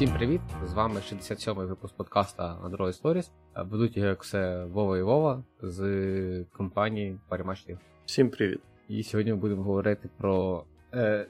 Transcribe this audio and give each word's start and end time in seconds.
Всім 0.00 0.12
привіт! 0.12 0.40
З 0.66 0.72
вами 0.72 1.00
67-й 1.12 1.66
випуск 1.66 1.94
подкаста 1.96 2.58
Android 2.64 3.02
Stories. 3.02 3.30
Ведуть 3.56 3.96
його 3.96 4.08
як 4.08 4.22
все 4.22 4.64
Вова 4.64 4.98
і 4.98 5.02
Вова 5.02 5.44
з 5.62 6.44
компанії 6.52 7.18
Parimatch 7.30 7.76
Всім 8.06 8.30
привіт! 8.30 8.60
І 8.88 9.02
сьогодні 9.02 9.32
ми 9.32 9.38
будемо 9.38 9.62
говорити 9.62 10.08
про 10.18 10.64
е, 10.94 11.26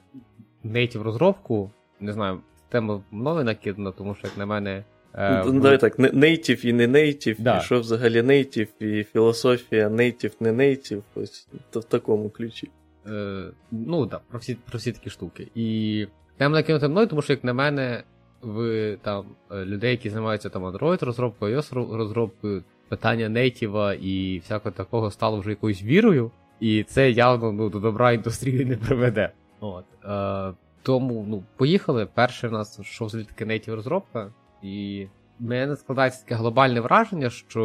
native 0.65 1.01
розробку. 1.01 1.71
Не 1.99 2.13
знаю, 2.13 2.41
тема 2.69 3.03
мною 3.11 3.43
накидана, 3.43 3.91
тому 3.91 4.15
що, 4.15 4.27
як 4.27 4.37
на 4.37 4.45
мене. 4.45 4.83
Е, 5.13 5.43
ну, 5.45 5.59
Давай 5.59 5.77
так, 5.77 5.99
native 5.99 6.65
і 6.65 6.73
не 6.73 6.87
native, 6.87 7.35
да. 7.39 7.57
і 7.57 7.61
що 7.61 7.79
взагалі 7.79 8.21
native, 8.21 8.83
і 8.83 9.03
філософія 9.03 9.89
native, 9.89 10.33
не 10.39 10.51
native, 10.51 11.01
ось 11.15 11.47
в 11.71 11.83
такому 11.83 12.29
ключі. 12.29 12.69
Е, 13.07 13.43
Ну 13.71 14.07
так, 14.07 14.21
про 14.29 14.39
всі 14.39 14.55
про 14.55 14.77
всі 14.77 14.91
такі 14.91 15.09
штуки. 15.09 15.47
І 15.55 16.07
тема 16.37 16.55
накинута 16.55 16.87
мною, 16.87 17.07
тому 17.07 17.21
що, 17.21 17.33
як 17.33 17.43
на 17.43 17.53
мене, 17.53 18.03
в 18.41 18.97
там 19.01 19.25
е, 19.51 19.65
людей, 19.65 19.91
які 19.91 20.09
займаються 20.09 20.49
там 20.49 20.65
Android 20.65 21.05
розробкою, 21.05 21.57
iOS 21.57 21.95
розробкою, 21.97 22.63
питання 22.89 23.29
нейтіва 23.29 23.93
і 23.93 24.39
всякого 24.39 24.71
такого 24.71 25.11
стало 25.11 25.39
вже 25.39 25.49
якоюсь 25.49 25.83
вірою, 25.83 26.31
і 26.59 26.83
це 26.83 27.11
явно 27.11 27.51
ну, 27.51 27.69
до 27.69 27.79
добра 27.79 28.11
індустрії 28.11 28.65
не 28.65 28.77
приведе. 28.77 29.31
От. 29.59 29.85
Е, 30.05 30.53
Тому 30.83 31.25
ну, 31.29 31.43
поїхали. 31.55 32.07
Перше 32.13 32.47
в 32.47 32.51
нас 32.51 32.81
що 32.81 33.05
взагалі 33.05 33.27
таке 33.27 33.45
нейтів 33.45 33.73
розробка, 33.73 34.31
і 34.63 35.07
в 35.39 35.43
мене 35.43 35.75
складається 35.75 36.23
таке 36.23 36.35
глобальне 36.35 36.81
враження, 36.81 37.29
що 37.29 37.61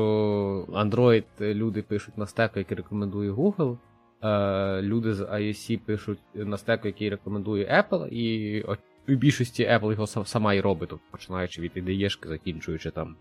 Android 0.73 1.25
люди 1.41 1.83
пишуть 1.83 2.19
на 2.19 2.27
стеку, 2.27 2.59
який 2.59 2.77
рекомендує 2.77 3.33
Google. 3.33 3.77
Е, 4.23 4.83
люди 4.83 5.15
з 5.15 5.21
iOS 5.21 5.79
пишуть 5.79 6.19
на 6.35 6.57
стеку, 6.57 6.87
який 6.87 7.11
рекомендує 7.11 7.85
Apple, 7.91 8.09
і 8.09 8.63
у 9.09 9.13
більшості 9.13 9.65
Apple 9.65 9.93
його 9.93 10.07
сама 10.07 10.55
і 10.55 10.61
робить, 10.61 10.89
тобто 10.89 11.05
починаючи 11.11 11.61
від 11.61 11.77
IDE, 11.77 12.29
закінчуючи 12.29 12.91
там 12.91 13.17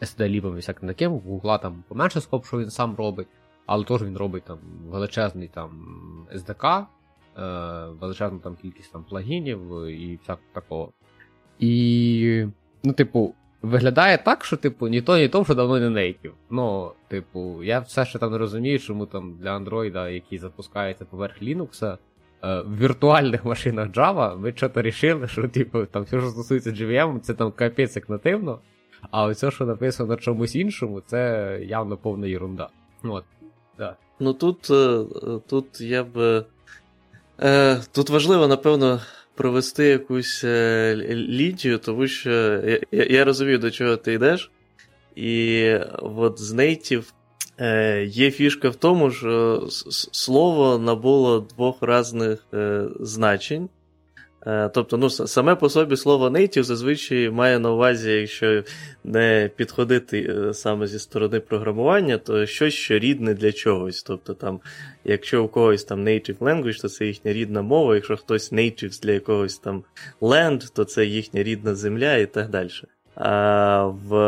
SD-ліпом 0.00 0.52
і 0.52 0.56
всяким 0.56 0.88
таким, 0.88 1.12
в 1.12 1.26
Google 1.26 1.62
там 1.62 1.84
поменше 1.88 2.20
скоп, 2.20 2.46
що 2.46 2.58
він 2.58 2.70
сам 2.70 2.96
робить, 2.96 3.26
але 3.66 3.84
теж 3.84 4.02
він 4.02 4.16
робить 4.16 4.44
там 4.44 4.58
величезний 4.88 5.48
там 5.48 5.70
SDK, 6.34 6.78
е, 6.78 6.84
величезну 8.00 8.38
там 8.38 8.56
кількість 8.56 8.92
там 8.92 9.04
плагінів 9.04 9.86
і 9.86 10.18
всякого 10.22 10.48
такого. 10.52 10.92
І, 11.58 12.46
ну, 12.82 12.92
типу, 12.92 13.34
виглядає 13.62 14.18
так, 14.18 14.44
що, 14.44 14.56
типу, 14.56 14.88
ні 14.88 15.02
то, 15.02 15.18
ні 15.18 15.28
то 15.28 15.42
вже 15.42 15.54
давно 15.54 15.80
не 15.80 15.90
нейтів. 15.90 16.34
Ну, 16.50 16.92
типу, 17.08 17.62
я 17.62 17.80
все 17.80 18.04
ще 18.04 18.18
там 18.18 18.32
не 18.32 18.38
розумію, 18.38 18.78
чому 18.78 19.06
там 19.06 19.36
для 19.40 19.58
Android, 19.58 20.10
який 20.10 20.38
запускається 20.38 21.04
поверх 21.04 21.42
Linux, 21.42 21.84
Е, 21.84 21.98
в 22.42 22.78
віртуальних 22.78 23.44
машинах 23.44 23.88
Java 23.88 24.40
ви 24.40 24.52
що-то 24.56 24.82
рішили, 24.82 25.28
що 25.28 25.48
типу, 25.48 25.86
там 25.86 26.02
все, 26.02 26.20
що 26.20 26.28
стосується 26.28 26.70
JVM, 26.70 27.20
це 27.20 27.34
там 27.34 27.52
капець 27.52 27.96
як 27.96 28.08
нативно, 28.08 28.58
а 29.10 29.24
оце, 29.24 29.50
що 29.50 29.66
написано 29.66 30.08
на 30.08 30.16
чомусь 30.16 30.54
іншому, 30.54 31.02
це 31.06 31.58
явно 31.62 31.96
повна 31.96 32.28
ерунда. 32.28 32.68
От, 33.02 33.24
да. 33.78 33.96
Ну 34.20 34.32
тут 34.32 34.70
е, 34.70 35.04
тут 35.46 35.80
я 35.80 36.04
б. 36.04 36.44
Е, 37.40 37.80
Тут 37.92 38.10
важливо, 38.10 38.46
напевно, 38.46 39.00
провести 39.34 39.84
якусь 39.84 40.44
е, 40.44 40.96
лінію, 41.12 41.78
тому 41.78 42.06
що 42.06 42.30
я, 42.30 42.80
я 42.92 43.24
розумію, 43.24 43.58
до 43.58 43.70
чого 43.70 43.96
ти 43.96 44.12
йдеш. 44.12 44.50
І 45.16 45.74
от 45.98 46.40
з 46.40 46.52
Native 46.54 47.12
Е, 47.62 48.04
Є 48.04 48.30
фішка 48.30 48.68
в 48.68 48.76
тому, 48.76 49.10
що 49.10 49.62
слово 50.12 50.78
набуло 50.78 51.40
двох 51.40 51.76
різних 51.82 52.46
е, 52.54 52.84
значень. 53.00 53.68
Е, 54.46 54.70
тобто, 54.74 54.96
ну, 54.96 55.10
саме 55.10 55.54
по 55.54 55.68
собі 55.68 55.96
слово 55.96 56.28
native 56.28 56.62
зазвичай 56.62 57.30
має 57.30 57.58
на 57.58 57.70
увазі, 57.72 58.10
якщо 58.10 58.64
не 59.04 59.50
підходити 59.56 60.20
е, 60.20 60.54
саме 60.54 60.86
зі 60.86 60.98
сторони 60.98 61.40
програмування, 61.40 62.18
то 62.18 62.46
щось, 62.46 62.74
що 62.74 62.98
рідне 62.98 63.34
для 63.34 63.52
чогось. 63.52 64.02
Тобто, 64.02 64.34
там, 64.34 64.60
якщо 65.04 65.44
у 65.44 65.48
когось 65.48 65.84
там 65.84 66.04
native 66.04 66.38
language, 66.38 66.80
то 66.82 66.88
це 66.88 67.06
їхня 67.06 67.32
рідна 67.32 67.62
мова, 67.62 67.94
якщо 67.94 68.16
хтось 68.16 68.52
native 68.52 69.02
для 69.02 69.12
якогось 69.12 69.58
там 69.58 69.84
land, 70.20 70.72
то 70.74 70.84
це 70.84 71.04
їхня 71.04 71.42
рідна 71.42 71.74
земля 71.74 72.16
і 72.16 72.26
так 72.26 72.50
далі. 72.50 72.70
В 73.16 74.20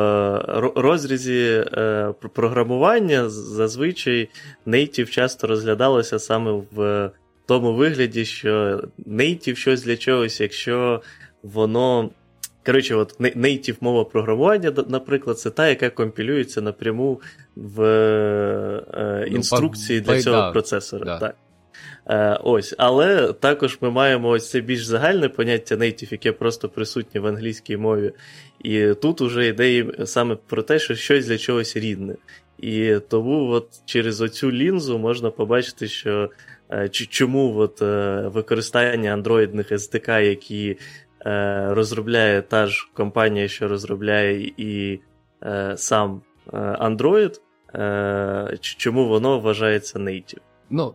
розрізі 0.76 1.64
е, 1.72 2.14
програмування 2.32 3.28
зазвичай 3.28 4.28
native 4.66 5.10
часто 5.10 5.46
розглядалося 5.46 6.18
саме 6.18 6.62
в 6.72 7.10
тому 7.46 7.74
вигляді, 7.74 8.24
що 8.24 8.84
native 9.06 9.54
щось 9.54 9.82
для 9.82 9.96
чогось, 9.96 10.40
якщо 10.40 11.02
воно. 11.42 12.10
Коротше, 12.66 12.94
от 12.94 13.20
native 13.20 13.76
мова 13.80 14.04
програмування, 14.04 14.72
наприклад, 14.88 15.38
це 15.38 15.50
та, 15.50 15.68
яка 15.68 15.90
компілюється 15.90 16.60
напряму 16.60 17.20
в 17.56 17.82
е, 17.82 19.26
ну, 19.30 19.36
інструкції 19.36 20.00
для 20.00 20.22
цього 20.22 20.52
процесора. 20.52 21.18
Так. 21.18 21.34
Е, 22.06 22.38
ось, 22.42 22.74
Але 22.78 23.32
також 23.32 23.78
ми 23.80 23.90
маємо 23.90 24.28
ось 24.28 24.50
це 24.50 24.60
більш 24.60 24.84
загальне 24.84 25.28
поняття 25.28 25.76
native, 25.76 26.08
яке 26.12 26.32
просто 26.32 26.68
присутнє 26.68 27.20
в 27.20 27.26
англійській 27.26 27.76
мові. 27.76 28.12
І 28.62 28.94
тут 29.02 29.20
уже 29.20 29.46
йде 29.46 29.86
саме 30.04 30.36
про 30.46 30.62
те, 30.62 30.78
що 30.78 30.94
щось 30.94 31.26
для 31.26 31.38
чогось 31.38 31.76
рідне. 31.76 32.14
І 32.58 32.96
тому 33.08 33.48
от 33.50 33.68
через 33.84 34.20
оцю 34.20 34.52
лінзу 34.52 34.98
можна 34.98 35.30
побачити, 35.30 35.88
що 35.88 36.30
е, 36.70 36.88
чому 36.88 37.56
от, 37.56 37.82
е, 37.82 38.22
використання 38.28 39.12
андроїдних 39.12 39.72
SDK, 39.72 40.20
які 40.20 40.76
розробляє 41.66 42.42
та 42.42 42.66
ж 42.66 42.88
компанія, 42.94 43.48
що 43.48 43.68
розробляє 43.68 44.52
і 44.56 45.00
сам 45.74 46.22
Android, 46.80 47.40
чому 48.60 49.08
воно 49.08 49.40
вважається 49.40 49.98
native. 49.98 50.38
Ну, 50.70 50.94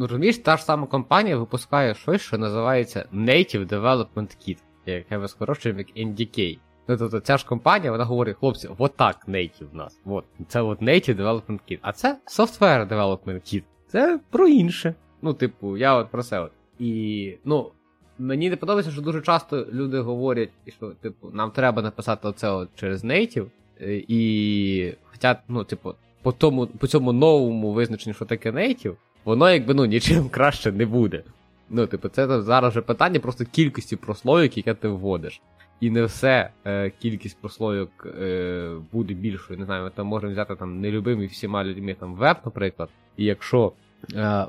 розумієш, 0.00 0.38
та 0.38 0.56
ж 0.56 0.64
сама 0.64 0.86
компанія 0.86 1.36
випускає 1.36 1.94
щось, 1.94 2.22
що 2.22 2.38
називається 2.38 3.08
Native 3.14 3.68
Development 3.68 4.36
Kit, 4.48 4.58
яке 4.86 5.18
ми 5.18 5.28
скорочуємо 5.28 5.78
як 5.80 6.06
NDK. 6.08 6.58
Ну, 6.88 6.96
тобто 6.96 7.20
ця 7.20 7.38
ж 7.38 7.46
компанія, 7.46 7.92
вона 7.92 8.04
говорить, 8.04 8.36
хлопці, 8.40 8.68
отак 8.78 9.28
Native 9.28 9.70
в 9.72 9.74
нас. 9.74 10.00
От, 10.04 10.24
Це 10.48 10.60
от 10.62 10.82
Native 10.82 11.16
Development 11.16 11.60
Kit. 11.70 11.78
А 11.82 11.92
це 11.92 12.18
Software 12.26 12.88
Development 12.88 13.54
Kit. 13.54 13.62
Це 13.86 14.20
про 14.30 14.48
інше. 14.48 14.94
Ну, 15.22 15.34
типу, 15.34 15.76
я 15.76 15.94
от 15.94 16.10
про 16.10 16.22
це 16.22 16.40
от. 16.40 16.52
І, 16.78 17.34
ну, 17.44 17.70
мені 18.18 18.50
не 18.50 18.56
подобається, 18.56 18.92
що 18.92 19.02
дуже 19.02 19.20
часто 19.20 19.66
люди 19.72 20.00
говорять, 20.00 20.50
що, 20.66 20.88
типу, 20.88 21.30
нам 21.32 21.50
треба 21.50 21.82
написати 21.82 22.28
оце 22.28 22.50
от 22.50 22.68
через 22.74 23.04
Native, 23.04 23.46
е, 23.80 24.04
і 24.08 24.94
хоча, 25.04 25.42
ну, 25.48 25.64
типу, 25.64 25.94
по 26.22 26.32
тому, 26.32 26.66
по 26.66 26.86
цьому 26.86 27.12
новому 27.12 27.72
визначенню, 27.72 28.14
що 28.14 28.24
таке 28.24 28.50
Native, 28.50 28.94
воно 29.26 29.50
якби 29.50 29.74
ну 29.74 29.84
нічим 29.84 30.28
краще 30.30 30.72
не 30.72 30.86
буде. 30.86 31.22
Ну, 31.70 31.86
типу, 31.86 32.08
це 32.08 32.42
зараз 32.42 32.70
вже 32.70 32.80
питання 32.80 33.20
просто 33.20 33.44
кількості 33.44 33.96
прослойок, 33.96 34.56
яке 34.56 34.74
ти 34.74 34.88
вводиш. 34.88 35.40
І 35.80 35.90
не 35.90 36.04
все 36.04 36.50
е, 36.64 36.90
кількість 36.90 37.40
прослойок 37.40 38.06
е, 38.06 38.76
буде 38.92 39.14
більшою. 39.14 39.58
Не 39.58 39.64
знаю, 39.64 39.84
ми 39.84 39.90
там 39.90 40.06
можемо 40.06 40.32
взяти 40.32 40.56
там 40.56 40.80
нелюбимі 40.80 41.26
всіма 41.26 41.64
людьми 41.64 41.94
там 41.94 42.14
веб, 42.14 42.36
наприклад. 42.44 42.88
І 43.16 43.24
якщо. 43.24 43.72
Е, 44.14 44.46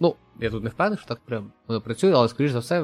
ну, 0.00 0.14
я 0.40 0.50
тут 0.50 0.64
не 0.64 0.70
впевнений, 0.70 0.98
що 0.98 1.08
так 1.08 1.20
прям 1.24 1.52
воно 1.68 1.80
працює, 1.80 2.12
але, 2.12 2.28
скоріш 2.28 2.50
за 2.50 2.58
все, 2.58 2.82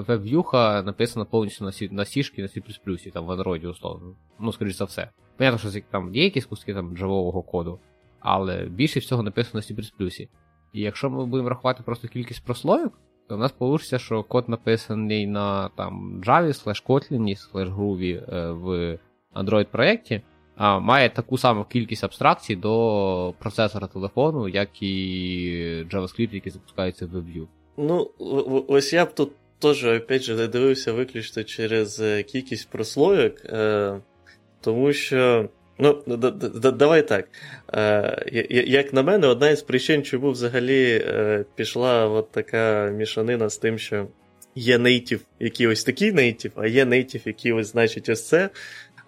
веб-в'юха 0.00 0.82
написана 0.82 1.24
повністю 1.24 1.64
на 1.64 1.70
C, 1.70 1.92
на 1.92 2.02
C, 2.02 2.40
на 2.40 2.48
C++, 2.48 3.10
там 3.10 3.26
в 3.26 3.30
Android, 3.30 3.68
условно. 3.68 4.14
Ну, 4.38 4.52
скоріш 4.52 4.74
за 4.74 4.84
все. 4.84 5.10
Понятно, 5.36 5.70
що 5.70 5.80
там 5.90 6.14
є 6.14 6.24
якісь 6.24 6.46
куски 6.46 6.74
там 6.74 6.96
джавового 6.96 7.42
коду, 7.42 7.78
але 8.20 8.64
більше 8.64 9.00
всього 9.00 9.22
написано 9.22 9.62
на 9.68 9.84
C++. 9.84 10.28
І 10.72 10.80
якщо 10.80 11.10
ми 11.10 11.26
будемо 11.26 11.48
рахувати 11.48 11.82
просто 11.82 12.08
кількість 12.08 12.44
прослойок, 12.44 12.92
то 13.28 13.36
в 13.36 13.38
нас 13.38 13.54
вийде, 13.60 13.98
що 13.98 14.22
код 14.22 14.48
написаний 14.48 15.26
на 15.26 15.68
там 15.68 16.22
Java, 16.26 16.52
слеш 16.52 16.84
Kotlin, 16.88 17.36
слеш 17.36 17.68
Groovy 17.68 18.34
е, 18.34 18.50
в 18.50 18.98
Android 19.34 19.66
проєкті, 19.66 20.22
а 20.56 20.78
має 20.78 21.10
таку 21.10 21.38
саму 21.38 21.64
кількість 21.64 22.04
абстракцій 22.04 22.56
до 22.56 23.34
процесора 23.38 23.86
телефону, 23.86 24.48
як 24.48 24.82
і 24.82 25.86
JavaScript, 25.90 26.34
який 26.34 26.52
запускається 26.52 27.06
в 27.06 27.16
WebView. 27.16 27.46
Ну, 27.76 28.10
ось 28.68 28.92
я 28.92 29.04
б 29.04 29.14
тут 29.14 29.32
теж, 29.58 29.84
опять 29.84 30.22
же, 30.22 30.46
дивився 30.48 30.92
виключно 30.92 31.44
через 31.44 32.00
е, 32.00 32.22
кількість 32.22 32.70
прослойок, 32.70 33.44
е, 33.44 34.00
тому 34.60 34.92
що. 34.92 35.48
Ну, 35.78 36.02
давай 36.72 37.08
так. 37.08 37.28
Е, 37.74 38.42
Як 38.66 38.92
на 38.92 39.02
мене, 39.02 39.26
одна 39.26 39.50
із 39.50 39.62
причин, 39.62 40.02
чому 40.02 40.30
взагалі 40.30 41.04
е, 41.06 41.44
пішла 41.54 42.08
от 42.08 42.30
така 42.30 42.90
мішанина 42.90 43.48
з 43.48 43.58
тим, 43.58 43.78
що 43.78 44.06
є 44.54 44.78
нейтів, 44.78 45.20
які 45.40 45.66
ось 45.66 45.84
такі 45.84 46.12
нейтів, 46.12 46.52
а 46.56 46.66
є 46.66 46.84
нейтів, 46.84 47.20
які 47.24 47.52
ось 47.52 47.66
значить 47.66 48.08
ось 48.08 48.28
це. 48.28 48.50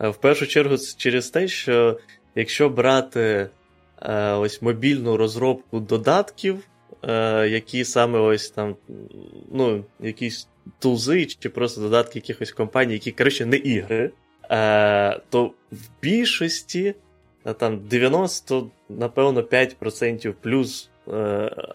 В 0.01 0.15
першу 0.15 0.47
чергу, 0.47 0.77
через 0.97 1.31
те, 1.31 1.49
що 1.49 1.99
якщо 2.35 2.69
брати 2.69 3.51
е, 4.03 4.33
ось 4.33 4.63
мобільну 4.63 5.17
розробку 5.17 5.81
додатків, 5.81 6.59
які 7.49 7.85
саме 7.85 8.19
ось 8.19 8.51
там, 8.51 8.77
ну, 9.53 9.85
якісь 10.01 10.49
тулзи, 10.79 11.27
чи 11.27 11.49
просто 11.49 11.81
додатки 11.81 12.19
якихось 12.19 12.53
компаній, 12.53 12.93
які, 12.93 13.13
коротше, 13.13 13.47
не 13.47 13.57
ігри, 13.57 13.97
е, 13.97 14.11
то 15.29 15.53
в 15.73 15.89
більшості 16.03 16.95
там 17.59 17.79
90, 17.89 18.71
напевно, 18.89 19.41
5% 19.41 20.33
плюс 20.41 20.91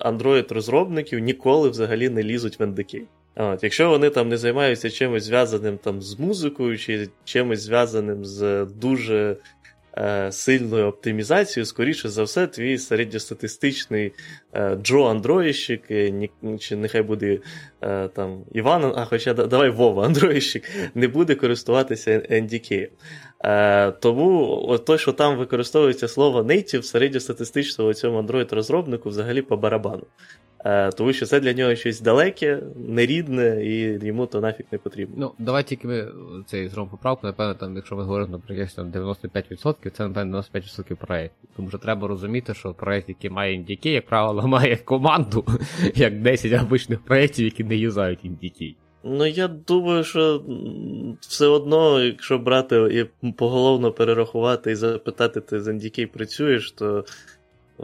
Android-розробників 0.01 1.19
ніколи 1.19 1.69
взагалі 1.69 2.09
не 2.09 2.23
лізуть 2.23 2.59
в 2.59 2.63
NDK. 2.63 3.01
От, 3.35 3.63
Якщо 3.63 3.89
вони 3.89 4.09
там 4.09 4.29
не 4.29 4.37
займаються 4.37 4.89
чимось 4.89 5.23
зв'язаним 5.23 5.77
там 5.77 6.01
з 6.01 6.19
музикою, 6.19 6.77
чи 6.77 7.09
чимось 7.23 7.61
зв'язаним 7.61 8.25
з 8.25 8.65
дуже 8.65 9.37
е, 9.97 10.31
сильною 10.31 10.85
оптимізацією, 10.85 11.65
скоріше 11.65 12.09
за 12.09 12.23
все, 12.23 12.47
твій 12.47 12.77
середньостатистичний 12.77 14.13
е, 14.53 14.77
Джо 14.83 15.03
Андроїщик, 15.03 15.91
е, 15.91 16.29
чи 16.59 16.75
нехай 16.75 17.01
буде 17.01 17.39
там 18.13 18.43
Іван, 18.51 18.93
а 18.95 19.05
хоча 19.05 19.33
давай 19.33 19.69
Вова 19.69 20.05
Андроїщик, 20.05 20.71
не 20.95 21.07
буде 21.07 21.35
користуватися 21.35 22.11
NDK. 22.11 22.89
Тому 23.99 24.79
то, 24.85 24.97
що 24.97 25.11
там 25.11 25.37
використовується 25.37 26.07
слово 26.07 26.41
native, 26.41 26.83
середньостатистичного 26.83 27.93
цьому 27.93 28.21
Android-розробнику 28.21 29.09
взагалі 29.09 29.41
по 29.41 29.57
барабану. 29.57 30.03
Е, 30.65 30.91
Тому 30.91 31.13
що 31.13 31.25
це 31.25 31.39
для 31.39 31.53
нього 31.53 31.75
щось 31.75 32.01
далеке, 32.01 32.59
нерідне, 32.75 33.65
і 33.65 34.05
йому 34.07 34.25
то 34.25 34.41
нафіг 34.41 34.65
не 34.71 34.77
потрібно. 34.77 35.15
Ну, 35.17 35.45
давай 35.45 35.63
тільки 35.63 35.87
ми 35.87 36.07
цей 36.45 36.67
зробимо 36.67 36.91
поправку, 36.97 37.27
напевно, 37.27 37.53
там, 37.53 37.75
якщо 37.75 37.95
ми 37.95 38.03
говоримо 38.03 38.39
про 38.39 38.55
якесь 38.55 38.73
там 38.73 38.91
95%, 38.91 39.89
це, 39.89 40.07
напевно, 40.07 40.37
95% 40.37 40.95
проєктів. 40.95 41.49
Тому 41.55 41.69
що 41.69 41.77
треба 41.77 42.07
розуміти, 42.07 42.53
що 42.53 42.73
проєкт, 42.73 43.09
який 43.09 43.29
має 43.29 43.53
індіки, 43.53 43.89
як 43.89 44.05
правило, 44.05 44.47
має 44.47 44.75
команду, 44.75 45.45
як 45.95 46.21
10 46.21 46.61
обичних 46.61 47.01
проєктів, 47.01 47.45
які 47.45 47.63
не 47.63 47.77
юзають 47.77 48.25
індіки. 48.25 48.75
Ну, 49.05 49.25
я 49.25 49.47
думаю, 49.47 50.03
що 50.03 50.43
все 51.19 51.47
одно, 51.47 52.03
якщо 52.03 52.37
брати 52.37 53.09
і 53.23 53.31
поголовно 53.31 53.91
перерахувати 53.91 54.71
і 54.71 54.75
запитати, 54.75 55.41
ти 55.41 55.61
з 55.61 55.67
NDK 55.67 56.05
працюєш, 56.05 56.71
то 56.71 57.05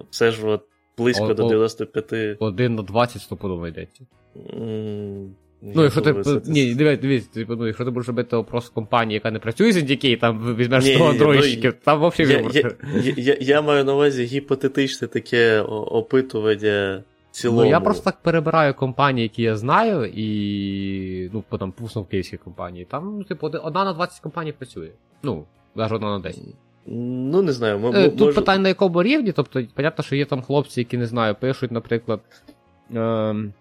все 0.09 0.31
ж 0.31 0.47
от 0.47 0.61
близько 0.99 1.25
о, 1.25 1.33
до 1.33 1.47
95. 1.47 2.37
Один 2.39 2.75
на 2.75 2.83
20 2.83 3.21
стопудово 3.21 3.67
йдеться. 3.67 4.03
Mm, 4.35 5.27
ну, 5.61 5.83
якщо 5.83 6.01
ти. 6.01 6.41
Ні, 6.45 6.75
дивись, 6.75 6.99
дивись, 6.99 7.27
типу, 7.27 7.55
ну, 7.55 7.67
якщо 7.67 7.85
ти 7.85 7.91
будеш 7.91 8.07
робити 8.07 8.43
просто 8.49 8.73
компанію, 8.73 9.13
яка 9.13 9.31
не 9.31 9.39
працює 9.39 9.71
з 9.71 9.77
NDK, 9.77 10.19
там 10.19 10.55
візьмеш 10.55 10.85
100 10.95 11.05
андроїдчиків, 11.05 11.73
ну, 11.75 11.81
там 11.83 12.07
взагалі 12.07 12.35
вибор. 12.35 12.55
Я, 12.55 12.71
я, 13.01 13.13
я, 13.17 13.37
я 13.41 13.61
маю 13.61 13.85
на 13.85 13.93
увазі 13.93 14.23
гіпотетичне 14.23 15.07
таке 15.07 15.61
опитування 15.61 17.03
цілому. 17.31 17.61
Ну, 17.61 17.69
я 17.69 17.79
просто 17.79 18.03
так 18.03 18.17
перебираю 18.21 18.73
компанії, 18.73 19.23
які 19.23 19.41
я 19.41 19.57
знаю, 19.57 20.05
і. 20.15 21.29
Ну, 21.33 21.43
потім 21.49 21.71
пусну 21.71 22.01
в 22.01 22.07
київській 22.07 22.37
компанії. 22.37 22.85
Там, 22.85 23.23
типу, 23.23 23.47
одна 23.47 23.85
на 23.85 23.93
20 23.93 24.19
компаній 24.19 24.51
працює. 24.51 24.89
Ну, 25.23 25.45
навіть 25.75 25.91
одна 25.91 26.17
на 26.17 26.19
10. 26.19 26.43
Ну, 26.85 27.41
не 27.41 27.51
знаю. 27.51 27.85
М- 27.85 28.11
Тут 28.11 28.19
може... 28.19 28.33
питання 28.33 28.63
на 28.63 28.67
якому 28.67 29.03
рівні, 29.03 29.31
тобто, 29.31 29.63
понятно, 29.73 30.03
що 30.03 30.15
є 30.15 30.25
там 30.25 30.41
хлопці, 30.41 30.81
які 30.81 30.97
не 30.97 31.05
знаю, 31.05 31.35
пишуть, 31.39 31.71
наприклад. 31.71 32.19
Ем... 32.95 33.53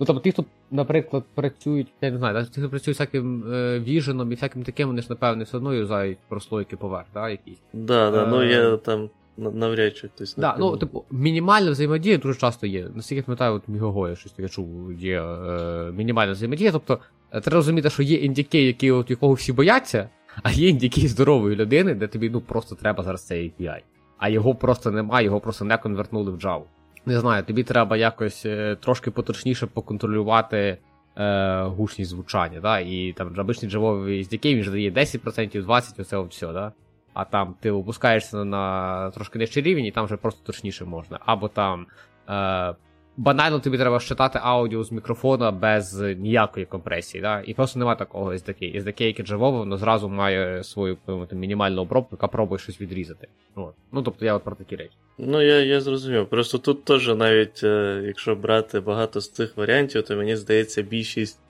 Ну, 0.00 0.06
тобто, 0.06 0.22
ті, 0.22 0.32
хто, 0.32 0.44
наприклад, 0.70 1.24
працюють, 1.34 1.88
я 2.00 2.10
не 2.10 2.18
знаю, 2.18 2.46
ті, 2.46 2.60
хто 2.60 2.70
працюють 2.70 2.96
всяким 2.96 3.52
е, 3.52 3.80
віженом 3.80 4.32
і 4.32 4.34
всяким 4.34 4.62
таким, 4.62 4.88
вони 4.88 5.02
ж, 5.02 5.06
напевне, 5.10 5.44
все 5.44 5.56
одно 5.56 5.74
юзають 5.74 6.18
прослойки 6.28 6.76
поверх, 6.76 7.06
да, 7.14 7.30
якісь. 7.30 7.58
Да, 7.72 8.10
да, 8.10 8.26
ну 8.26 8.42
я 8.42 8.76
там 8.76 9.10
навряд 9.36 9.96
чи 9.96 10.08
хтось 10.08 10.34
Да, 10.36 10.56
ну, 10.58 10.76
типу, 10.76 11.04
мінімальна 11.10 11.70
взаємодія 11.70 12.18
дуже 12.18 12.40
часто 12.40 12.66
є. 12.66 12.88
Наскільки 12.94 13.16
я 13.16 13.22
пам'ятаю, 13.22 13.54
от 13.54 13.68
Мігого 13.68 14.08
я 14.08 14.16
щось 14.16 14.32
таке 14.32 14.48
чув, 14.48 14.92
є 14.92 15.22
е, 15.22 15.92
мінімальна 15.92 16.32
взаємодія. 16.32 16.72
Тобто, 16.72 16.98
е, 17.32 17.40
треба 17.40 17.56
розуміти, 17.56 17.90
що 17.90 18.02
є 18.02 18.16
індіки, 18.16 18.66
які, 18.66 18.90
от, 18.90 19.10
якого 19.10 19.32
всі 19.32 19.52
бояться, 19.52 20.08
а 20.42 20.50
є 20.50 20.68
індіки 20.68 21.08
здорової 21.08 21.56
людини, 21.56 21.94
де 21.94 22.06
тобі 22.06 22.30
ну, 22.30 22.40
просто 22.40 22.74
треба 22.74 23.04
зараз 23.04 23.26
цей 23.26 23.52
API. 23.60 23.80
А 24.18 24.28
його 24.28 24.54
просто 24.54 24.90
немає, 24.90 25.24
його 25.24 25.40
просто 25.40 25.64
не 25.64 25.78
конвертнули 25.78 26.30
в 26.30 26.34
Java. 26.34 26.62
Не 27.06 27.20
знаю, 27.20 27.44
тобі 27.44 27.62
треба 27.62 27.96
якось 27.96 28.46
е, 28.46 28.76
трошки 28.80 29.10
поточніше 29.10 29.66
поконтролювати 29.66 30.78
е, 31.16 31.62
гучність 31.62 32.10
звучання. 32.10 32.60
да? 32.60 32.80
І 32.80 33.12
там 33.12 33.34
обичний 33.38 33.70
джавовий 33.70 34.22
SDK, 34.24 34.54
він 34.54 34.62
ж 34.62 34.70
дає 34.70 34.90
10%, 34.90 35.66
20%, 35.66 36.00
оце 36.00 36.16
от 36.16 36.30
все, 36.30 36.52
да? 36.52 36.72
а 37.14 37.24
там 37.24 37.54
ти 37.60 37.70
опускаєшся 37.70 38.44
на 38.44 39.10
трошки 39.10 39.38
нижчий 39.38 39.62
рівень, 39.62 39.84
і 39.84 39.90
там 39.90 40.04
вже 40.04 40.16
просто 40.16 40.40
точніше 40.46 40.84
можна. 40.84 41.18
Або 41.26 41.48
там 41.48 41.86
е, 42.28 42.74
банально 43.16 43.58
тобі 43.58 43.78
треба 43.78 44.00
щитати 44.00 44.38
аудіо 44.42 44.84
з 44.84 44.92
мікрофона 44.92 45.50
без 45.50 46.00
ніякої 46.00 46.66
компресії. 46.66 47.22
Да? 47.22 47.42
І 47.46 47.54
просто 47.54 47.78
немає 47.78 47.98
такого 47.98 48.32
SDK. 48.32 48.82
SDK, 48.82 49.02
яке 49.02 49.22
джавове, 49.22 49.58
воно 49.58 49.76
зразу 49.76 50.08
має 50.08 50.64
свою 50.64 50.98
мінімальну 51.32 51.82
обробку, 51.82 52.08
яка 52.12 52.28
пробує 52.28 52.58
щось 52.58 52.80
відрізати. 52.80 53.28
От. 53.54 53.74
Ну 53.92 54.02
тобто 54.02 54.24
я 54.24 54.34
от 54.34 54.44
про 54.44 54.56
такі 54.56 54.76
речі. 54.76 54.94
Ну, 55.18 55.42
я 55.42 55.60
я 55.60 55.80
зрозумів. 55.80 56.26
Просто 56.26 56.58
тут 56.58 56.84
теж 56.84 57.08
навіть, 57.08 57.60
е, 57.64 58.02
якщо 58.06 58.36
брати 58.36 58.80
багато 58.80 59.20
з 59.20 59.30
цих 59.30 59.56
варіантів, 59.56 60.02
то 60.02 60.16
мені 60.16 60.36
здається, 60.36 60.82
більшість 60.82 61.40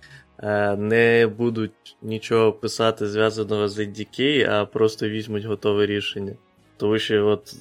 Е, 0.43 0.77
не 0.77 1.27
будуть 1.27 1.97
нічого 2.03 2.53
писати 2.53 3.07
зв'язаного 3.07 3.69
з 3.69 3.79
NDK, 3.79 4.51
а 4.51 4.67
просто 4.67 5.09
візьмуть 5.09 5.45
готове 5.45 5.87
рішення. 5.87 6.33
Тому 6.81 6.99
що 6.99 7.27
от 7.27 7.55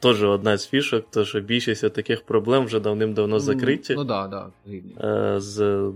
теж 0.00 0.22
одна 0.22 0.56
з 0.56 0.68
фішок, 0.68 1.04
то 1.10 1.24
що 1.24 1.40
більшість 1.40 1.92
таких 1.92 2.22
проблем 2.22 2.64
вже 2.64 2.80
давним-давно 2.80 3.40
закриті. 3.40 3.94
Ну 3.96 4.04
да, 4.04 4.26
да. 4.28 4.50
Е, 5.08 5.40
з, 5.40 5.90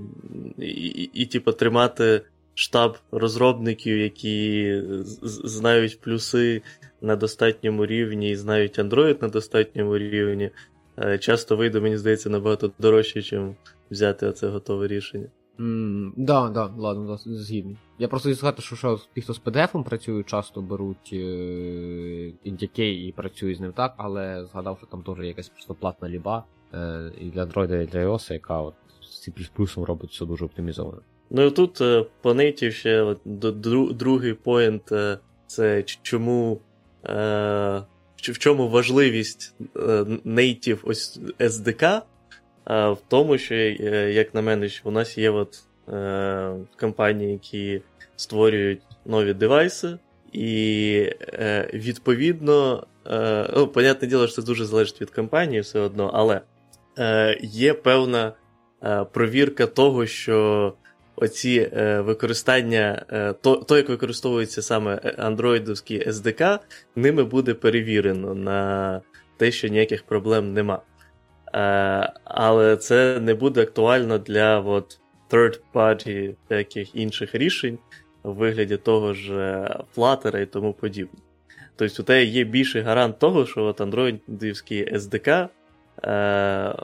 І, 0.58 0.66
і, 0.66 1.10
і 1.14 1.26
типу, 1.26 1.52
тримати 1.52 2.22
штаб 2.54 2.98
розробників, 3.12 3.98
які 3.98 4.82
знають 5.22 6.00
плюси 6.00 6.62
на 7.00 7.16
достатньому 7.16 7.86
рівні 7.86 8.30
і 8.30 8.36
знають 8.36 8.78
Android 8.78 9.22
на 9.22 9.28
достатньому 9.28 9.98
рівні. 9.98 10.50
Е, 10.98 11.18
часто 11.18 11.56
вийде, 11.56 11.80
мені 11.80 11.96
здається, 11.96 12.30
набагато 12.30 12.72
дорожче, 12.78 13.18
ніж 13.18 13.34
взяти 13.90 14.26
оце 14.26 14.48
готове 14.48 14.86
рішення. 14.86 15.26
Mm, 15.58 16.12
да, 16.16 16.48
да, 16.48 16.70
ладно, 16.76 17.06
да, 17.06 17.34
згідний. 17.34 17.76
Я 17.98 18.08
просто 18.08 18.34
сказати, 18.34 18.62
що 18.62 18.76
що 18.76 19.00
ті, 19.14 19.20
хто 19.20 19.34
з 19.34 19.40
PDF 19.40 19.84
працюють, 19.84 20.26
часто 20.26 20.62
беруть 20.62 21.10
е, 21.12 21.16
NDK 22.46 22.80
і 22.80 23.12
працюють 23.16 23.58
з 23.58 23.60
ним 23.60 23.72
так, 23.72 23.94
але 23.96 24.46
згадав, 24.52 24.78
що 24.78 24.86
там 24.86 25.02
теж 25.02 25.26
якась 25.26 25.48
просто 25.48 25.74
платна 25.74 26.08
ліба 26.08 26.44
е, 26.74 27.12
і 27.20 27.24
для 27.24 27.44
Android, 27.44 27.82
і 27.82 27.86
для 27.86 27.98
iOS, 27.98 28.32
яка 28.32 28.60
от 28.60 28.74
з 29.00 29.28
C 29.28 29.84
робить 29.84 30.10
все 30.10 30.26
дуже 30.26 30.44
оптимізовано. 30.44 31.00
Ну 31.30 31.42
і 31.42 31.50
тут 31.50 31.80
е, 31.80 32.06
по 32.22 32.32
native 32.32 32.70
ще 32.70 33.02
от, 33.02 33.20
другий 33.96 34.34
поінт 34.34 34.92
е, 34.92 35.18
це 35.46 35.82
чому. 35.82 36.60
Е, 37.04 37.82
в 38.32 38.38
чому 38.38 38.68
важливість 38.68 39.54
е, 39.76 39.80
native 40.24 40.78
ось 40.82 41.20
SDK, 41.38 42.02
в 42.66 42.98
тому, 43.08 43.38
що, 43.38 43.54
е, 43.54 44.12
як 44.12 44.34
на 44.34 44.42
мене, 44.42 44.68
у 44.84 44.90
нас 44.90 45.18
є 45.18 45.30
от, 45.30 45.62
е, 45.92 46.54
компанії, 46.80 47.32
які 47.32 47.82
створюють 48.16 48.82
нові 49.04 49.34
девайси, 49.34 49.98
і 50.32 51.10
е, 51.20 51.70
відповідно, 51.74 52.86
е, 53.06 53.50
ну, 53.56 53.66
понятне 53.66 54.08
діло, 54.08 54.26
що 54.26 54.36
це 54.36 54.42
дуже 54.42 54.64
залежить 54.64 55.00
від 55.00 55.10
компанії, 55.10 55.60
все 55.60 55.80
одно, 55.80 56.10
але 56.14 56.40
е, 56.98 57.38
є 57.42 57.74
певна 57.74 58.32
е, 58.82 59.04
провірка 59.04 59.66
того, 59.66 60.06
що 60.06 60.72
оці 61.16 61.70
е, 61.72 62.00
використання, 62.00 63.04
то, 63.42 63.56
то, 63.56 63.76
як 63.76 63.88
використовується 63.88 64.62
саме 64.62 64.96
андроїдовський 65.18 66.08
SDK, 66.08 66.58
ними 66.96 67.24
буде 67.24 67.54
перевірено 67.54 68.34
на 68.34 69.00
те, 69.36 69.50
що 69.50 69.68
ніяких 69.68 70.02
проблем 70.02 70.52
нема. 70.52 70.80
Е, 71.54 72.12
але 72.24 72.76
це 72.76 73.20
не 73.20 73.34
буде 73.34 73.62
актуально 73.62 74.18
для 74.18 74.60
от, 74.60 75.00
third 75.30 75.60
party 75.74 76.34
яких 76.50 76.94
інших 76.94 77.34
рішень 77.34 77.78
у 78.22 78.32
вигляді 78.32 78.76
того 78.76 79.14
ж 79.14 79.32
Flutter 79.96 80.42
і 80.42 80.46
тому 80.46 80.72
подібне. 80.72 81.20
Тобто, 81.76 82.02
у 82.02 82.06
тебе 82.06 82.24
є 82.24 82.44
більший 82.44 82.82
гарант 82.82 83.18
того, 83.18 83.46
що 83.46 83.64
от 83.64 83.80
андроїдівський 83.80 84.94
SDK, 84.94 85.48
е, 86.04 86.74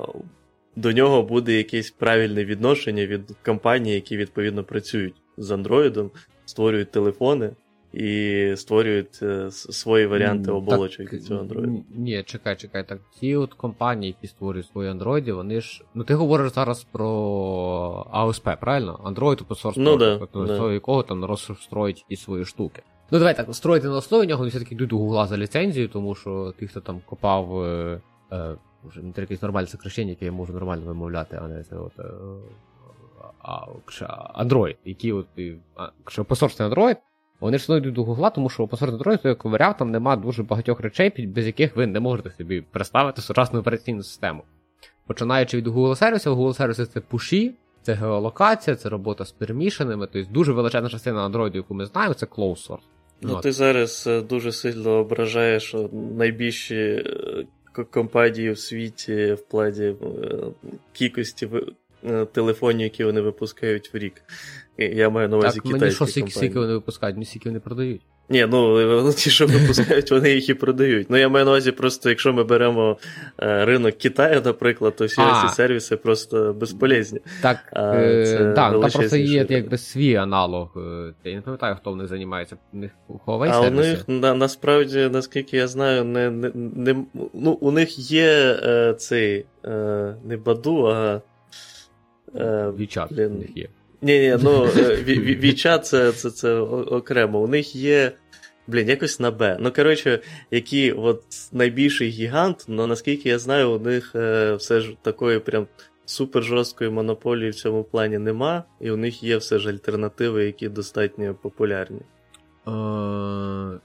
до 0.77 0.93
нього 0.93 1.23
буде 1.23 1.53
якесь 1.53 1.91
правильне 1.91 2.45
відношення 2.45 3.07
від 3.07 3.37
компаній, 3.45 3.95
які 3.95 4.17
відповідно 4.17 4.65
працюють 4.65 5.15
з 5.37 5.51
Android, 5.51 6.11
створюють 6.45 6.91
телефони 6.91 7.51
і 7.93 8.53
створюють 8.57 9.19
е, 9.23 9.51
свої 9.51 10.07
варіанти 10.07 10.51
оболочок 10.51 11.11
так, 11.11 11.23
цього 11.23 11.45
Android. 11.45 11.83
Ні, 11.95 12.23
чекай, 12.23 12.57
чекай. 12.57 12.89
Так 12.89 12.99
ті 13.21 13.37
от 13.37 13.55
компанії, 13.55 14.17
які 14.21 14.35
створюють 14.35 14.67
свої 14.67 14.91
Android, 14.91 15.33
вони 15.33 15.61
ж. 15.61 15.85
Ну 15.95 16.05
ти 16.05 16.15
говориш 16.15 16.53
зараз 16.53 16.85
про 16.85 17.07
AOSP, 18.15 18.57
правильно? 18.61 19.01
Android 19.05 19.47
open 19.47 19.63
source 19.63 19.75
ну, 19.77 19.97
да, 19.97 20.29
да. 20.35 20.73
якого 20.73 21.03
там 21.03 21.25
розстроїть 21.25 22.05
і 22.09 22.17
свої 22.17 22.45
штуки. 22.45 22.83
Ну 23.11 23.19
давай 23.19 23.37
так, 23.37 23.55
строїти 23.55 23.89
на 23.89 23.97
основі 23.97 24.27
нього, 24.27 24.39
вони 24.39 24.51
все-таки 24.51 24.75
йдуть 24.75 24.93
у 24.93 24.99
Гугла 24.99 25.27
за 25.27 25.37
ліцензію, 25.37 25.89
тому 25.89 26.15
що 26.15 26.55
ті, 26.59 26.67
хто 26.67 26.81
там 26.81 27.01
копав. 27.07 27.63
Е, 27.65 28.01
е, 28.33 28.57
вже 28.85 29.03
не 29.03 29.13
якесь 29.17 29.43
нормальне 29.43 29.67
сокращення, 29.67 30.11
яке 30.11 30.25
я 30.25 30.33
можу 30.33 30.53
нормально 30.53 30.87
вимовляти, 30.87 31.41
а 31.43 31.49
не 31.49 31.65
це 31.65 31.77
от. 31.77 31.93
Е, 31.99 32.05
а, 33.43 33.67
Android, 34.45 34.77
які 34.85 35.13
от, 35.13 35.27
якщо 35.99 36.25
посорсний 36.25 36.69
Android, 36.69 36.97
вони 37.43 37.59
ж 37.59 37.77
йдуть 37.77 37.95
до 37.95 38.05
Google, 38.05 38.35
тому 38.35 38.49
що 38.49 38.67
посеред 38.67 38.95
Android, 38.95 39.27
як 39.27 39.45
варіант, 39.45 39.77
там 39.79 39.91
нема 39.91 40.17
дуже 40.17 40.43
багатьох 40.43 40.81
речей, 40.81 41.27
без 41.27 41.47
яких 41.47 41.77
ви 41.77 41.87
не 41.87 42.01
можете 42.01 42.31
собі 42.31 42.61
представити 42.61 43.23
сучасну 43.23 43.61
операційну 43.61 44.03
систему. 44.03 44.43
Починаючи 45.07 45.57
від 45.57 45.67
Google 45.67 45.97
сервісів, 45.97 46.33
Google 46.33 46.55
сервіси 46.55 46.87
це 46.87 47.01
пуші, 47.01 47.55
це 47.83 47.95
геолокація, 47.95 48.77
це 48.77 48.89
робота 48.89 49.25
з 49.25 49.33
перемішаними, 49.33 50.09
тобто 50.13 50.33
дуже 50.33 50.53
величезна 50.53 50.89
частина 50.89 51.29
Android, 51.29 51.57
яку 51.57 51.75
ми 51.75 51.87
знаємо, 51.87 52.15
це 52.15 52.27
closed 52.27 52.69
source. 52.69 52.79
Ну, 53.21 53.35
От. 53.35 53.43
ти 53.43 53.53
зараз 53.53 54.05
е, 54.07 54.21
дуже 54.21 54.53
сильно 54.53 54.91
ображаєш 54.91 55.75
найбільші 55.93 56.77
е, 56.77 57.85
компанії 57.91 58.51
в 58.51 58.59
світі 58.59 59.33
в 59.33 59.49
плані 59.49 59.85
е, 59.85 59.95
кількості 60.93 61.49
телефонів, 62.33 62.81
які 62.81 63.05
вони 63.05 63.21
випускають 63.21 63.95
в 63.95 63.97
рік. 63.97 64.23
Я 64.79 65.11
маю 65.11 65.29
на 65.29 65.37
увазі 65.37 65.61
китайські 65.61 65.81
мені 65.81 65.93
що 65.95 66.07
скільки 66.31 66.59
вони 66.59 66.73
випускають, 66.73 67.17
мені 67.17 67.27
скільки 67.27 67.49
вони 67.49 67.61
продають. 67.61 68.03
Ні, 68.29 68.47
ну 68.51 69.13
ті, 69.13 69.31
що 69.31 69.47
випускають, 69.47 70.11
вони 70.11 70.31
їх 70.31 70.49
і 70.49 70.55
продають. 70.55 71.11
Ну, 71.11 71.17
я 71.17 71.29
маю 71.29 71.45
на 71.45 71.51
увазі, 71.51 71.73
просто 71.73 72.09
якщо 72.09 72.33
ми 72.33 72.45
беремо 72.45 72.99
е, 73.39 73.65
ринок 73.65 73.95
Китаю, 73.99 74.43
наприклад, 74.45 74.97
то 74.97 75.07
всі 75.07 75.23
ці 75.43 75.55
сервіси 75.55 75.97
просто 75.97 76.53
безполезні. 76.53 77.21
Так, 77.43 77.59
е, 77.77 78.25
це 78.27 78.39
да, 78.45 78.71
там 78.71 78.91
просто 78.91 79.17
є 79.17 79.47
якби 79.49 79.79
свій 79.79 80.15
аналог. 80.15 80.73
Е, 80.77 81.15
я 81.25 81.35
не 81.35 81.41
пам'ятаю, 81.41 81.77
хто 81.81 81.93
в 81.93 81.97
них 81.97 82.09
займається. 82.09 82.57
У 82.73 82.77
них 82.77 82.91
Huawei 83.27 83.51
А 83.53 83.61
у 83.61 83.71
них 83.71 84.09
на, 84.09 84.35
насправді, 84.35 85.09
наскільки 85.13 85.57
я 85.57 85.69
знаю, 85.69 86.05
не, 86.05 86.31
не, 86.31 86.51
не, 86.55 87.05
ну, 87.35 87.53
у 87.53 87.71
них 87.71 88.11
є 88.13 88.57
цей 88.99 89.47
не 90.25 90.37
Баду, 90.45 90.87
а. 90.87 91.21
Е, 92.37 92.73
Вічат 92.79 93.13
у 93.13 93.15
них 93.15 93.57
є. 93.57 93.69
Ні, 94.03 94.21
ні, 94.21 94.37
ну 94.43 94.65
Вічат 95.07 95.87
це, 95.87 96.13
це, 96.13 96.31
це 96.31 96.55
окремо. 96.59 97.41
У 97.41 97.47
них 97.47 97.77
є. 97.77 98.13
Блін, 98.67 98.89
якось 98.89 99.21
на 99.21 99.31
Б. 99.31 99.57
Ну, 99.61 99.73
коротше, 99.73 100.21
який 100.51 100.93
от 100.93 101.23
найбільший 101.53 102.09
гігант, 102.09 102.65
ну 102.69 102.87
наскільки 102.87 103.29
я 103.29 103.39
знаю, 103.39 103.71
у 103.71 103.79
них 103.79 104.13
е, 104.15 104.55
все 104.55 104.81
ж 104.81 104.97
такої 105.03 105.39
прям 105.39 105.67
супер 106.05 106.43
жорсткої 106.43 106.91
монополії 106.91 107.51
в 107.51 107.55
цьому 107.55 107.85
плані 107.85 108.19
нема, 108.19 108.65
і 108.81 108.91
у 108.91 108.97
них 108.97 109.23
є 109.23 109.37
все 109.37 109.59
ж 109.59 109.71
альтернативи, 109.71 110.45
які 110.45 110.69
достатньо 110.69 111.35
популярні. 111.35 112.01
Е, 112.69 113.81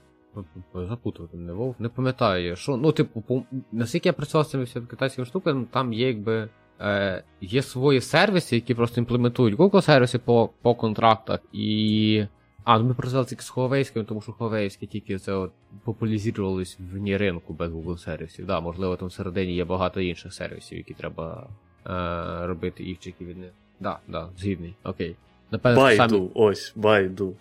запутувати 0.74 1.36
не 1.36 1.52
вов, 1.52 1.74
не 1.78 1.88
пам'ятаю. 1.88 2.56
що, 2.56 2.76
Ну, 2.76 2.92
типу, 2.92 3.46
наскільки 3.72 4.08
я 4.08 4.12
працював 4.12 4.46
з 4.46 4.50
цими 4.50 4.66
китайськими 4.90 5.26
штуками, 5.26 5.66
там 5.72 5.92
є 5.92 6.06
якби 6.06 6.48
е, 6.80 7.22
є 7.40 7.62
свої 7.62 8.00
сервіси, 8.00 8.56
які 8.56 8.74
просто 8.74 9.00
імплементують 9.00 9.58
Google 9.58 9.82
сервіси 9.82 10.18
по 10.18 10.50
по 10.62 10.74
контрактах. 10.74 11.40
і... 11.52 12.24
А, 12.64 12.78
ну 12.78 12.84
ми 12.84 12.94
працювали 12.94 13.26
тільки 13.26 13.42
з 13.42 13.52
Huawei, 13.52 14.04
тому 14.04 14.22
що 14.22 14.32
Huawei 14.32 14.86
тільки 14.86 15.18
це 15.18 15.32
от 15.32 15.52
популяризувались 15.84 16.78
вні 16.92 17.16
ринку 17.16 17.52
без 17.52 17.72
Google 17.72 17.98
сервісів. 17.98 18.46
Да, 18.46 18.60
можливо, 18.60 18.96
там 18.96 19.08
всередині 19.08 19.54
є 19.54 19.64
багато 19.64 20.00
інших 20.00 20.34
сервісів, 20.34 20.78
які 20.78 20.94
треба 20.94 21.48
е, 21.86 22.46
робити 22.46 22.84
івчики 22.84 23.24
від 23.24 23.38
них. 23.38 23.50
Да, 23.80 23.98
да, 24.08 24.28
згідний. 24.38 24.74
Окей. 24.84 25.16
Напевно, 25.50 25.80
Байду, 25.80 26.08
самі... 26.08 26.30
ось, 26.34 26.72
Байду. 26.76 27.36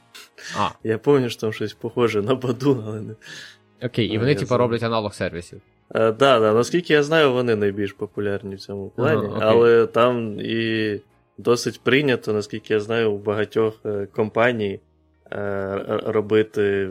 А. 0.57 0.69
Я 0.83 0.97
пам'ятаю, 0.97 1.29
що 1.29 1.41
там 1.41 1.53
щось 1.53 1.73
похоже 1.73 2.21
на 2.21 2.35
Баду, 2.35 2.83
але 2.87 3.01
не. 3.01 3.15
Окей, 3.83 4.07
і 4.07 4.17
вони, 4.17 4.35
типу, 4.35 4.57
роблять 4.57 4.83
аналог 4.83 5.13
сервісів. 5.13 5.61
Е, 5.95 6.11
да, 6.11 6.39
да, 6.39 6.53
наскільки 6.53 6.93
я 6.93 7.03
знаю, 7.03 7.33
вони 7.33 7.55
найбільш 7.55 7.93
популярні 7.93 8.55
в 8.55 8.59
цьому 8.59 8.89
плані, 8.89 9.29
ага, 9.33 9.39
але 9.41 9.85
там 9.85 10.39
і 10.39 11.01
досить 11.37 11.81
прийнято, 11.81 12.33
наскільки 12.33 12.73
я 12.73 12.79
знаю, 12.79 13.11
у 13.11 13.17
багатьох 13.17 13.73
е, 13.85 14.07
компаній 14.15 14.79
е, 15.31 16.01
робити 16.05 16.89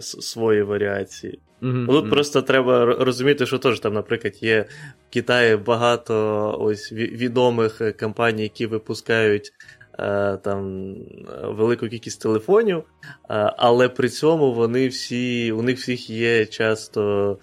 свої 0.00 0.62
варіації. 0.62 1.38
Mm-hmm. 1.62 1.86
Тут 1.86 2.04
mm-hmm. 2.04 2.10
просто 2.10 2.42
треба 2.42 2.84
розуміти, 2.84 3.46
що 3.46 3.58
теж 3.58 3.80
там, 3.80 3.94
наприклад, 3.94 4.42
є 4.42 4.66
в 5.10 5.12
Китаї 5.12 5.56
багато 5.56 6.56
ось 6.60 6.92
відомих 6.92 7.96
компаній, 8.00 8.42
які 8.42 8.66
випускають 8.66 9.52
там 10.42 10.94
велику 11.42 11.88
кількість 11.88 12.22
телефонів, 12.22 12.82
але 13.56 13.88
при 13.88 14.08
цьому 14.08 14.52
вони 14.52 14.88
всі, 14.88 15.52
у 15.52 15.62
них 15.62 15.78
всіх 15.78 16.10
є 16.10 16.46
часто 16.46 17.38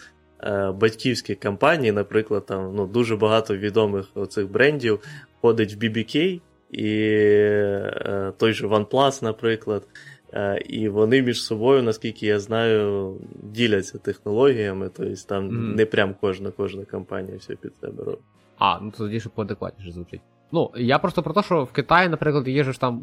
батьківські 0.76 1.36
компанії, 1.36 1.92
наприклад, 1.92 2.46
там 2.46 2.76
ну, 2.76 2.88
дуже 2.88 3.16
багато 3.16 3.58
відомих 3.58 4.06
оцих 4.16 4.52
брендів 4.52 5.00
входить 5.38 5.74
в 5.74 5.78
BBK 5.78 6.42
і 6.72 7.00
е, 7.02 8.34
той 8.38 8.54
же 8.54 8.68
OnePlus, 8.68 9.24
наприклад. 9.24 9.88
Е, 10.34 10.62
і 10.70 10.90
вони 10.90 11.22
між 11.22 11.44
собою, 11.44 11.84
наскільки 11.84 12.26
я 12.26 12.40
знаю, 12.40 13.16
діляться 13.44 13.98
технологіями, 13.98 14.90
тобто 14.98 15.14
там 15.28 15.50
mm. 15.50 15.76
не 15.76 15.86
прям 15.86 16.16
кожна 16.22 16.52
кожна 16.52 16.86
компанія 16.86 17.38
все 17.38 17.56
під 17.56 17.72
себе 17.82 18.04
робить. 18.04 18.20
А, 18.62 18.80
ну 18.82 18.92
тоді 18.98 19.20
ще 19.20 19.30
поадекватніше 19.30 19.92
звучить. 19.92 20.22
Ну, 20.52 20.72
я 20.76 21.00
просто 21.00 21.24
про 21.24 21.34
те, 21.34 21.44
що 21.44 21.64
в 21.64 21.72
Китаї, 21.72 22.10
наприклад, 22.10 22.48
є 22.48 22.64
ж 22.64 22.80
там. 22.80 23.02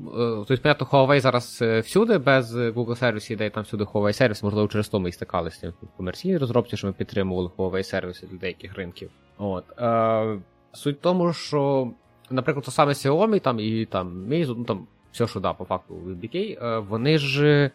Тобто, 0.49 0.63
понятно, 0.63 0.87
Huawei 0.87 1.21
зараз 1.21 1.59
е, 1.63 1.81
всюди, 1.81 2.19
без 2.19 2.57
Google 2.57 2.97
сервісів, 2.97 3.39
де 3.39 3.51
там 3.51 3.63
всюди 3.63 3.85
Huawei 3.85 4.13
сервіс, 4.13 4.43
можливо, 4.43 4.69
через 4.69 4.89
то 4.89 5.01
ми 5.01 5.09
і 5.09 5.13
стикалися 5.13 5.73
в 5.83 5.97
комерційній 5.97 6.39
розробці, 6.39 6.77
що 6.77 6.87
ми 6.87 6.93
підтримували 6.93 7.51
Huawei 7.57 7.83
сервіси 7.83 8.27
для 8.27 8.39
деяких 8.39 8.75
ринків. 8.75 9.11
От. 9.39 9.65
Е, 9.79 10.39
Суть 10.73 10.99
в 10.99 11.01
тому, 11.01 11.33
що, 11.33 11.91
наприклад, 12.31 12.65
то 12.65 12.71
саме 12.71 12.93
Xiaomi 12.93 13.41
там 13.41 13.61
і 13.61 13.85
там 13.85 14.27
Meizu, 14.29 14.55
ну 14.59 14.65
там 14.65 14.87
все, 15.13 15.27
що 15.27 15.41
да, 15.41 15.53
по 15.53 15.65
факту 15.65 15.95
в 15.95 16.09
BK, 16.09 16.65
е, 16.65 16.79
вони 16.79 17.19
ж. 17.19 17.71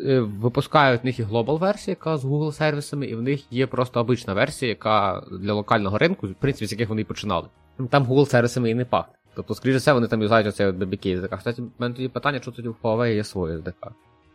Е, 0.00 0.20
випускають 0.20 1.02
в 1.02 1.06
них 1.06 1.18
і 1.18 1.22
глобал 1.22 1.58
версія, 1.58 1.92
яка 1.92 2.16
з 2.16 2.24
Google 2.24 2.52
сервісами, 2.52 3.06
і 3.06 3.14
в 3.14 3.22
них 3.22 3.52
є 3.52 3.66
просто 3.66 4.00
обична 4.00 4.34
версія, 4.34 4.68
яка 4.68 5.22
для 5.40 5.52
локального 5.52 5.98
ринку, 5.98 6.26
в 6.26 6.34
принципі, 6.34 6.66
з 6.66 6.72
яких 6.72 6.88
вони 6.88 7.00
і 7.00 7.04
починали. 7.04 7.48
Там 7.90 8.04
Google 8.04 8.26
сервісами 8.26 8.70
і 8.70 8.74
не 8.74 8.84
пахне. 8.84 9.14
Тобто, 9.34 9.54
скоріше 9.54 9.78
все, 9.78 9.92
вони 9.92 10.06
там 10.06 10.22
юзають 10.22 10.46
оцей 10.46 10.66
BBK 10.66 11.20
SDK. 11.20 11.36
Кстати, 11.38 11.62
в 11.62 11.70
мене 11.78 11.94
тоді 11.94 12.08
питання, 12.08 12.40
що 12.40 12.50
тоді 12.50 12.68
в 12.68 12.76
Huawei 12.82 13.14
є 13.14 13.24
своє 13.24 13.56
SDK. 13.56 13.90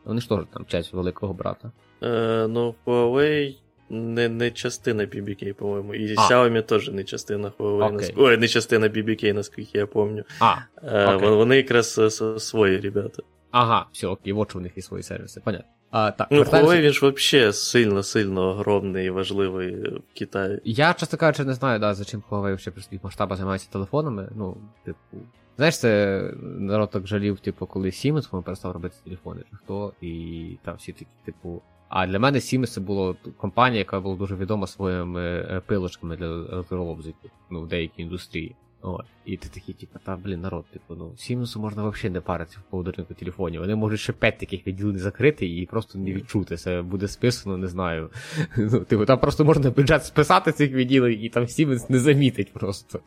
Вони 0.06 0.22
ж 0.22 0.30
теж 0.30 0.40
там 0.54 0.66
часть 0.66 0.94
великого 0.94 1.34
брата. 1.34 1.72
Е, 2.04 2.48
Ну, 2.48 2.76
Huawei 2.86 3.56
не 3.90 4.30
не 4.30 4.52
частина 4.52 5.04
BBK, 5.04 5.54
по-моєму. 5.54 5.96
І 5.96 6.16
а. 6.18 6.22
Xiaomi 6.22 6.62
теж 6.62 6.90
не 6.90 7.04
частина 7.04 7.52
Huawei. 7.60 7.84
Okay. 7.84 7.92
Наск... 7.92 8.14
Ой, 8.18 8.38
не 8.38 8.48
частина 8.48 8.90
BBK, 8.90 9.34
наскільки 9.34 9.78
я 9.78 9.88
пам'ятаю. 9.88 10.26
А, 10.40 10.56
е, 10.84 11.08
okay. 11.08 11.36
Вони 11.36 11.58
якраз 11.58 12.00
свої 12.38 12.80
ребята. 12.80 13.24
Ага, 13.54 13.86
все, 13.92 14.08
окей, 14.08 14.34
от 14.34 14.50
що 14.50 14.60
у 14.60 14.62
них 14.62 14.78
є 14.78 14.84
свої 14.84 15.04
сервіси, 15.04 15.42
понятно. 15.44 15.68
А, 15.92 16.12
так, 16.12 16.28
Ну, 16.32 16.44
Huawei 16.44 16.82
він 16.82 16.92
ж 16.92 17.12
взагалі 17.12 17.54
сильно-сильно 17.54 18.50
огромний 18.50 19.08
і 19.08 19.10
важливий 19.10 19.76
в 19.76 20.02
Китаї. 20.14 20.62
Я, 20.64 20.94
часто 20.94 21.18
кажучи, 21.18 21.44
не 21.44 21.54
знаю, 21.54 21.80
да, 21.80 21.94
за 21.94 22.06
чим 22.06 22.24
Huawei 22.30 22.58
ще 22.58 22.72
при 22.72 22.84
своїх 22.84 23.04
масштабах 23.04 23.38
займається 23.38 23.70
телефонами. 23.72 24.30
Ну, 24.36 24.58
типу. 24.86 25.18
Знаєш, 25.56 25.80
це 25.80 26.22
народ 26.42 26.90
так 26.90 27.08
жалів, 27.08 27.40
типу, 27.40 27.66
коли 27.66 27.90
Siemens 27.90 28.42
перестав 28.44 28.72
робити 28.72 28.96
телефони, 29.04 29.42
чи 29.50 29.58
хто, 29.58 29.94
і 30.02 30.58
там 30.64 30.76
всі 30.76 30.92
такі, 30.92 31.12
типу. 31.26 31.62
А 31.90 32.08
для 32.08 32.20
мене 32.20 32.40
Siemens 32.40 32.68
це 32.68 32.82
була 32.82 33.16
компанія, 33.38 33.80
яка 33.80 34.00
була 34.00 34.16
дуже 34.16 34.36
відома 34.36 34.68
своїми 34.68 35.22
е, 35.22 35.62
пилочками 35.66 36.18
для 36.18 36.26
електрообзиків 36.26 37.32
ну, 37.50 37.62
в 37.62 37.68
деякій 37.68 38.02
індустрії. 38.02 38.56
От. 38.86 39.06
І 39.26 39.38
ти 39.38 39.50
такий, 39.50 39.76
типу, 39.76 40.00
та 40.06 40.16
блін, 40.16 40.42
народ, 40.42 40.66
типу, 40.74 40.96
ну, 40.96 41.12
Сімусу 41.18 41.60
можна 41.60 41.90
взагалі 41.90 42.14
не 42.14 42.22
паритися 42.22 42.58
в 42.68 42.72
поводу 42.72 42.94
ринку 42.98 43.14
телефонів. 43.14 43.62
Вони 43.62 43.76
можуть 43.76 44.00
ще 44.00 44.14
п'ять 44.14 44.38
таких 44.38 44.68
відділень 44.68 44.98
закрити 44.98 45.48
і 45.48 45.66
просто 45.66 46.00
не 46.00 46.14
відчути. 46.14 46.58
Це 46.58 46.82
буде 46.82 47.08
списано, 47.08 47.58
не 47.58 47.68
знаю. 47.68 48.10
Ну, 48.58 48.80
типу, 48.80 49.06
Там 49.06 49.20
просто 49.20 49.46
можна 49.46 49.70
бюджет 49.70 50.06
списати 50.06 50.52
цих 50.52 50.72
відділень, 50.72 51.24
і 51.24 51.30
там 51.30 51.44
Siemens 51.44 51.92
не 51.92 52.00
замітить 52.00 52.54
просто. 52.54 53.00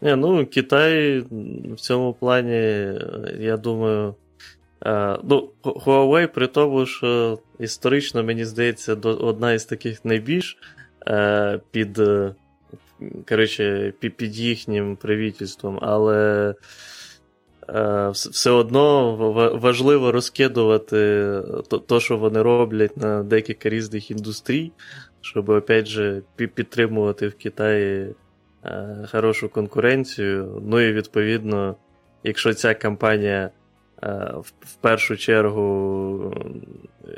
Не, 0.00 0.16
ну, 0.16 0.46
Китай 0.46 1.18
в 1.72 1.76
цьому 1.76 2.12
плані, 2.14 2.92
я 3.38 3.56
думаю. 3.56 4.14
Uh, 4.80 5.20
ну, 5.24 5.50
Huawei, 5.62 6.26
при 6.26 6.46
тому, 6.46 6.86
що 6.86 7.38
історично, 7.58 8.24
мені 8.24 8.44
здається, 8.44 8.94
одна 8.94 9.52
із 9.52 9.64
таких 9.64 10.04
найбільш 10.04 10.58
uh, 11.06 11.60
під 11.70 12.00
коротше, 13.28 13.92
під 13.98 14.36
їхнім 14.36 14.96
правительством, 14.96 15.78
але 15.82 16.54
е, 17.68 18.08
все 18.08 18.50
одно 18.50 19.16
важливо 19.62 20.12
розкидувати 20.12 21.32
то, 21.86 22.00
що 22.00 22.16
вони 22.16 22.42
роблять 22.42 22.96
на 22.96 23.22
декілька 23.22 23.68
різних 23.68 24.10
індустрій, 24.10 24.72
щоб 25.20 25.48
опять 25.48 25.86
же 25.86 26.22
підтримувати 26.36 27.28
в 27.28 27.34
Китаї 27.34 28.14
е, 28.64 29.06
хорошу 29.10 29.48
конкуренцію. 29.48 30.62
Ну 30.66 30.80
і 30.80 30.92
відповідно, 30.92 31.76
якщо 32.24 32.54
ця 32.54 32.74
компанія. 32.74 33.50
Е, 34.02 34.34
в 34.60 34.74
першу 34.80 35.16
чергу 35.16 36.34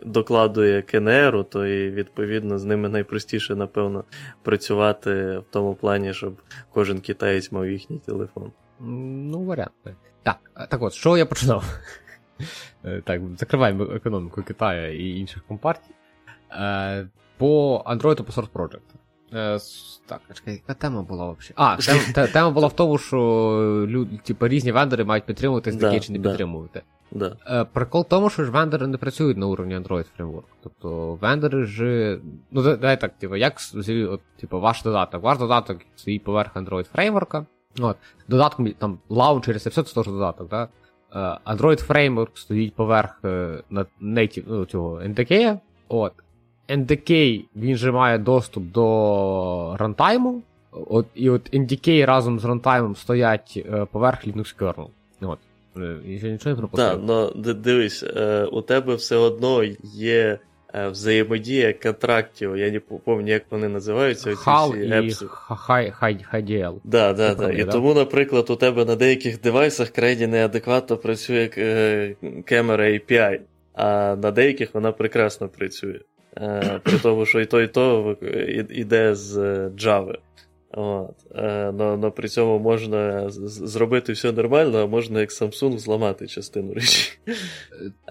докладує 0.04 0.82
КНРу, 0.82 1.42
то 1.42 1.66
і 1.66 1.90
відповідно 1.90 2.58
з 2.58 2.64
ними 2.64 2.88
найпростіше, 2.88 3.54
напевно, 3.54 4.04
працювати 4.42 5.38
в 5.38 5.44
тому 5.50 5.74
плані, 5.74 6.14
щоб 6.14 6.42
кожен 6.72 7.00
китаєць 7.00 7.52
мав 7.52 7.68
їхній 7.68 7.98
телефон. 7.98 8.52
Ну, 8.80 9.44
варіант. 9.44 9.72
Так, 10.22 10.38
так 10.70 10.82
от, 10.82 10.92
що 10.92 11.16
я 11.16 11.26
починав? 11.26 11.64
Так, 13.04 13.22
закриваємо 13.36 13.84
економіку 13.84 14.42
Китаю 14.42 14.98
і 14.98 15.18
інших 15.18 15.42
компартій. 15.48 15.94
По 17.36 17.82
Android 17.86 18.22
по 18.22 18.32
Source 18.32 18.50
Project. 18.50 18.80
Так, 20.06 20.20
чекай, 20.34 20.54
яка 20.54 20.74
тема 20.74 21.02
була 21.02 21.24
взагалі? 21.24 21.54
А, 21.56 21.76
тема, 22.14 22.26
тема 22.26 22.50
була 22.50 22.66
в 22.66 22.72
тому, 22.72 22.98
що 22.98 23.16
люди, 23.88 24.16
типу, 24.24 24.48
різні 24.48 24.72
вендори 24.72 25.04
мають 25.04 25.24
підтримувати 25.24 25.70
SDK 25.70 26.00
чи 26.00 26.12
не 26.12 26.18
підтримувати. 26.18 26.82
Да. 27.12 27.36
Е, 27.46 27.64
прикол 27.64 28.02
в 28.02 28.08
тому, 28.08 28.30
що 28.30 28.44
ж 28.44 28.50
вендори 28.50 28.86
не 28.86 28.96
працюють 28.96 29.36
на 29.36 29.46
уровні 29.46 29.76
Android 29.78 30.06
Framework. 30.18 30.42
Тобто 30.62 31.14
вендори 31.14 31.64
ж. 31.64 32.18
Ну, 32.50 32.76
дай 32.76 33.00
так, 33.00 33.18
типу, 33.18 33.36
як 33.36 33.56
от, 34.08 34.20
типу, 34.40 34.60
ваш 34.60 34.82
додаток. 34.82 35.22
Ваш 35.22 35.38
додаток 35.38 35.78
стоїть 35.96 36.24
поверх 36.24 36.56
Android 36.56 36.86
Framework. 36.94 37.44
От, 37.80 37.96
Додатком 38.28 38.72
там 38.72 38.98
лаунчери, 39.08 39.58
це 39.58 39.70
все 39.70 39.82
це 39.82 39.94
теж 39.94 40.06
додаток, 40.06 40.48
да? 40.48 40.68
Е, 41.14 41.18
Android 41.52 41.86
Framework 41.86 42.28
стоїть 42.34 42.74
поверх 42.74 43.20
е, 43.24 43.62
native, 44.02 44.44
ну, 44.46 44.64
цього 44.64 45.00
NDK. 45.00 45.58
От. 45.88 46.12
NDK 46.70 47.44
він 47.56 47.76
же 47.76 47.92
має 47.92 48.18
доступ 48.18 48.64
до 48.64 49.76
рантайму. 49.78 50.42
От, 50.72 51.06
І 51.14 51.30
от 51.30 51.54
NDK 51.54 52.06
разом 52.06 52.40
з 52.40 52.44
рантаймом 52.44 52.96
стоять 52.96 53.66
поверх 53.92 54.26
Linux 54.26 54.56
kernel. 54.58 54.86
От. 55.20 55.38
Е, 55.76 55.96
я 56.06 56.30
нічого 56.30 56.54
не 56.54 56.58
пропустив. 56.58 56.88
Так, 56.88 57.00
ну 57.06 57.30
дивись, 57.54 58.02
е, 58.02 58.44
у 58.44 58.62
тебе 58.62 58.94
все 58.94 59.16
одно 59.16 59.64
є 59.94 60.38
е, 60.74 60.88
взаємодія 60.88 61.72
контрактів, 61.72 62.56
я 62.56 62.70
не 62.70 62.80
пам'ятаю, 62.80 63.28
як 63.28 63.42
вони 63.50 63.68
називаються. 63.68 64.30
HAL 64.30 64.76
і 64.76 64.90
HDL. 66.32 66.74
Да, 66.84 67.12
да, 67.12 67.34
да. 67.34 67.50
І 67.50 67.64
тому, 67.64 67.94
наприклад, 67.94 68.50
у 68.50 68.56
тебе 68.56 68.84
на 68.84 68.96
деяких 68.96 69.40
девайсах 69.40 69.88
крайні 69.88 70.26
неадекватно 70.26 70.96
працює 70.96 71.48
камера 72.44 72.84
API, 72.84 73.40
а 73.74 74.16
на 74.22 74.30
деяких 74.30 74.74
вона 74.74 74.92
прекрасно 74.92 75.48
працює. 75.48 76.00
При 76.82 76.98
тому, 77.02 77.26
що 77.26 77.40
і 77.40 77.46
то, 77.46 77.60
і 77.60 77.66
то 77.66 78.16
йде 78.70 79.14
з 79.14 79.36
Java. 79.68 80.16
От. 80.72 81.16
Е, 81.34 81.72
но, 81.72 81.96
но 81.96 82.10
при 82.10 82.28
цьому 82.28 82.58
можна 82.58 83.30
зробити 83.30 84.12
все 84.12 84.32
нормально, 84.32 84.78
а 84.78 84.86
можна 84.86 85.20
як 85.20 85.30
Samsung 85.30 85.78
зламати 85.78 86.26
частину 86.26 86.74
речі. 86.74 87.18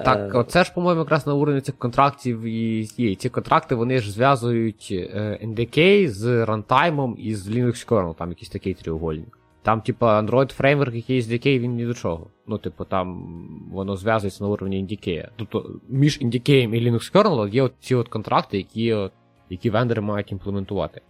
Так, 0.06 0.36
е, 0.36 0.38
оце 0.38 0.64
ж, 0.64 0.72
по-моєму, 0.76 1.02
якраз 1.02 1.28
на 1.28 1.34
уровні 1.34 1.62
цих 1.62 1.78
контрактів 1.78 2.42
і 2.42 2.90
є. 2.98 3.16
Ці 3.16 3.30
контракти 3.30 3.76
вони 3.76 4.00
ж 4.00 4.12
зв'язують 4.12 4.88
е, 4.92 5.40
NDK 5.44 6.08
з 6.08 6.46
рантаймом 6.46 7.16
і 7.20 7.36
з 7.36 7.50
Linux 7.50 7.88
kernel, 7.88 8.16
там 8.16 8.30
якийсь 8.30 8.50
такий 8.50 8.74
треугольник. 8.74 9.39
Там, 9.62 9.82
типа, 9.82 10.22
Android 10.22 10.60
Framework, 10.60 10.96
який 10.96 11.22
SDK, 11.22 11.60
він 11.60 11.76
ні 11.76 11.86
до 11.86 11.94
чого. 11.94 12.28
Ну, 12.48 12.58
типу, 12.58 12.86
там 12.86 13.26
воно 13.72 13.96
зв'язується 13.96 14.44
на 14.44 14.50
уровні 14.50 14.84
NDK. 14.84 15.28
Тобто 15.36 15.80
між 15.90 16.22
NDK 16.22 16.50
і 16.52 16.90
Linux 16.90 17.14
kernel 17.14 17.50
є 17.50 17.64
от 17.64 17.74
ці 17.80 17.96
от 17.96 18.08
контракти, 18.08 18.58
які 18.58 18.94
от, 18.94 19.12
які 19.50 19.70
вендори 19.70 20.02
мають 20.02 20.32
імплементувати. 20.32 21.02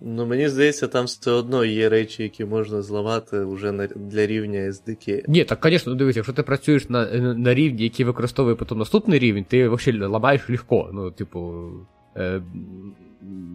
Ну, 0.00 0.26
мені 0.26 0.48
здається, 0.48 0.88
там 0.88 1.04
все 1.04 1.30
одно 1.30 1.64
є 1.64 1.88
речі, 1.88 2.22
які 2.22 2.44
можна 2.44 2.82
зламати 2.82 3.44
вже 3.44 3.72
на, 3.72 3.86
для 3.86 4.26
рівня 4.26 4.58
SDK. 4.58 5.24
Ні, 5.28 5.44
так, 5.44 5.58
звісно, 5.62 5.92
ну, 5.92 5.98
дивіться, 5.98 6.18
якщо 6.18 6.32
ти 6.32 6.42
працюєш 6.42 6.88
на 6.88 7.06
на 7.34 7.54
рівні, 7.54 7.82
який 7.82 8.06
використовує 8.06 8.56
потім 8.56 8.78
наступний 8.78 9.18
рівень, 9.18 9.44
ти 9.44 9.68
взагалі 9.68 10.04
ламаєш 10.04 10.48
легко. 10.48 10.90
Ну, 10.92 11.10
типу. 11.10 11.70
Е, 12.16 12.42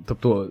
Тобто. 0.05 0.50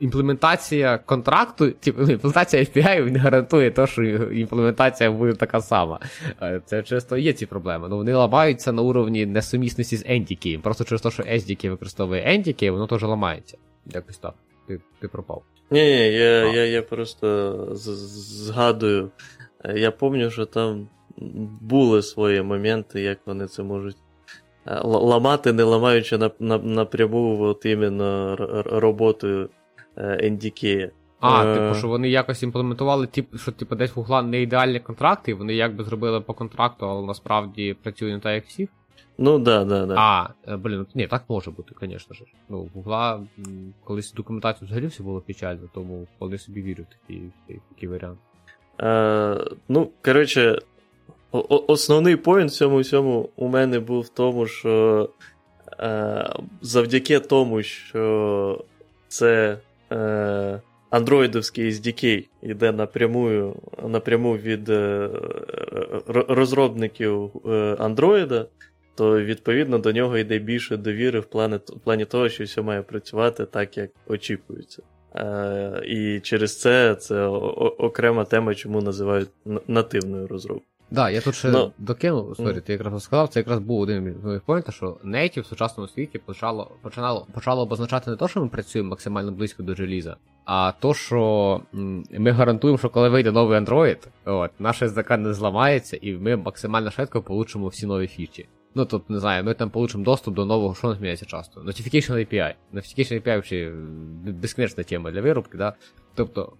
Імплементація 0.00 0.98
контракту, 0.98 1.70
типу, 1.70 2.02
імплементація 2.02 2.62
API 2.62 3.10
не 3.10 3.18
гарантує 3.18 3.70
те, 3.70 3.86
що 3.86 4.02
імплементація 4.02 5.10
буде 5.10 5.32
така 5.32 5.60
сама. 5.60 6.00
Е, 6.42 6.60
це 6.64 6.82
часто 6.82 7.16
є 7.16 7.32
ці 7.32 7.46
проблеми. 7.46 7.88
Ну 7.88 7.96
вони 7.96 8.14
ламаються 8.14 8.72
на 8.72 8.82
уровні 8.82 9.26
несумісності 9.26 9.96
з 9.96 10.04
NDK. 10.04 10.62
Просто 10.62 10.84
через 10.84 11.00
те, 11.00 11.10
що 11.10 11.22
SDK 11.22 11.70
використовує 11.70 12.38
NDK, 12.38 12.70
воно 12.70 12.86
теж 12.86 13.02
ламається. 13.02 13.58
Якось 13.86 14.18
так. 14.18 14.34
Ти 14.68 14.80
ти 15.00 15.08
пропав. 15.08 15.42
Ні, 15.70 15.80
ні, 15.80 16.12
я 16.12 16.52
я, 16.52 16.64
я 16.64 16.82
просто 16.82 17.68
згадую. 17.74 19.10
Е, 19.64 19.78
я 19.78 19.90
пам'ятаю, 19.90 20.30
що 20.30 20.46
там 20.46 20.88
були 21.60 22.02
свої 22.02 22.42
моменти, 22.42 23.00
як 23.00 23.18
вони 23.26 23.46
це 23.46 23.62
можуть 23.62 23.96
е, 24.66 24.80
ламати, 24.84 25.52
не 25.52 25.62
ламаючи 25.62 26.18
напряму 26.38 27.42
от 27.42 27.64
іменно 27.64 28.36
роботою 28.66 29.48
NDK. 29.96 30.90
А, 31.20 31.44
е... 31.46 31.54
типу, 31.54 31.74
що 31.74 31.88
вони 31.88 32.08
якось 32.08 32.42
імплементували, 32.42 33.06
тип, 33.06 33.38
що 33.38 33.52
типу, 33.52 33.76
десь 33.76 33.90
в 33.90 33.94
Гугла 33.94 34.22
не 34.22 34.42
ідеальні 34.42 34.80
контракти, 34.80 35.30
і 35.30 35.34
вони 35.34 35.54
якби 35.54 35.84
зробили 35.84 36.20
по 36.20 36.34
контракту, 36.34 36.86
але 36.86 37.06
насправді 37.06 37.76
працюють 37.82 38.14
не 38.14 38.20
так, 38.20 38.34
як 38.34 38.46
всіх. 38.46 38.68
Ну, 39.18 39.38
да, 39.38 39.64
да, 39.64 39.86
да. 39.86 39.94
А, 39.98 40.28
е, 40.48 40.56
блін, 40.56 40.86
ні, 40.94 41.06
так 41.06 41.24
може 41.28 41.50
бути, 41.50 41.74
звісно 41.80 42.14
ж. 42.14 42.22
Ну, 42.48 42.62
в 42.62 42.68
Гугла 42.74 43.20
колись 43.84 44.12
документацію 44.12 44.66
взагалі 44.66 44.86
все 44.86 45.02
було 45.02 45.20
печально, 45.20 45.68
тому 45.74 46.06
вполне 46.16 46.38
собі 46.38 46.62
вірю 46.62 46.84
в 46.90 46.94
такий, 46.94 47.22
такий 47.74 47.88
варіант. 47.88 48.18
Е, 48.80 49.44
Ну, 49.68 49.90
коротше, 50.04 50.58
основний 51.66 52.16
поінт 52.16 52.50
в 52.50 52.54
цьому 52.54 52.78
всьому 52.78 53.28
у 53.36 53.48
мене 53.48 53.80
був 53.80 54.02
в 54.02 54.08
тому, 54.08 54.46
що 54.46 55.08
е, 55.80 56.30
завдяки 56.62 57.20
тому, 57.20 57.62
що 57.62 58.64
це 59.08 59.58
е, 59.92 60.60
андроїдовський 60.90 61.70
SDK 61.70 62.26
йде 62.42 62.72
напряму 62.72 63.54
напряму 63.88 64.36
від 64.36 64.68
е, 64.68 65.10
розробників 66.06 67.30
Android, 67.78 68.46
то 68.94 69.20
відповідно 69.20 69.78
до 69.78 69.92
нього 69.92 70.18
йде 70.18 70.38
більше 70.38 70.76
довіри 70.76 71.20
в 71.20 71.24
плані 71.24 71.56
в 71.56 71.80
плані 71.84 72.04
того, 72.04 72.28
що 72.28 72.44
все 72.44 72.62
має 72.62 72.82
працювати 72.82 73.46
так, 73.46 73.76
як 73.76 73.90
очікується. 74.06 74.82
Е, 75.16 75.82
І 75.84 76.20
через 76.20 76.60
це 76.60 76.94
це 76.94 77.26
окрема 77.78 78.24
тема, 78.24 78.54
чому 78.54 78.82
називають 78.82 79.28
нативною 79.68 80.26
розробкою. 80.26 80.73
Да, 80.90 81.10
я 81.10 81.20
тут 81.20 81.34
ще... 81.34 81.72
докинув, 81.78 82.36
sorry, 82.36 82.60
ти 82.60 82.72
якраз 82.72 83.02
сказав, 83.02 83.28
це 83.28 83.40
якраз 83.40 83.58
був 83.58 83.80
один 83.80 84.16
з 84.22 84.24
моїх 84.24 84.42
поінтів, 84.42 84.74
що 84.74 84.86
Native 85.04 85.40
в 85.40 85.46
сучасному 85.46 85.88
світі 85.88 86.18
почало 86.18 86.70
починало, 86.82 87.26
почало 87.34 87.62
обозначати 87.62 88.10
не 88.10 88.16
те, 88.16 88.28
що 88.28 88.40
ми 88.40 88.48
працюємо 88.48 88.90
максимально 88.90 89.32
близько 89.32 89.62
до 89.62 89.74
желіза, 89.74 90.16
а 90.44 90.72
то, 90.80 90.94
що 90.94 91.60
ми 92.10 92.30
гарантуємо, 92.30 92.78
що 92.78 92.90
коли 92.90 93.08
вийде 93.08 93.32
новий 93.32 93.60
Android, 93.60 94.06
от, 94.24 94.50
наш 94.58 94.82
SDK 94.82 95.16
не 95.16 95.34
зламається, 95.34 95.98
і 96.02 96.12
ми 96.12 96.36
максимально 96.36 96.90
швидко 96.90 97.22
получимо 97.22 97.68
всі 97.68 97.86
нові 97.86 98.06
фічі. 98.06 98.48
Ну, 98.74 98.84
тут, 98.84 99.10
не 99.10 99.20
знаю, 99.20 99.44
ми 99.44 99.54
там 99.54 99.70
получимо 99.70 100.04
доступ 100.04 100.34
до 100.34 100.44
нового, 100.44 100.74
що 100.74 100.88
не 100.88 100.94
зміняється 100.94 101.26
часто. 101.26 101.60
Notification 101.60 102.12
API. 102.12 102.54
Notification 102.74 103.22
API 103.22 103.40
взагалі 103.40 103.72
безкінечна 104.32 104.84
тема 104.84 105.10
для 105.10 105.20
виробки, 105.20 105.58
да? 105.58 105.74
Тобто, 106.14 106.52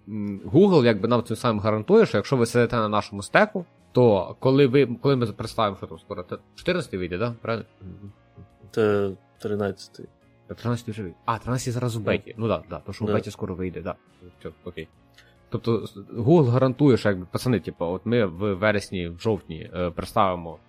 Google 0.45 0.85
якби 0.85 1.07
нам 1.07 1.23
цим 1.23 1.37
самим 1.37 1.59
гарантує, 1.59 2.05
що 2.05 2.17
якщо 2.17 2.35
ви 2.37 2.45
сидите 2.45 2.75
на 2.75 2.89
нашому 2.89 3.21
стеку, 3.21 3.65
то 3.95 4.35
коли 4.39 4.67
ви 4.67 4.85
коли 5.01 5.15
ми 5.15 5.27
представимо, 5.27 5.77
що 5.77 5.87
там 5.87 5.99
скоро 5.99 6.25
14 6.55 6.93
вийде, 6.93 7.17
да? 7.17 7.35
Правильно? 7.41 7.65
Це 8.71 9.11
13 9.41 10.01
13 10.55 10.89
вже 10.89 11.01
вийде. 11.01 11.17
А, 11.25 11.37
13 11.37 11.73
зараз 11.73 11.95
у 11.95 11.99
беті. 11.99 12.35
Ну 12.37 12.47
так, 12.47 12.61
да, 12.61 12.75
да, 12.75 12.81
то 12.85 12.93
що 12.93 13.05
у 13.05 13.07
беті 13.07 13.31
скоро 13.31 13.55
вийде, 13.55 13.81
да. 13.81 13.95
Окей. 14.63 14.87
Тобто 15.49 15.85
Google 16.13 16.45
гарантує, 16.45 16.97
що 16.97 17.09
якби 17.09 17.27
пацани, 17.31 17.59
типу, 17.59 17.85
от 17.85 18.01
ми 18.05 18.25
в 18.25 18.53
вересні, 18.53 19.07
в 19.07 19.19
жовтні 19.19 19.69
е, 19.75 19.91
представимо 19.91 20.59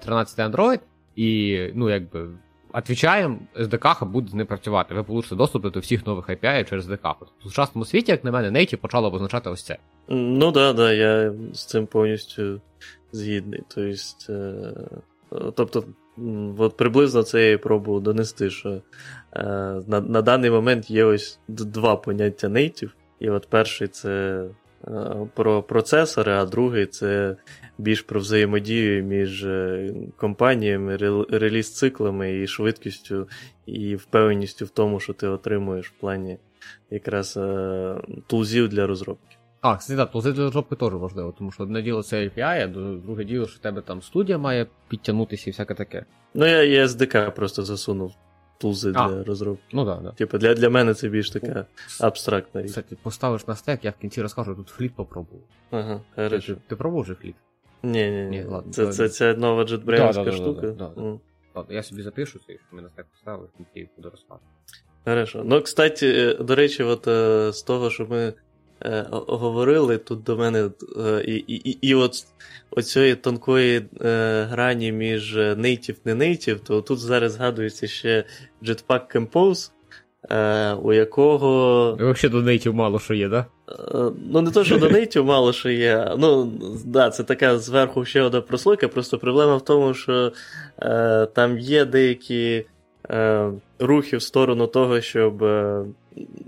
13 0.00 0.38
е, 0.38 0.48
Android, 0.48 0.80
і, 1.16 1.58
ну, 1.74 1.90
якби, 1.90 2.28
отвічаємо, 2.72 3.38
SDK 3.56 4.04
буде 4.04 4.36
не 4.36 4.44
працювати. 4.44 4.94
Ви 4.94 5.02
получите 5.02 5.36
доступ 5.36 5.72
до 5.72 5.80
всіх 5.80 6.06
нових 6.06 6.28
API 6.28 6.68
через 6.68 6.88
SDK. 6.88 7.14
В 7.40 7.42
сучасному 7.42 7.84
світі, 7.84 8.12
як 8.12 8.24
на 8.24 8.30
мене, 8.30 8.60
Native 8.60 8.76
почало 8.76 9.08
обозначати 9.08 9.50
ось 9.50 9.62
це. 9.62 9.76
Ну 10.08 10.52
да, 10.52 10.72
да, 10.72 10.92
я 10.92 11.32
з 11.52 11.64
цим 11.64 11.86
повністю 11.86 12.60
згідний. 13.12 13.62
Тобто, 13.68 14.32
е, 14.32 15.52
тобто 15.54 15.84
от 16.58 16.76
приблизно 16.76 17.22
це 17.22 17.46
я 17.46 17.52
і 17.52 17.56
пробував 17.56 18.02
донести, 18.02 18.50
що 18.50 18.70
е, 18.70 18.82
на 19.86 20.00
на 20.00 20.22
даний 20.22 20.50
момент 20.50 20.90
є 20.90 21.04
ось 21.04 21.38
два 21.48 21.96
поняття 21.96 22.48
Native. 22.48 22.90
І 23.20 23.30
от 23.30 23.46
перший 23.50 23.88
це 23.88 24.44
про 25.34 25.62
процесори, 25.62 26.32
а 26.32 26.44
другий 26.44 26.86
це 26.86 27.36
більш 27.78 28.02
про 28.02 28.20
взаємодію 28.20 29.04
між 29.04 29.44
е, 29.44 29.94
компаніями, 30.16 30.96
реліз-циклами 31.30 32.42
і 32.42 32.46
швидкістю, 32.46 33.28
і 33.66 33.96
впевненістю 33.96 34.64
в 34.64 34.70
тому, 34.70 35.00
що 35.00 35.12
ти 35.12 35.26
отримуєш 35.26 35.86
в 35.86 36.00
плані 36.00 36.38
якраз 36.90 37.36
е, 37.36 37.94
тулзів 38.26 38.68
для 38.68 38.86
розробки. 38.86 39.36
А, 39.60 39.76
так, 39.76 40.10
тулзи 40.10 40.32
для 40.32 40.42
розробки 40.42 40.76
теж 40.76 40.92
важливо, 40.92 41.34
тому 41.38 41.52
що 41.52 41.62
одне 41.62 41.82
діло 41.82 42.02
це 42.02 42.24
API, 42.24 42.64
а 42.64 42.66
друге 43.06 43.24
діло, 43.24 43.46
що 43.46 43.56
в 43.56 43.62
тебе 43.62 43.82
там 43.82 44.02
студія 44.02 44.38
має 44.38 44.66
підтягнутися 44.88 45.50
і 45.50 45.52
всяке 45.52 45.74
таке. 45.74 46.04
Ну, 46.34 46.46
я, 46.46 46.62
я 46.62 46.86
SDK 46.86 47.30
просто 47.30 47.62
засунув 47.62 48.14
тулзи 48.62 48.92
А. 48.96 49.08
для 49.08 49.24
розробки. 49.24 49.62
Ну 49.72 49.84
да, 49.84 49.96
да. 49.96 50.10
Типу, 50.10 50.38
для, 50.38 50.54
для 50.54 50.70
мене 50.70 50.94
це 50.94 51.08
більш 51.08 51.30
така 51.30 51.66
абстрактна 52.00 52.62
річ. 52.62 52.68
Кстати, 52.70 52.96
поставиш 53.02 53.46
на 53.46 53.56
стек, 53.56 53.84
я 53.84 53.90
в 53.90 53.94
кінці 54.00 54.22
розкажу, 54.22 54.54
тут 54.54 54.68
Fleet 54.68 54.94
попробував. 54.94 55.42
Ага, 55.70 56.00
Ти, 56.16 56.22
хорошо. 56.22 56.54
ти, 56.54 56.60
ти 56.68 56.76
пробував 56.76 57.04
вже 57.04 57.14
Fleet? 57.14 57.36
Ні, 57.82 58.10
ні, 58.10 58.22
Ні, 58.24 58.44
ладно, 58.44 58.72
Це, 58.72 58.92
це, 58.92 59.08
це 59.08 59.34
нова 59.34 59.64
джетбрейнська 59.64 60.24
Да, 60.24 60.30
да, 60.30 60.30
да, 60.30 60.36
штука. 60.36 60.60
да, 60.60 60.72
да, 60.72 60.90
да. 60.96 61.02
М. 61.02 61.20
Ладно, 61.54 61.74
я 61.74 61.82
собі 61.82 62.02
запишу 62.02 62.38
це, 62.38 62.52
якщо 62.52 62.76
ми 62.76 62.82
на 62.82 62.88
стек 62.88 63.06
поставив, 63.10 63.48
і 63.74 63.86
буду 63.96 64.10
розказувати. 64.10 64.46
Хорошо. 65.04 65.42
Ну, 65.44 65.62
кстати, 65.62 66.12
е, 66.12 66.34
до 66.44 66.54
речі, 66.54 66.82
от 66.82 67.08
е, 67.08 67.52
з 67.52 67.62
того, 67.62 67.90
що 67.90 68.06
ми 68.06 68.32
е, 68.84 69.06
говорили, 69.10 69.98
тут 69.98 70.22
до 70.22 70.36
мене 70.36 70.70
е, 70.96 71.24
і, 71.26 71.34
і, 71.34 71.70
і, 71.70 71.78
і 71.88 71.94
от 71.94 72.26
оцієї 72.70 73.14
тонкої 73.14 73.82
е, 74.00 74.46
грані 74.50 74.92
між 74.92 75.36
native 75.36 75.96
не 76.04 76.14
native, 76.14 76.58
то 76.58 76.80
тут 76.80 76.98
зараз 76.98 77.32
згадується 77.32 77.86
ще 77.86 78.24
Jetpack 78.62 79.16
Compose, 79.16 79.70
е, 80.30 80.72
у 80.74 80.92
якого. 80.92 81.96
І 82.00 82.02
взагалі 82.02 82.32
до 82.32 82.42
нейтів 82.42 82.74
мало 82.74 82.98
що 82.98 83.14
є, 83.14 83.28
да? 83.28 83.46
Ну, 84.30 84.40
не 84.42 84.50
то, 84.50 84.64
що 84.64 84.78
до 84.78 84.90
нейтів 84.90 85.24
мало 85.24 85.52
що 85.52 85.70
є. 85.70 86.14
Ну, 86.18 86.52
да, 86.84 87.10
це 87.10 87.24
така 87.24 87.58
зверху 87.58 88.04
ще 88.04 88.22
одна 88.22 88.40
прослойка. 88.40 88.88
Просто 88.88 89.18
проблема 89.18 89.56
в 89.56 89.64
тому, 89.64 89.94
що 89.94 90.32
е, 90.78 91.26
там 91.26 91.58
є 91.58 91.84
деякі 91.84 92.64
е, 93.10 93.50
рухи 93.78 94.16
в 94.16 94.22
сторону 94.22 94.66
того, 94.66 95.00
щоб 95.00 95.44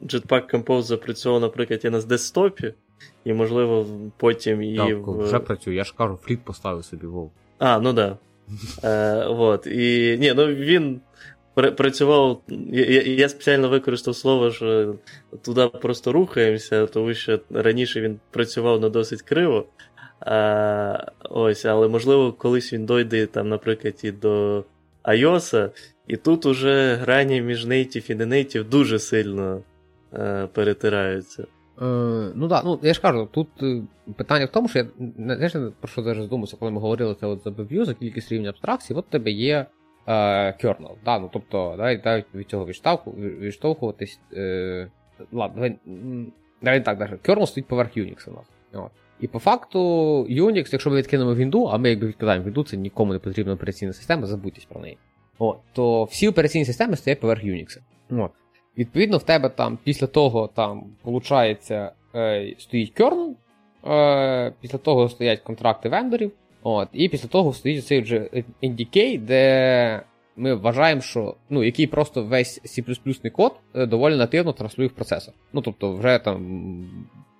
Jetpack 0.05 0.55
Compose 0.55 0.83
запрацював, 0.83 1.41
наприклад, 1.41 1.81
і 1.85 1.91
на 1.91 2.01
десктопі, 2.01 2.75
і, 3.25 3.33
можливо, 3.33 3.87
потім 4.17 4.63
і. 4.63 4.77
Так, 4.77 5.07
в... 5.07 5.19
вже 5.19 5.39
працює, 5.39 5.75
я 5.75 5.85
ж 5.85 5.95
кажу, 5.97 6.19
фліп 6.23 6.45
поставив 6.45 6.85
собі 6.85 7.07
вов. 7.07 7.33
А, 7.59 7.79
ну 7.79 7.93
да. 7.93 8.17
Е, 8.85 9.27
вот. 9.27 9.67
І, 9.67 10.17
ні, 10.21 10.33
ну 10.37 10.47
він 10.47 11.01
пр- 11.57 11.75
працював. 11.75 12.43
Я, 12.73 13.03
я, 13.03 13.29
спеціально 13.29 13.69
використав 13.69 14.17
слово, 14.17 14.51
що 14.51 14.95
туди 15.43 15.67
просто 15.67 16.13
рухаємося, 16.13 16.87
тому 16.87 17.15
що 17.15 17.41
раніше 17.51 18.01
він 18.01 18.21
працював 18.31 18.81
на 18.81 18.89
досить 18.89 19.23
криво. 19.23 19.67
А, 20.21 21.07
ось, 21.31 21.65
але 21.65 21.89
можливо, 21.89 22.33
колись 22.33 22.73
він 22.73 22.87
дойде, 22.87 23.27
там, 23.27 23.49
наприклад, 23.49 24.01
і 24.03 24.11
до 24.11 24.65
iOS, 25.05 25.71
і 26.07 26.17
тут 26.17 26.47
уже 26.47 26.95
грані 26.95 27.43
між 27.43 27.67
native 27.67 28.11
і 28.11 28.15
не 28.15 28.27
native 28.27 28.69
дуже 28.69 28.99
сильно 28.99 29.63
е, 30.15 30.49
перетираються. 30.53 31.47
Е, 31.83 31.85
ну 32.35 32.49
так, 32.49 32.65
ну 32.65 32.79
я 32.83 32.95
ж 32.95 33.01
кажу, 33.01 33.29
тут 33.33 33.49
е, 33.63 33.83
питання 34.17 34.45
в 34.45 34.49
тому, 34.49 34.69
що 34.69 34.79
я 34.79 34.87
знаєш, 35.17 35.53
про 35.53 35.89
що 35.89 36.03
зараз 36.03 36.29
думався, 36.29 36.57
коли 36.57 36.71
ми 36.71 36.81
говорили 36.81 37.15
це 37.21 37.27
от 37.27 37.43
за 37.43 37.51
BView, 37.51 37.85
за 37.85 37.95
кількість 37.95 38.33
рівня 38.33 38.49
абстракції, 38.49 38.99
от 38.99 39.07
тебе 39.09 39.31
є 39.31 39.67
е, 40.07 40.13
kernel, 40.53 40.95
да, 41.05 41.19
ну 41.19 41.31
тобто, 41.33 41.75
давай, 41.77 41.97
давай 41.97 42.25
від 42.35 42.49
цього 42.49 42.67
відштовху, 42.67 43.11
відштовхуватись. 43.13 44.21
Е, 44.33 44.91
ладно, 45.33 45.55
давай, 45.55 45.79
давай 46.63 46.85
так, 46.85 46.99
даже. 46.99 47.17
Kernel 47.17 47.47
стоїть 47.47 47.69
поверх 47.69 47.97
Unix 47.97 48.31
у 48.31 48.33
нас. 48.33 48.47
От. 48.73 48.91
І 49.21 49.27
по 49.29 49.39
факту 49.39 49.79
Unix, 50.31 50.69
якщо 50.73 50.91
ми 50.91 50.97
відкинемо 50.97 51.35
Windows, 51.35 51.69
а 51.73 51.79
ми 51.79 51.91
якби 51.91 52.07
відкидаємо 52.07 52.51
Windows, 52.51 52.65
це 52.65 52.77
нікому 52.77 53.13
не 53.13 53.19
потрібна 53.19 53.53
операційна 53.53 53.93
система, 53.93 54.27
забудьтесь 54.27 54.65
про 54.65 54.81
неї. 54.81 54.99
От, 55.39 55.59
то 55.73 56.05
всі 56.05 56.29
операційні 56.29 56.65
системи 56.65 56.97
стоять 56.97 57.21
поверх 57.21 57.45
Unix. 57.45 57.79
От. 58.11 58.31
Відповідно, 58.79 59.19
в 59.19 59.23
тебе 59.23 59.49
там 59.49 59.79
після 59.85 60.07
того 60.07 60.51
там 60.55 60.85
виходить, 61.05 61.71
е, 61.71 62.55
стоїть 62.59 63.01
kernel, 63.01 63.33
е, 63.87 64.53
після 64.61 64.79
того 64.79 65.09
стоять 65.09 65.41
контракти 65.41 65.89
вендорів, 65.89 66.33
от, 66.63 66.89
і 66.93 67.09
після 67.09 67.29
того 67.29 67.53
стоїть 67.53 67.87
цей 67.87 68.01
вже 68.01 68.29
NDK, 68.63 69.19
де 69.19 70.03
ми 70.37 70.55
вважаємо, 70.55 71.01
що 71.01 71.35
ну, 71.51 71.65
який 71.65 71.87
просто 71.87 72.25
весь 72.25 72.61
C 72.65 73.31
код 73.31 73.53
е, 73.75 73.87
доволі 73.87 74.17
нативно 74.17 74.53
транслює 74.53 74.87
в 74.87 74.93
процесор. 74.93 75.35
Ну, 75.53 75.61
тобто, 75.61 75.97
вже 75.97 76.19
там 76.19 76.91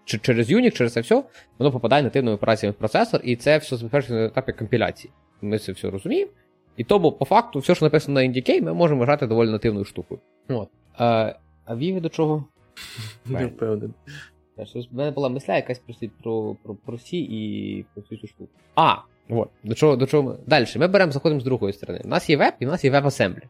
через 0.05 0.51
Unix, 0.51 0.71
через 0.71 0.93
це 0.93 1.01
все, 1.01 1.23
воно 1.59 1.73
попадає 1.73 2.03
нативними 2.03 2.35
операціями 2.35 2.73
в 2.73 2.79
процесор, 2.79 3.21
і 3.25 3.37
це 3.37 3.59
все 3.59 3.77
завершено 3.77 4.19
на 4.19 4.27
етапі 4.27 4.53
компіляції. 4.53 5.13
Ми 5.43 5.59
це 5.59 5.73
все 5.73 5.91
розуміємо. 5.91 6.31
І 6.77 6.85
тому, 6.85 7.13
по 7.13 7.25
факту, 7.25 7.59
все, 7.59 7.75
що 7.75 7.85
написано 7.85 8.21
на 8.21 8.27
NDK, 8.27 8.63
ми 8.63 8.75
можемо 8.75 9.01
вважати 9.01 9.27
доволі 9.27 9.51
нативною 9.51 9.85
штукою. 9.85 10.21
От. 10.49 10.69
А, 10.99 11.35
а 11.65 11.77
Віві 11.77 12.01
до 12.01 12.09
чого? 12.09 12.45
Не 13.27 13.47
впевнений. 13.47 13.91
В 14.91 14.97
мене 14.97 15.11
була 15.11 15.29
мисля 15.29 15.57
якась 15.57 15.79
про, 15.79 15.95
про, 16.23 16.57
про, 16.63 16.75
про 16.75 16.99
сі 16.99 17.19
і 17.19 17.85
про 17.95 18.03
цю 18.03 18.17
цю 18.17 18.27
штуку. 18.27 18.51
А, 18.75 18.95
от, 19.29 19.49
до 19.65 19.75
чого, 19.75 19.97
до 19.97 20.07
чого 20.07 20.23
ми. 20.23 20.37
Далі, 20.47 20.67
ми 20.77 20.89
беремо, 20.89 21.13
заходимо 21.13 21.41
з 21.41 21.45
другої 21.45 21.73
сторони. 21.73 22.01
У 22.05 22.09
нас 22.09 22.31
є 22.31 22.37
веб 22.37 22.55
і 22.61 22.67
у 22.67 22.69
нас 22.71 22.85
є 22.85 22.91
WebAssembly. 22.91 23.43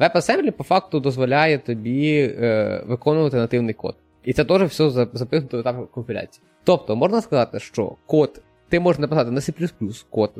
WebAssembly 0.00 0.50
по 0.50 0.64
факту 0.64 1.00
дозволяє 1.00 1.58
тобі 1.58 2.18
е, 2.40 2.82
виконувати 2.86 3.36
нативний 3.36 3.74
код. 3.74 3.96
І 4.24 4.32
це 4.32 4.44
теж 4.44 4.62
все 4.62 4.90
за- 4.90 5.08
запихнуто 5.12 5.56
в 5.56 5.60
етап 5.60 5.90
компіляції. 5.90 6.44
Тобто, 6.64 6.96
можна 6.96 7.20
сказати, 7.20 7.60
що 7.60 7.96
код 8.06 8.42
ти 8.68 8.80
можеш 8.80 9.00
написати 9.00 9.30
на 9.30 9.40
C 9.40 10.04
код, 10.10 10.32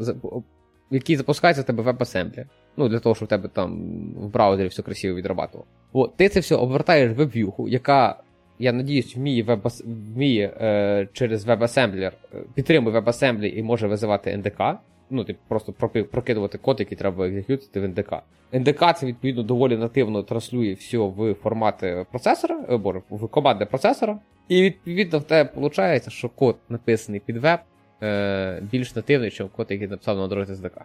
який 0.90 1.16
запускається 1.16 1.62
в 1.62 1.64
тебе 1.64 1.82
в 1.82 1.88
WebAssembly. 1.88 2.46
Ну, 2.80 2.88
для 2.88 2.98
того, 2.98 3.14
щоб 3.14 3.26
в 3.26 3.28
тебе 3.28 3.48
там 3.48 3.82
в 4.16 4.28
браузері 4.28 4.68
все 4.68 4.82
красиво 4.82 5.16
відрабатувало. 5.16 5.66
От, 5.92 6.16
ти 6.16 6.28
це 6.28 6.40
все 6.40 6.54
обертаєш 6.54 7.12
в 7.12 7.14
веб-в'юху, 7.14 7.68
яка 7.68 8.16
я 8.58 8.72
надіюсь, 8.72 9.16
вміє, 9.16 9.42
веб 9.42 9.68
вміє 9.84 10.54
е, 10.60 11.08
через 11.12 11.46
WebAssembler, 11.46 12.12
е, 12.34 12.38
підтримує 12.54 13.00
WebAssembly 13.00 13.44
і 13.44 13.62
може 13.62 13.86
визивати 13.86 14.30
NDK. 14.30 14.76
Ну, 15.10 15.24
типу, 15.24 15.38
просто 15.48 15.72
прокидувати 16.10 16.58
код, 16.58 16.80
який 16.80 16.98
треба 16.98 17.26
екзекютити 17.26 17.80
в 17.80 17.84
NDK. 17.84 18.20
NDK 18.52 18.94
це 18.94 19.06
відповідно 19.06 19.42
доволі 19.42 19.76
нативно 19.76 20.22
транслює 20.22 20.72
все 20.72 20.98
в 20.98 21.34
формати 21.34 22.06
процесора, 22.10 22.64
е, 22.70 22.76
боже, 22.76 23.02
в 23.10 23.28
команди 23.28 23.66
процесора. 23.66 24.18
І 24.48 24.62
відповідно 24.62 25.18
в 25.18 25.24
тебе 25.24 25.50
виходить, 25.54 26.12
що 26.12 26.28
код 26.28 26.56
написаний 26.68 27.20
під 27.20 27.36
веб 27.36 27.60
е, 28.02 28.62
більш 28.72 28.96
нативний, 28.96 29.30
ніж 29.40 29.42
код, 29.56 29.66
який 29.70 29.88
написав 29.88 30.16
на 30.16 30.28
Android 30.28 30.50
SDK. 30.50 30.82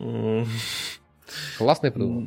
М. 0.00 0.46
Класний 1.58 1.92
придумав. 1.92 2.22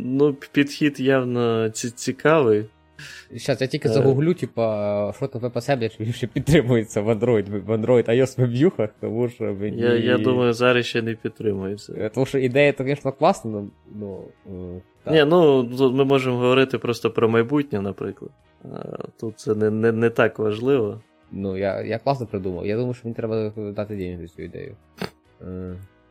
Ну, 0.00 0.34
підхід 0.52 1.00
явно 1.00 1.70
цікавий. 1.70 2.64
Зараз 3.30 3.60
я 3.60 3.66
тільки 3.66 3.88
Е. 3.88 3.92
загуглю, 3.92 4.34
типа, 4.34 5.12
що 5.16 5.26
там 5.26 5.50
чи 5.88 5.96
він 6.00 6.12
ще 6.12 6.26
підтримується 6.26 7.00
в 7.00 7.10
Android, 7.10 7.64
в 7.64 7.70
Android 7.70 8.08
iOS 8.08 8.40
веб'юхах, 8.40 8.90
тому 9.00 9.28
що 9.28 9.44
мені... 9.44 9.82
Я, 9.82 9.94
я 9.94 10.18
думаю, 10.18 10.52
зараз 10.52 10.86
ще 10.86 11.02
не 11.02 11.14
підтримується. 11.14 11.94
Е, 11.98 12.08
Тому 12.08 12.26
що 12.26 12.38
ідея, 12.38 12.74
звісно, 12.78 13.12
класна, 13.12 13.50
ну, 13.50 13.70
ну 13.94 14.24
е, 14.46 14.80
так. 15.04 15.14
Ні, 15.14 15.24
ну 15.24 15.64
ми 15.92 16.04
можемо 16.04 16.36
говорити 16.36 16.78
просто 16.78 17.10
про 17.10 17.28
майбутнє, 17.28 17.80
наприклад. 17.80 18.30
Тут 19.20 19.38
це 19.38 19.54
не, 19.54 19.70
не, 19.70 19.92
не 19.92 20.10
так 20.10 20.38
важливо. 20.38 21.00
Ну, 21.32 21.56
я, 21.56 21.82
я 21.82 21.98
класно 21.98 22.26
придумав. 22.26 22.66
Я 22.66 22.76
думаю, 22.76 22.94
що 22.94 23.02
мені 23.04 23.14
треба 23.14 23.52
дати 23.56 23.96
денег 23.96 24.20
за 24.20 24.28
цю 24.28 24.42
ідею. 24.42 24.76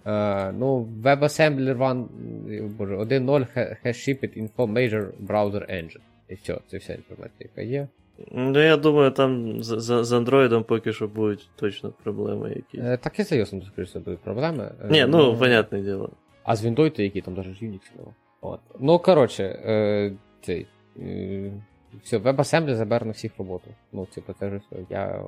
Е, 0.06 0.52
ну, 0.52 0.88
WebAssembly 1.04 1.78
Run, 1.78 2.06
е, 2.52 2.62
боже, 2.62 2.96
1.0 2.98 3.48
ha- 3.58 3.76
has 3.86 3.94
shipped 3.94 4.38
info 4.44 4.72
major 4.74 5.08
browser 5.28 5.72
engine. 5.72 6.02
І 6.30 6.34
все, 6.34 6.58
це 6.68 6.78
вся 6.78 6.94
інформація, 6.94 7.50
яка 7.56 7.62
є. 7.62 7.88
Ну, 8.32 8.60
я 8.64 8.78
думаю, 8.78 9.12
там 9.12 9.64
з, 9.64 9.80
з, 9.80 10.04
з 10.06 10.12
Android 10.14 10.64
поки 10.64 10.94
що 10.94 11.08
будуть 11.08 11.50
точно 11.56 11.94
проблеми 12.04 12.50
якісь. 12.50 12.82
Е, 12.84 12.98
так 12.98 13.20
і 13.20 13.24
з 13.24 13.32
iOS, 13.32 13.66
скоріше, 13.66 14.00
будуть 14.00 14.20
проблеми. 14.20 14.72
Ні, 14.90 15.06
ну, 15.06 15.38
понятне 15.38 15.82
діло. 15.82 16.10
А 16.44 16.56
з 16.56 16.66
Windows, 16.66 17.02
які 17.02 17.22
там 17.22 17.36
даже 17.36 17.50
Unix 17.50 17.80
нема. 17.98 18.12
От. 18.42 18.60
Ну, 18.80 19.00
коротше, 19.00 19.44
е, 19.44 20.14
цей. 20.42 20.68
Е, 21.00 21.52
все, 22.04 22.18
WebAssembly 22.18 22.76
забере 22.76 23.06
на 23.06 23.12
всіх 23.12 23.32
роботу. 23.38 23.68
Ну, 23.94 24.06
типу, 24.06 24.34
це 24.40 24.50
ж 24.50 24.58
все. 24.58 24.76
Я, 24.90 25.24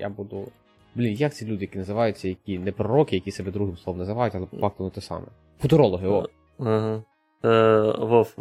я 0.00 0.08
буду. 0.08 0.48
Блін, 0.94 1.14
як 1.14 1.34
ці 1.34 1.46
люди, 1.46 1.64
які 1.64 1.78
називаються, 1.78 2.28
які 2.28 2.58
не 2.58 2.72
пророки, 2.72 3.16
які 3.16 3.30
себе 3.30 3.50
другим 3.50 3.76
словом 3.76 3.98
називають, 3.98 4.34
але 4.34 4.46
по 4.46 4.56
факту 4.56 4.84
не 4.84 4.90
те 4.90 5.00
саме. 5.00 5.26
Футурологи, 5.60 6.06
о. 6.08 6.28
Ага. 6.58 7.02
Е, 7.44 7.80
Вов, 7.98 8.36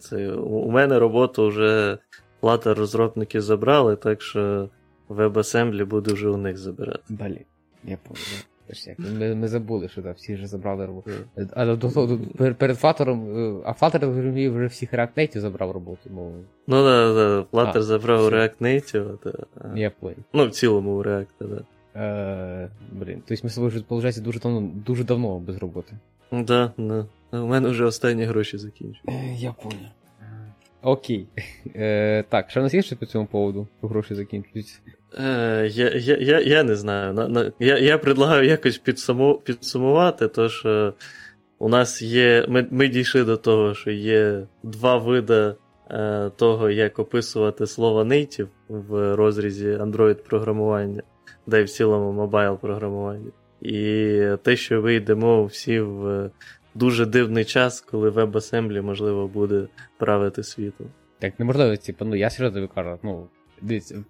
це, 0.00 0.32
у 0.32 0.70
мене 0.70 0.98
роботу 0.98 1.48
вже 1.48 1.98
плата 2.40 2.74
розробники 2.74 3.40
забрали, 3.40 3.96
так 3.96 4.22
що 4.22 4.68
WebAssembly 5.08 5.86
буду 5.86 6.14
вже 6.14 6.28
у 6.28 6.36
них 6.36 6.58
забирати. 6.58 7.02
Блін, 7.08 7.44
я 7.84 7.96
понял. 7.96 8.24
Як, 8.86 8.98
Ми, 8.98 9.34
ми 9.34 9.48
забули, 9.48 9.88
що 9.88 10.02
там 10.02 10.12
всі 10.12 10.34
вже 10.34 10.46
забрали 10.46 10.86
роботу. 10.86 11.10
Але 11.52 11.76
до 11.76 11.90
того, 11.90 12.18
перед, 12.58 12.76
Flutter, 12.76 13.10
е, 13.10 13.74
а 13.80 13.90
я 13.92 13.98
розумію, 14.00 14.54
вже 14.54 14.66
всіх 14.66 14.94
React 14.94 15.18
Native 15.18 15.38
забрав 15.38 15.70
роботу, 15.70 16.00
ну, 16.10 16.32
Ну 16.66 16.84
да, 16.84 17.14
да, 17.14 17.46
Flutter 17.52 17.82
забрав. 17.82 18.28
React 18.28 18.54
Native, 18.60 19.18
та, 19.18 19.32
а, 19.60 19.78
я 19.78 19.90
понял. 19.90 20.18
ну 20.32 20.46
в 20.46 20.50
цілому 20.50 20.90
у 20.90 21.02
React, 21.02 21.26
да. 21.40 21.64
Е, 22.00 22.68
блін, 22.92 23.22
тобто 23.26 23.44
ми 23.44 23.50
з 23.50 23.54
тобою 23.54 23.68
вже, 23.68 23.84
виходить, 23.88 24.22
дуже 24.22 24.40
давно, 24.40 24.70
дуже 24.86 25.04
давно 25.04 25.38
без 25.38 25.56
роботи. 25.56 25.96
Да, 26.32 26.72
да. 26.78 27.06
У 27.32 27.46
мене 27.46 27.68
вже 27.68 27.84
останні 27.84 28.24
гроші 28.24 28.58
закінчили. 28.58 29.16
Я 29.36 29.52
понял. 29.52 29.88
Окей. 30.82 31.26
Е, 31.76 32.24
так, 32.28 32.50
що 32.50 32.60
у 32.60 32.62
нас 32.62 32.74
є 32.74 32.82
ще 32.82 32.96
по 32.96 33.06
цьому 33.06 33.26
поводу? 33.26 33.68
Гроші 33.82 34.14
закінчуються. 34.14 34.78
Е, 35.18 35.68
я, 35.72 35.90
я, 35.90 36.16
я, 36.16 36.40
я 36.40 36.62
не 36.62 36.76
знаю. 36.76 37.12
На, 37.12 37.28
на, 37.28 37.52
я, 37.58 37.78
я 37.78 37.98
предлагаю 37.98 38.48
якось 38.48 38.78
підсуму, 38.78 39.34
підсумувати, 39.44 40.28
то 40.28 40.48
що 40.48 40.94
у 41.58 41.68
нас 41.68 42.02
є. 42.02 42.46
Ми 42.48 42.66
ми 42.70 42.88
дійшли 42.88 43.24
до 43.24 43.36
того, 43.36 43.74
що 43.74 43.90
є 43.90 44.46
два 44.62 44.96
види 44.96 45.54
е, 45.90 46.30
того, 46.36 46.70
як 46.70 46.98
описувати 46.98 47.66
слово 47.66 48.04
native 48.04 48.48
в 48.68 49.16
розрізі 49.16 49.68
Android-програмування, 49.68 51.02
да 51.46 51.58
й 51.58 51.64
в 51.64 51.70
цілому 51.70 52.12
мобайл 52.12 52.58
програмування. 52.58 53.30
І 53.60 54.22
те, 54.42 54.56
що 54.56 54.80
вийдемо 54.80 55.44
всі 55.44 55.80
в 55.80 56.30
дуже 56.74 57.06
дивний 57.06 57.44
час, 57.44 57.80
коли 57.80 58.10
WebAssembly, 58.10 58.82
можливо, 58.82 59.28
буде 59.28 59.68
правити 59.98 60.42
світом. 60.42 60.86
Так 61.18 61.38
неможливо, 61.38 61.76
типу, 61.76 62.04
ну 62.04 62.16
я 62.16 62.30
серйозно 62.30 62.68
кажу, 62.68 62.98
ну. 63.02 63.28
Дивіться, 63.62 64.04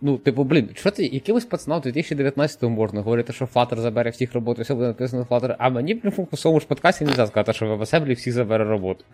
ну, 0.00 0.18
типу, 0.18 0.44
блін, 0.44 0.70
що 0.74 0.90
ти 0.90 1.06
якимось 1.06 1.44
пацанам 1.44 1.80
в 1.80 1.82
2019 1.82 2.62
можна 2.62 3.00
говорити, 3.00 3.32
що 3.32 3.44
Flutter 3.44 3.78
забере 3.78 4.10
всіх 4.10 4.34
роботу, 4.34 4.62
все 4.62 4.74
буде 4.74 4.86
написано 4.86 5.26
Flutter, 5.30 5.56
а 5.58 5.70
мені 5.70 5.94
блін, 5.94 6.12
в 6.32 6.38
своєму 6.38 6.60
ж 6.60 6.66
подкасті 6.66 7.04
не 7.04 7.10
можна 7.10 7.26
сказати, 7.26 7.52
що 7.52 7.66
в 7.66 7.82
WebAssembly 7.82 8.16
всіх 8.16 8.32
забере 8.32 8.64
роботу. 8.64 9.04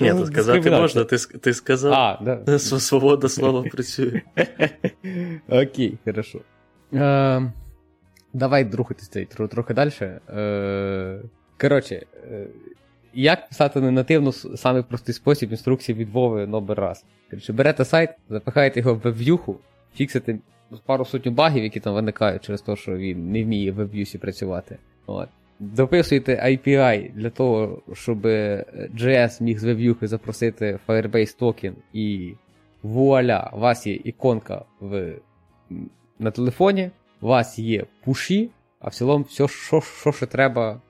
Ні, 0.00 0.10
то 0.10 0.26
сказати 0.26 0.70
можна, 0.70 1.04
ти 1.04 1.16
ти 1.18 1.54
сказав. 1.54 1.92
А, 1.92 2.18
да. 2.46 2.58
Свобода 2.58 3.28
слова 3.28 3.62
працює. 3.62 4.22
Окей, 5.48 5.98
хорошо. 6.04 6.40
Е, 6.92 7.52
Давай 8.32 8.70
рухатись 8.72 9.08
трохи 9.50 9.74
далі. 9.74 9.90
Е, 10.00 11.20
Коротше, 11.60 12.06
е, 12.30 12.46
як 13.14 13.48
писати 13.48 13.80
не 13.80 13.90
нативно 13.90 14.32
самий 14.32 14.82
простий 14.82 15.14
спосіб 15.14 15.50
інструкції 15.50 15.98
від 15.98 16.08
Вови 16.08 16.46
номер 16.46 16.80
раз. 16.80 17.04
Коротше, 17.30 17.52
берете 17.52 17.84
сайт, 17.84 18.10
запихаєте 18.28 18.80
його 18.80 18.94
в 18.94 18.98
веб'юху, 18.98 19.56
фіксите 19.94 20.38
пару 20.86 21.04
сотню 21.04 21.32
багів, 21.32 21.62
які 21.64 21.80
там 21.80 21.94
виникають 21.94 22.44
через 22.44 22.62
те, 22.62 22.76
що 22.76 22.96
він 22.96 23.32
не 23.32 23.44
вміє 23.44 23.72
в 23.72 23.74
веб'юсі 23.74 24.18
працювати. 24.18 24.78
От. 25.06 25.28
Дописуєте 25.58 26.34
API 26.34 27.12
для 27.14 27.30
того, 27.30 27.82
щоб 27.92 28.26
JS 28.26 29.42
міг 29.42 29.58
з 29.58 29.64
веб'юхи 29.64 30.08
запросити 30.08 30.78
Firebase 30.88 31.38
токен, 31.38 31.74
і 31.92 32.34
вуаля, 32.82 33.50
у 33.54 33.58
вас 33.58 33.86
є 33.86 33.94
іконка 33.94 34.64
в, 34.80 35.12
на 36.18 36.30
телефоні, 36.30 36.90
у 37.20 37.26
вас 37.26 37.58
є 37.58 37.84
пуші, 38.04 38.50
а 38.80 38.88
в 38.88 38.94
цілому 38.94 39.24
все, 39.24 39.48
що, 39.48 39.80
що 39.80 40.12
ще 40.12 40.26
треба 40.26 40.80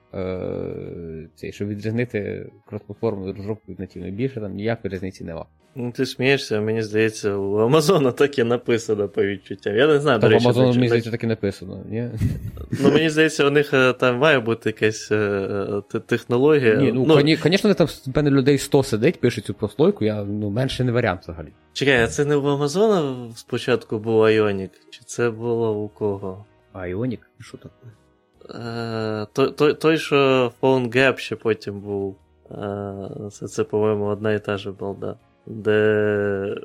цей, 1.35 1.51
щоб 1.51 1.67
відрізнити 1.67 2.49
кросплатформу 2.67 3.33
розробку 3.33 3.71
від 3.71 3.79
нативної 3.79 4.11
більше, 4.11 4.39
там 4.39 4.53
ніякої 4.53 4.93
різниці 4.93 5.23
нема. 5.23 5.45
Ну, 5.75 5.91
ти 5.91 6.05
смієшся, 6.05 6.61
мені 6.61 6.81
здається, 6.81 7.35
у 7.35 7.57
Амазона 7.57 8.11
так 8.11 8.39
і 8.39 8.43
написано 8.43 9.09
по 9.09 9.23
відчуттям. 9.23 9.75
Я 9.75 9.87
не 9.87 9.99
знаю, 9.99 10.19
до 10.19 10.29
речі. 10.29 10.45
Амазону, 10.45 10.73
мені 10.73 10.87
здається, 10.87 11.11
так 11.11 11.23
і 11.23 11.27
написано. 11.27 11.83
ні? 11.89 12.09
Ну, 12.81 12.91
мені 12.91 13.09
здається, 13.09 13.45
у 13.45 13.49
них 13.49 13.73
е, 13.73 13.93
там 13.93 14.17
має 14.17 14.39
бути 14.39 14.69
якась 14.69 15.11
е, 15.11 15.81
технологія. 16.05 16.75
Ні, 16.75 16.91
ну, 16.91 17.05
ну 17.07 17.37
Звісно, 17.43 17.67
не 17.69 17.73
там 17.73 17.87
в 18.25 18.29
людей 18.29 18.57
100 18.57 18.83
сидить, 18.83 19.19
пишуть 19.19 19.45
цю 19.45 19.53
прослойку, 19.53 20.05
я 20.05 20.23
ну, 20.23 20.49
менше 20.49 20.83
не 20.83 20.91
варіант 20.91 21.21
взагалі. 21.23 21.47
Чекай, 21.73 22.03
а 22.03 22.07
це 22.07 22.25
не 22.25 22.35
у 22.35 22.47
Амазона 22.47 23.29
спочатку 23.35 23.99
був 23.99 24.21
Ionic? 24.23 24.69
Чи 24.89 25.01
це 25.05 25.29
було 25.29 25.83
у 25.83 25.89
кого? 25.89 26.45
Ionic? 26.73 27.19
Що 27.39 27.57
таке? 27.57 28.00
Е, 28.49 29.27
той, 29.33 29.73
той, 29.73 29.97
що 29.97 30.51
Phone 30.61 30.95
Gap 30.95 31.17
ще 31.17 31.35
потім 31.35 31.79
був. 31.79 32.15
Е, 32.51 32.93
це, 33.31 33.47
це 33.47 33.63
по-моєму, 33.63 34.05
одна 34.05 34.33
і 34.33 34.45
та 34.45 34.57
же 34.57 34.71
балда. 34.71 35.15
Де. 35.45 36.55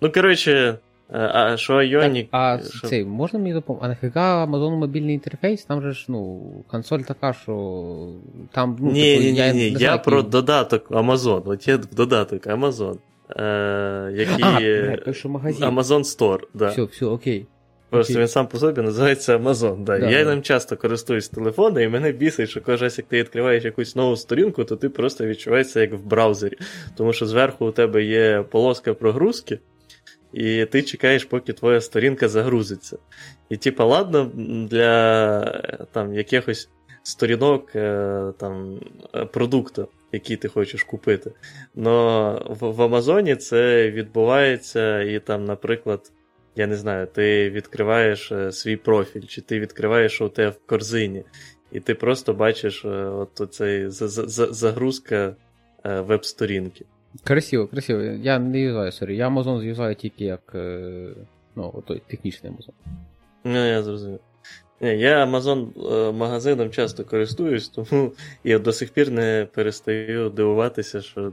Ну, 0.00 0.12
коротше, 0.12 0.78
е, 1.12 1.30
а 1.34 1.56
що 1.56 1.74
Ionic... 1.74 2.28
А 2.30 2.58
що... 2.58 2.88
цей, 2.88 3.04
можна 3.04 3.38
мені 3.38 3.54
допомогти? 3.54 3.86
А 3.86 3.88
нафіга 3.88 4.44
Amazon 4.44 4.76
мобільний 4.76 5.14
інтерфейс? 5.14 5.64
Там 5.64 5.82
же 5.82 5.92
ж, 5.92 6.04
ну, 6.08 6.42
консоль 6.66 7.00
така, 7.00 7.32
що 7.32 7.52
там. 8.52 8.76
ну, 8.80 8.92
Ні, 8.92 9.16
типу, 9.16 9.24
ні, 9.24 9.34
я, 9.34 9.52
ні, 9.52 9.70
я 9.70 9.98
про 9.98 10.16
який... 10.16 10.30
додаток 10.30 10.90
Amazon. 10.90 11.42
От 11.44 11.68
є 11.68 11.78
додаток 11.78 12.46
Amazon. 12.46 12.96
Е, 13.36 14.12
який... 14.14 14.44
А, 14.44 15.70
Amazon 15.70 16.02
Store, 16.04 16.40
да. 16.54 16.68
Все, 16.68 16.82
все, 16.82 17.06
окей. 17.06 17.46
Просто 17.90 18.18
він 18.18 18.28
сам 18.28 18.46
по 18.46 18.58
собі 18.58 18.82
називається 18.82 19.36
Amazon. 19.36 19.84
Да. 19.84 19.98
да 19.98 20.10
я 20.10 20.24
да. 20.24 20.30
ним 20.30 20.42
часто 20.42 20.76
користуюсь 20.76 21.28
телефоном, 21.28 21.82
і 21.82 21.88
мене 21.88 22.12
бісить, 22.12 22.50
що 22.50 22.60
кожен 22.60 22.82
раз, 22.82 22.98
як 22.98 23.06
ти 23.06 23.18
відкриваєш 23.18 23.64
якусь 23.64 23.96
нову 23.96 24.16
сторінку, 24.16 24.64
то 24.64 24.76
ти 24.76 24.88
просто 24.88 25.26
відчуваєшся 25.26 25.80
як 25.80 25.92
в 25.92 26.02
браузері. 26.02 26.56
Тому 26.96 27.12
що 27.12 27.26
зверху 27.26 27.66
у 27.66 27.70
тебе 27.70 28.04
є 28.04 28.44
полоска 28.50 28.94
прогрузки, 28.94 29.58
і 30.32 30.64
ти 30.64 30.82
чекаєш, 30.82 31.24
поки 31.24 31.52
твоя 31.52 31.80
сторінка 31.80 32.28
загрузиться. 32.28 32.98
І, 33.48 33.56
типа, 33.56 33.84
ладно, 33.84 34.30
для 34.70 35.40
там, 35.92 36.14
якихось 36.14 36.68
сторінок 37.02 37.76
е, 37.76 38.32
там, 38.38 38.80
продукту, 39.32 39.88
який 40.12 40.36
ти 40.36 40.48
хочеш 40.48 40.82
купити. 40.82 41.32
Но 41.74 42.56
в, 42.60 42.70
в 42.70 42.82
Амазоні 42.82 43.36
це 43.36 43.90
відбувається, 43.90 45.02
і 45.02 45.18
там, 45.18 45.44
наприклад 45.44 46.12
я 46.56 46.66
не 46.66 46.76
знаю, 46.76 47.06
ти 47.06 47.50
відкриваєш 47.50 48.32
е, 48.32 48.52
свій 48.52 48.76
профіль, 48.76 49.26
чи 49.26 49.40
ти 49.40 49.60
відкриваєш 49.60 50.12
що 50.12 50.26
у 50.26 50.28
тебе 50.28 50.50
в 50.50 50.66
корзині, 50.66 51.24
і 51.72 51.80
ти 51.80 51.94
просто 51.94 52.34
бачиш 52.34 52.84
е, 52.84 52.88
от 52.88 53.54
цей 53.54 53.84
загрузка 53.88 55.36
е, 55.84 56.00
веб-сторінки. 56.00 56.84
Красиво, 57.24 57.66
красиво. 57.66 58.00
Я 58.02 58.38
не 58.38 58.60
юзаю, 58.60 58.92
sorry. 58.92 59.16
Я 59.16 59.28
Amazon 59.28 59.62
юзаю 59.62 59.94
тільки 59.94 60.24
як 60.24 60.56
ну, 61.56 61.82
той 61.86 62.02
технічний 62.06 62.52
Amazon. 62.52 62.72
Ну, 63.44 63.66
я 63.66 63.82
зрозумів. 63.82 64.20
Я 64.80 65.26
Amazon 65.26 66.12
магазином 66.12 66.70
часто 66.70 67.04
користуюсь, 67.04 67.68
тому 67.68 68.12
я 68.44 68.58
до 68.58 68.72
сих 68.72 68.90
пір 68.90 69.10
не 69.10 69.48
перестаю 69.54 70.30
дивуватися, 70.30 71.00
що 71.00 71.32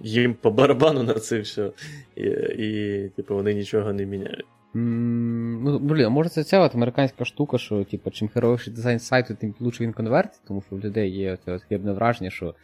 їм 0.00 0.34
по 0.34 0.50
барабану 0.50 1.02
на 1.02 1.14
це 1.14 1.40
все, 1.40 1.70
і, 2.16 2.22
і 2.58 3.08
типу, 3.16 3.34
вони 3.34 3.54
нічого 3.54 3.92
не 3.92 4.06
міняють. 4.06 4.46
Mm, 4.74 5.60
ну, 5.64 5.78
блін, 5.78 6.08
може 6.08 6.28
це 6.28 6.44
ця 6.44 6.60
от 6.60 6.74
американська 6.74 7.24
штука, 7.24 7.58
що 7.58 7.84
типу, 7.84 8.10
чим 8.10 8.28
херовіший 8.28 8.72
дизайн 8.74 8.98
сайту, 8.98 9.34
тим 9.34 9.54
лучше 9.60 9.84
він 9.84 9.92
конвертить, 9.92 10.40
тому 10.48 10.62
що 10.66 10.76
в 10.76 10.80
людей 10.80 11.10
є 11.10 11.32
оце 11.32 11.58
хибне 11.68 11.92
враження, 11.92 12.30
що 12.30 12.54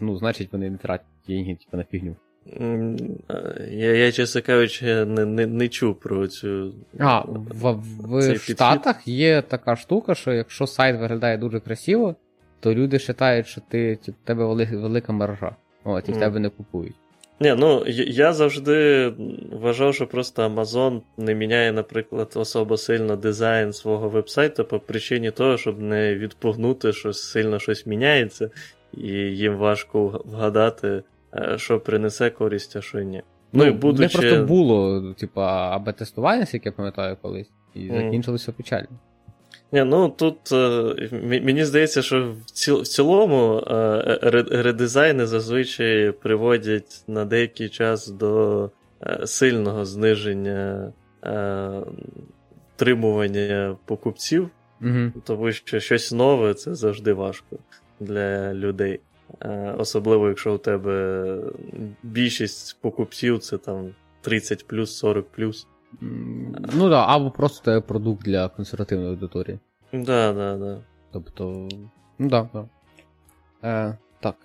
ну, 0.00 0.16
значить 0.16 0.52
вони 0.52 0.70
не 0.70 0.78
тратять 0.78 1.06
деньги 1.28 1.54
типу, 1.54 1.76
на 1.76 1.84
фігню. 1.84 2.16
Я, 3.70 3.96
я 3.96 4.12
чесно 4.12 4.42
кажучи, 4.42 5.04
не 5.04 5.24
не, 5.24 5.46
не 5.46 5.68
чув 5.68 6.00
про 6.00 6.28
цю. 6.28 6.74
А, 6.98 7.20
в, 7.20 7.72
в, 7.72 8.34
в 8.34 8.38
Штатах 8.38 9.08
є 9.08 9.42
така 9.42 9.76
штука, 9.76 10.14
що 10.14 10.32
якщо 10.32 10.66
сайт 10.66 11.00
виглядає 11.00 11.38
дуже 11.38 11.60
красиво, 11.60 12.16
то 12.60 12.74
люди 12.74 12.98
вважають, 13.08 13.46
що 13.46 13.60
ти, 13.68 13.96
типу, 13.96 14.18
тебе 14.24 14.44
велика 14.44 15.12
мережа. 15.12 15.56
От, 15.86 16.08
і 16.08 16.12
в 16.12 16.16
тебе 16.16 16.38
не 16.38 16.48
купують. 16.48 16.94
Ні, 17.40 17.54
ну 17.58 17.84
я 17.86 18.32
завжди 18.32 19.08
вважав, 19.52 19.94
що 19.94 20.06
просто 20.06 20.42
Amazon 20.48 21.00
не 21.16 21.34
міняє, 21.34 21.72
наприклад, 21.72 22.32
особо 22.34 22.76
сильно 22.76 23.16
дизайн 23.16 23.72
свого 23.72 24.08
вебсайту 24.08 24.64
по 24.64 24.80
причині 24.80 25.30
того, 25.30 25.56
щоб 25.56 25.80
не 25.82 26.14
відпугнути, 26.14 26.92
що 26.92 27.12
сильно 27.12 27.58
щось 27.58 27.86
міняється, 27.86 28.50
і 28.92 29.08
їм 29.12 29.56
важко 29.56 30.22
вгадати, 30.24 31.02
е, 31.34 31.58
що 31.58 31.80
принесе 31.80 32.30
користь, 32.30 32.76
а 32.76 32.80
що 32.80 33.00
ні. 33.00 33.22
Ну, 33.52 33.64
ну 33.64 33.70
і 33.70 33.72
будучи... 33.72 34.18
просто 34.18 34.44
було, 34.44 35.12
типа, 35.12 35.76
або 35.76 35.92
тестування, 35.92 36.46
як 36.52 36.66
я 36.66 36.72
пам'ятаю 36.72 37.16
колись, 37.22 37.50
і 37.74 37.88
закінчилося 37.88 38.52
mm. 38.52 38.54
печально. 38.54 38.88
Ні, 39.72 39.84
ну 39.84 40.08
тут 40.08 40.52
е, 40.52 40.94
мені 41.22 41.64
здається, 41.64 42.02
що 42.02 42.34
в 42.44 42.86
цілому 42.86 43.58
е, 43.58 44.18
редизайни 44.50 45.26
зазвичай 45.26 46.12
приводять 46.12 47.04
на 47.06 47.24
деякий 47.24 47.68
час 47.68 48.08
до 48.08 48.70
е, 49.02 49.26
сильного 49.26 49.84
зниження 49.84 50.92
тримування 52.76 53.76
покупців, 53.84 54.50
угу. 54.80 55.12
тому 55.24 55.52
що 55.52 55.80
щось 55.80 56.12
нове 56.12 56.54
це 56.54 56.74
завжди 56.74 57.12
важко 57.12 57.56
для 58.00 58.54
людей. 58.54 59.00
Особливо, 59.78 60.28
якщо 60.28 60.54
у 60.54 60.58
тебе 60.58 61.38
більшість 62.02 62.76
покупців 62.80 63.38
це 63.38 63.58
там 63.58 63.94
30 64.20 64.66
плюс, 64.66 64.96
40 64.96 65.28
плюс. 65.28 65.66
Ну 66.00 66.90
так, 66.90 67.06
або 67.08 67.30
просто 67.30 67.82
продукт 67.82 68.22
для 68.22 68.48
консервативної 68.48 69.10
аудиторії. 69.10 69.58
Да, 69.92 70.32
да, 70.32 70.56
да. 70.56 70.78
Тобто. 71.12 71.68
Ну 72.18 72.28
да, 72.28 72.48
да. 72.52 72.64
Е, 73.64 73.98
Так. 74.20 74.36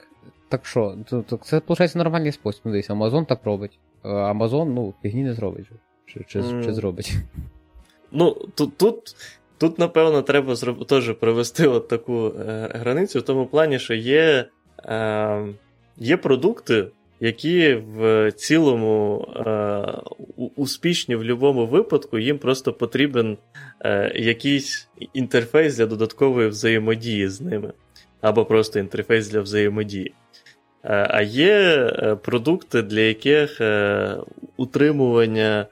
Так 0.50 0.66
що, 0.66 0.96
це, 1.44 1.62
виходить, 1.68 1.96
нормальний 1.96 2.32
спосіб. 2.32 2.62
Ну, 2.66 2.72
дивись, 2.72 2.90
Amazon 2.90 3.26
так 3.26 3.40
робить. 3.44 3.80
Amazon, 4.04 4.66
ну, 4.66 4.94
фігні 5.02 5.24
не 5.24 5.34
зробить. 5.34 5.66
Чи 6.06 6.26
чи, 6.28 6.42
mm. 6.42 6.66
чи 6.66 6.74
зробить? 6.74 7.18
Ну, 8.12 8.32
тут, 8.56 8.78
тут, 8.78 9.16
тут 9.58 9.80
напевно, 9.80 10.22
треба 10.22 10.56
зроб... 10.56 10.86
теж 10.86 11.14
провести 11.14 11.68
от 11.68 11.88
таку 11.88 12.28
е, 12.28 12.70
границю 12.76 13.20
в 13.20 13.22
тому 13.22 13.46
плані, 13.46 13.80
що 13.80 13.94
є, 13.94 14.46
е, 14.86 15.46
є 15.98 16.18
продукти 16.18 16.88
які 17.22 17.74
в 17.74 18.32
цілому 18.32 19.28
е, 19.36 19.86
успішні 20.56 21.16
в 21.16 21.20
будь-якому 21.20 21.66
випадку, 21.68 22.20
їм 22.20 22.38
просто 22.38 22.74
потрібен 22.74 23.38
е, 23.80 24.12
якийсь 24.16 24.90
інтерфейс 25.14 25.78
для 25.78 25.86
додаткової 25.86 26.48
взаємодії 26.48 27.28
з 27.28 27.42
ними. 27.42 27.74
або 28.22 28.46
просто 28.46 28.80
інтерфейс 28.80 29.30
для 29.30 29.42
взаємодії. 29.42 30.14
Е, 30.84 31.08
а 31.10 31.22
є 31.22 31.52
е, 31.54 32.16
продукти, 32.16 32.82
для 32.82 33.00
яких 33.00 33.62
е, 33.62 34.18
утримування, 34.58 35.68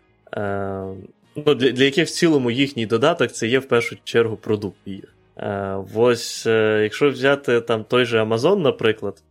ну, 1.36 1.56
для 1.56 1.72
для 1.72 1.84
яких 1.84 2.08
в 2.08 2.12
цілому 2.12 2.52
їхній 2.52 2.86
додаток 2.86 3.32
це 3.32 3.48
є 3.48 3.60
в 3.60 3.68
першу 3.68 3.98
чергу 4.04 4.36
продукт 4.36 4.78
їх. 4.86 5.16
Ось, 5.96 6.46
якщо 6.82 7.10
взяти 7.10 7.62
там 7.62 7.84
той 7.84 8.06
же 8.06 8.22
Amazon, 8.22 8.60
наприклад, 8.60 9.24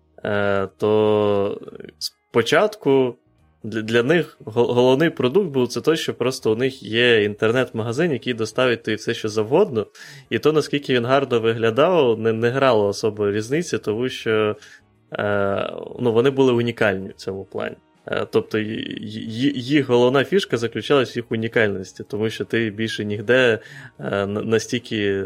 то 0.77 1.61
спочатку 1.99 3.17
для 3.65 4.03
них 4.03 4.39
головний 4.45 5.11
продукт 5.11 5.49
був 5.49 5.69
це 5.69 5.81
той, 5.81 5.97
що 5.97 6.15
просто 6.15 6.53
у 6.53 6.57
них 6.57 6.83
є 6.83 7.25
інтернет-магазин, 7.25 8.13
який 8.13 8.35
доставить 8.35 8.83
тобі 8.83 8.95
все, 8.95 9.15
що 9.15 9.29
завгодно. 9.29 9.87
І 10.31 10.39
то, 10.39 10.53
наскільки 10.53 10.95
він 10.95 11.07
гарно 11.07 11.41
виглядав, 11.41 12.19
не 12.19 12.33
не 12.33 12.51
грало 12.51 12.87
особої 12.87 13.33
різниці, 13.33 13.79
тому 13.79 14.09
що 14.09 14.57
е, 15.13 15.73
ну, 16.01 16.13
вони 16.13 16.31
були 16.31 16.53
унікальні 16.53 17.09
в 17.09 17.15
цьому 17.15 17.45
плані. 17.45 17.77
Е, 18.07 18.27
тобто 18.31 18.59
їх 18.59 19.89
головна 19.89 20.25
фішка 20.25 20.57
заключалась 20.57 21.17
в 21.17 21.17
їх 21.17 21.33
унікальності, 21.33 22.05
тому 22.09 22.31
що 22.31 22.45
ти 22.45 22.71
більше 22.71 23.05
ніде 23.05 23.59
е, 24.01 24.27
настільки 24.27 24.97
е, 24.97 25.25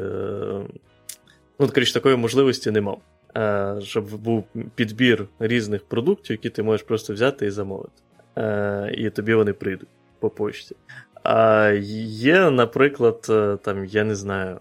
ну, 1.59 1.69
такої 1.69 2.17
можливості 2.17 2.71
не 2.71 2.81
мав. 2.81 3.03
Е, 3.37 3.77
щоб 3.83 4.21
був 4.21 4.45
підбір 4.75 5.27
різних 5.39 5.85
продуктів, 5.85 6.31
які 6.31 6.51
ти 6.51 6.63
можеш 6.63 6.87
просто 6.87 7.13
взяти 7.13 7.47
і 7.47 7.51
замовити. 7.51 8.03
Е, 8.39 8.95
і 8.99 9.11
тобі 9.11 9.35
вони 9.35 9.53
прийдуть 9.53 9.89
по 10.19 10.31
почті. 10.31 10.77
А 11.23 11.69
є, 12.07 12.51
наприклад, 12.51 13.27
е, 13.31 13.59
там, 13.63 13.85
я 13.85 14.05
не 14.05 14.15
знаю, 14.15 14.61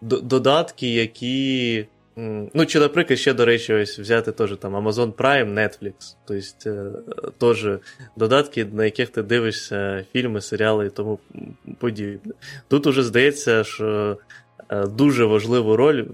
додатки, 0.00 0.94
які. 0.94 1.86
Ну, 2.54 2.66
чи, 2.66 2.80
наприклад, 2.80 3.18
ще, 3.18 3.34
до 3.34 3.44
речі, 3.44 3.74
ось 3.74 3.98
взяти 3.98 4.32
теж 4.32 4.56
там 4.56 4.76
Amazon 4.76 5.12
Prime, 5.12 5.54
Netflix. 5.54 6.16
Тобто, 6.24 6.92
теж 7.38 7.68
додатки, 8.16 8.64
на 8.64 8.84
яких 8.84 9.08
ти 9.08 9.22
дивишся 9.22 10.04
фільми, 10.12 10.40
серіали 10.40 10.86
і 10.86 10.90
тому 10.90 11.18
подібне. 11.78 12.32
Тут 12.68 12.86
уже 12.86 13.02
здається, 13.02 13.64
що 13.64 14.18
дуже 14.70 15.24
важливу 15.24 15.76
роль 15.76 16.04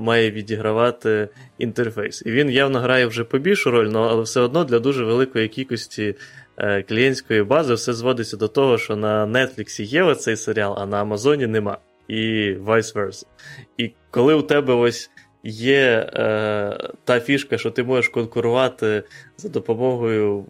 має 0.00 0.30
відігравати 0.30 1.28
інтерфейс. 1.58 2.22
І 2.26 2.30
він 2.30 2.50
явно 2.50 2.78
грає 2.78 3.06
вже 3.06 3.24
побільшу 3.24 3.70
роль, 3.70 3.92
але 3.94 4.22
все 4.22 4.40
одно 4.40 4.64
для 4.64 4.78
дуже 4.78 5.04
великої 5.04 5.48
кількості 5.48 6.14
е, 6.56 6.82
клієнтської 6.82 7.42
бази 7.42 7.74
все 7.74 7.92
зводиться 7.92 8.36
до 8.36 8.48
того, 8.48 8.78
що 8.78 8.96
на 8.96 9.26
Netflix 9.26 9.82
є 9.82 10.02
оцей 10.02 10.36
серіал, 10.36 10.74
а 10.78 10.86
на 10.86 11.00
Амазоні 11.00 11.46
нема. 11.46 11.78
І 12.08 12.14
vice 12.64 12.94
versa. 12.94 13.26
І 13.78 13.90
коли 14.10 14.34
у 14.34 14.42
тебе 14.42 14.74
ось 14.74 15.10
є 15.44 16.10
е, 16.14 16.90
та 17.04 17.20
фішка, 17.20 17.58
що 17.58 17.70
ти 17.70 17.84
можеш 17.84 18.08
конкурувати 18.08 19.02
за 19.36 19.48
допомогою 19.48 20.46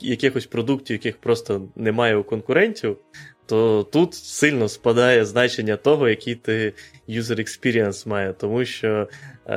якихось 0.00 0.46
продуктів, 0.46 0.94
яких 0.94 1.16
просто 1.16 1.68
немає 1.76 2.16
у 2.16 2.24
конкурентів, 2.24 2.96
то 3.50 3.82
тут 3.92 4.14
сильно 4.14 4.68
спадає 4.68 5.24
значення 5.24 5.76
того, 5.76 6.08
який 6.08 6.34
ти 6.34 6.72
user 7.08 7.38
experience 7.40 8.08
має, 8.08 8.32
тому 8.32 8.64
що 8.64 9.08
е, 9.46 9.54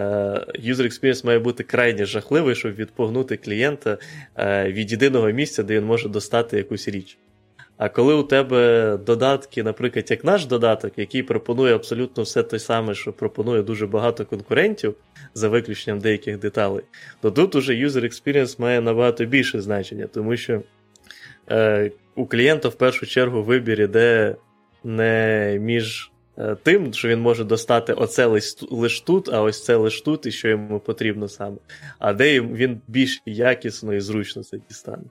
user 0.59 0.81
experience 0.81 1.25
має 1.25 1.39
бути 1.39 1.63
крайне 1.63 2.05
жахливий, 2.05 2.55
щоб 2.55 2.75
відпугнути 2.75 3.37
клієнта 3.37 3.97
е, 4.37 4.71
від 4.71 4.91
єдиного 4.91 5.31
місця, 5.31 5.63
де 5.63 5.75
він 5.77 5.85
може 5.85 6.09
достати 6.09 6.57
якусь 6.57 6.87
річ. 6.87 7.17
А 7.77 7.89
коли 7.89 8.13
у 8.13 8.23
тебе 8.23 8.97
додатки, 9.05 9.63
наприклад, 9.63 10.11
як 10.11 10.23
наш 10.23 10.45
додаток, 10.45 10.93
який 10.97 11.23
пропонує 11.23 11.75
абсолютно 11.75 12.23
все 12.23 12.43
те 12.43 12.59
саме, 12.59 12.95
що 12.95 13.13
пропонує 13.13 13.61
дуже 13.61 13.87
багато 13.87 14.25
конкурентів, 14.25 14.95
за 15.33 15.49
виключенням 15.49 15.99
деяких 15.99 16.39
деталей, 16.39 16.83
то 17.21 17.31
тут 17.31 17.55
уже 17.55 17.73
user 17.73 18.03
experience 18.03 18.61
має 18.61 18.81
набагато 18.81 19.25
більше 19.25 19.61
значення, 19.61 20.07
тому 20.13 20.37
що 20.37 20.61
е, 21.51 21.91
у 22.15 22.25
клієнта 22.25 22.69
в 22.69 22.75
першу 22.75 23.05
чергу 23.05 23.43
вибір 23.43 23.81
іде 23.81 24.35
не 24.83 25.57
між 25.61 26.11
е, 26.37 26.55
тим, 26.63 26.93
що 26.93 27.07
він 27.07 27.21
може 27.21 27.43
достати 27.43 27.93
оце 27.93 28.25
лише 28.71 29.05
тут, 29.05 29.29
а 29.33 29.41
ось 29.41 29.63
це 29.63 29.75
лише 29.75 30.03
тут, 30.03 30.25
і 30.25 30.31
що 30.31 30.49
йому 30.49 30.79
потрібно 30.79 31.27
саме, 31.27 31.57
а 31.99 32.13
де 32.13 32.41
він 32.41 32.81
більш 32.87 33.21
якісно 33.25 33.93
і 33.93 33.99
зручно 33.99 34.43
це 34.43 34.57
дістане. 34.69 35.03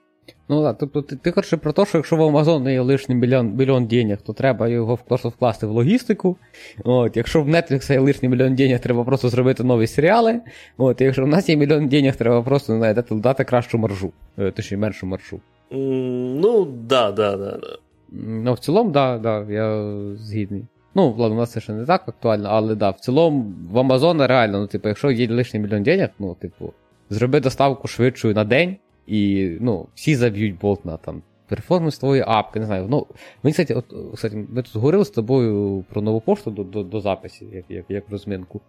Ну 0.48 0.62
так, 0.62 0.76
тобто 0.80 1.02
ти, 1.02 1.16
ти 1.16 1.32
хочеш 1.32 1.58
про 1.60 1.72
те, 1.72 1.86
що 1.86 1.98
якщо 1.98 2.16
в 2.16 2.20
Amazon 2.20 2.70
є 2.70 2.80
лишній 2.80 3.14
мільйон 3.14 3.54
мільйон 3.54 3.86
денег, 3.86 4.18
то 4.22 4.32
треба 4.32 4.68
його 4.68 4.98
просто 5.08 5.28
вкласти 5.28 5.66
в 5.66 5.70
логістику. 5.70 6.36
От, 6.84 7.16
Якщо 7.16 7.42
в 7.42 7.48
Netflix 7.48 7.92
є 7.92 8.00
лишній 8.00 8.28
мільйон 8.28 8.54
денег, 8.54 8.80
треба 8.80 9.04
просто 9.04 9.28
зробити 9.28 9.64
нові 9.64 9.86
серіали. 9.86 10.40
От, 10.76 11.00
Якщо 11.00 11.24
в 11.24 11.28
нас 11.28 11.48
є 11.48 11.56
мільйон 11.56 11.88
денег, 11.88 12.16
треба 12.16 12.42
просто 12.42 12.74
не 12.74 12.94
дати, 13.10 13.44
кращу 13.44 13.78
маржу, 13.78 14.12
е, 14.38 14.50
точніше 14.50 14.76
меншу 14.76 15.06
маржу. 15.06 15.40
Ну, 15.72 16.64
да, 16.64 17.12
да, 17.12 17.36
да, 17.36 17.58
да. 17.58 17.78
Ну, 18.12 18.52
в 18.52 18.58
цілому, 18.58 18.90
да, 18.90 19.18
да, 19.18 19.46
я 19.50 19.92
згідний. 20.16 20.66
Ну, 20.94 21.14
ладно, 21.18 21.36
у 21.36 21.38
нас 21.38 21.52
це 21.52 21.60
ще 21.60 21.72
не 21.72 21.84
так 21.84 22.08
актуально, 22.08 22.48
але 22.48 22.74
да, 22.74 22.90
в 22.90 23.00
цілому 23.00 23.54
в 23.70 23.76
Amazon 23.76 24.26
реально, 24.26 24.58
ну, 24.58 24.66
типу, 24.66 24.88
якщо 24.88 25.10
є 25.10 25.28
лишній 25.28 25.60
мільйон 25.60 25.82
денег, 25.82 26.08
ну, 26.18 26.34
типу, 26.34 26.72
зроби 27.10 27.40
доставку 27.40 27.88
швидшою 27.88 28.34
на 28.34 28.44
день, 28.44 28.76
і 29.06 29.52
ну, 29.60 29.86
всі 29.94 30.16
заб'ють 30.16 30.58
болт 30.58 30.84
на 30.84 30.96
там 30.96 31.22
перформанс 31.48 31.98
твоєї 31.98 32.24
апки, 32.28 32.60
не 32.60 32.66
знаю. 32.66 32.86
Ну, 32.88 33.06
Мені, 33.42 33.52
кстати, 33.52 33.74
от, 33.74 33.84
кстати, 34.14 34.36
ми 34.36 34.62
тут 34.62 34.74
говорили 34.76 35.04
з 35.04 35.10
тобою 35.10 35.84
про 35.90 36.02
нову 36.02 36.20
пошту 36.20 36.50
до 36.50 36.64
до, 36.64 36.82
до 36.82 37.00
записів, 37.00 37.54
як 37.54 37.64
як, 37.68 37.84
як 37.88 38.04
розминку. 38.10 38.60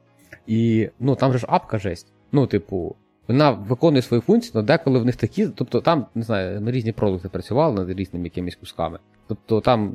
І 0.48 0.90
ну, 1.00 1.16
там 1.16 1.34
же 1.34 1.40
ж 1.40 1.46
апка 1.50 1.78
жесть. 1.78 2.14
Ну, 2.32 2.48
типу, 2.48 2.96
вона 3.28 3.52
виконує 3.52 4.02
свої 4.02 4.22
функції, 4.22 4.52
але 4.56 4.64
деколи 4.64 5.00
в 5.00 5.06
них 5.06 5.16
такі. 5.16 5.48
Тобто 5.48 5.82
там, 5.82 6.06
не 6.16 6.24
знаю, 6.24 6.62
ми 6.62 6.72
різні 6.72 6.92
продукти 6.92 7.30
працювали 7.30 7.76
над 7.76 8.00
різними 8.00 8.26
якимись 8.26 8.56
кусками. 8.56 9.00
Тобто 9.28 9.62
там 9.62 9.94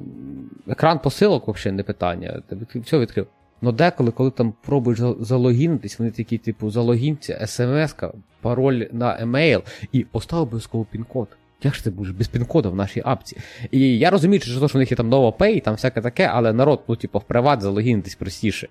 екран 0.69 0.99
посилок 0.99 1.49
взагалі 1.49 1.77
не 1.77 1.83
питання. 1.83 2.43
Ти 2.49 2.81
все 2.81 2.99
відкрив. 2.99 3.27
Ну 3.63 3.73
деколи, 3.73 4.11
коли 4.11 4.31
там 4.31 4.55
пробуєш 4.63 5.01
залогінитись, 5.21 5.99
вони 5.99 6.11
такі, 6.11 6.39
типу, 6.39 6.71
залогінці, 6.71 7.39
смс, 7.47 7.95
пароль 8.41 8.85
на 8.93 9.21
емейл 9.21 9.63
і 9.93 10.05
постав 10.05 10.41
обов'язково 10.41 10.87
пін-код. 10.91 11.29
Як 11.63 11.75
ж 11.75 11.85
ти 11.85 11.91
будеш 11.91 12.13
без 12.13 12.29
пін-коду 12.29 12.71
в 12.71 12.75
нашій 12.75 13.03
апці? 13.05 13.37
І 13.71 13.99
я 13.99 14.11
розумію, 14.11 14.41
що 14.41 14.69
що 14.69 14.79
в 14.79 14.81
них 14.81 14.91
є 14.91 14.97
там 14.97 15.09
нова 15.09 15.31
Pay, 15.31 15.63
там 15.63 15.75
всяке 15.75 16.01
таке, 16.01 16.31
але 16.33 16.53
народ, 16.53 16.83
ну, 16.89 16.97
типу, 16.97 17.19
в 17.19 17.25
приват 17.25 17.61
залогінитись 17.61 18.15
простіше. 18.15 18.69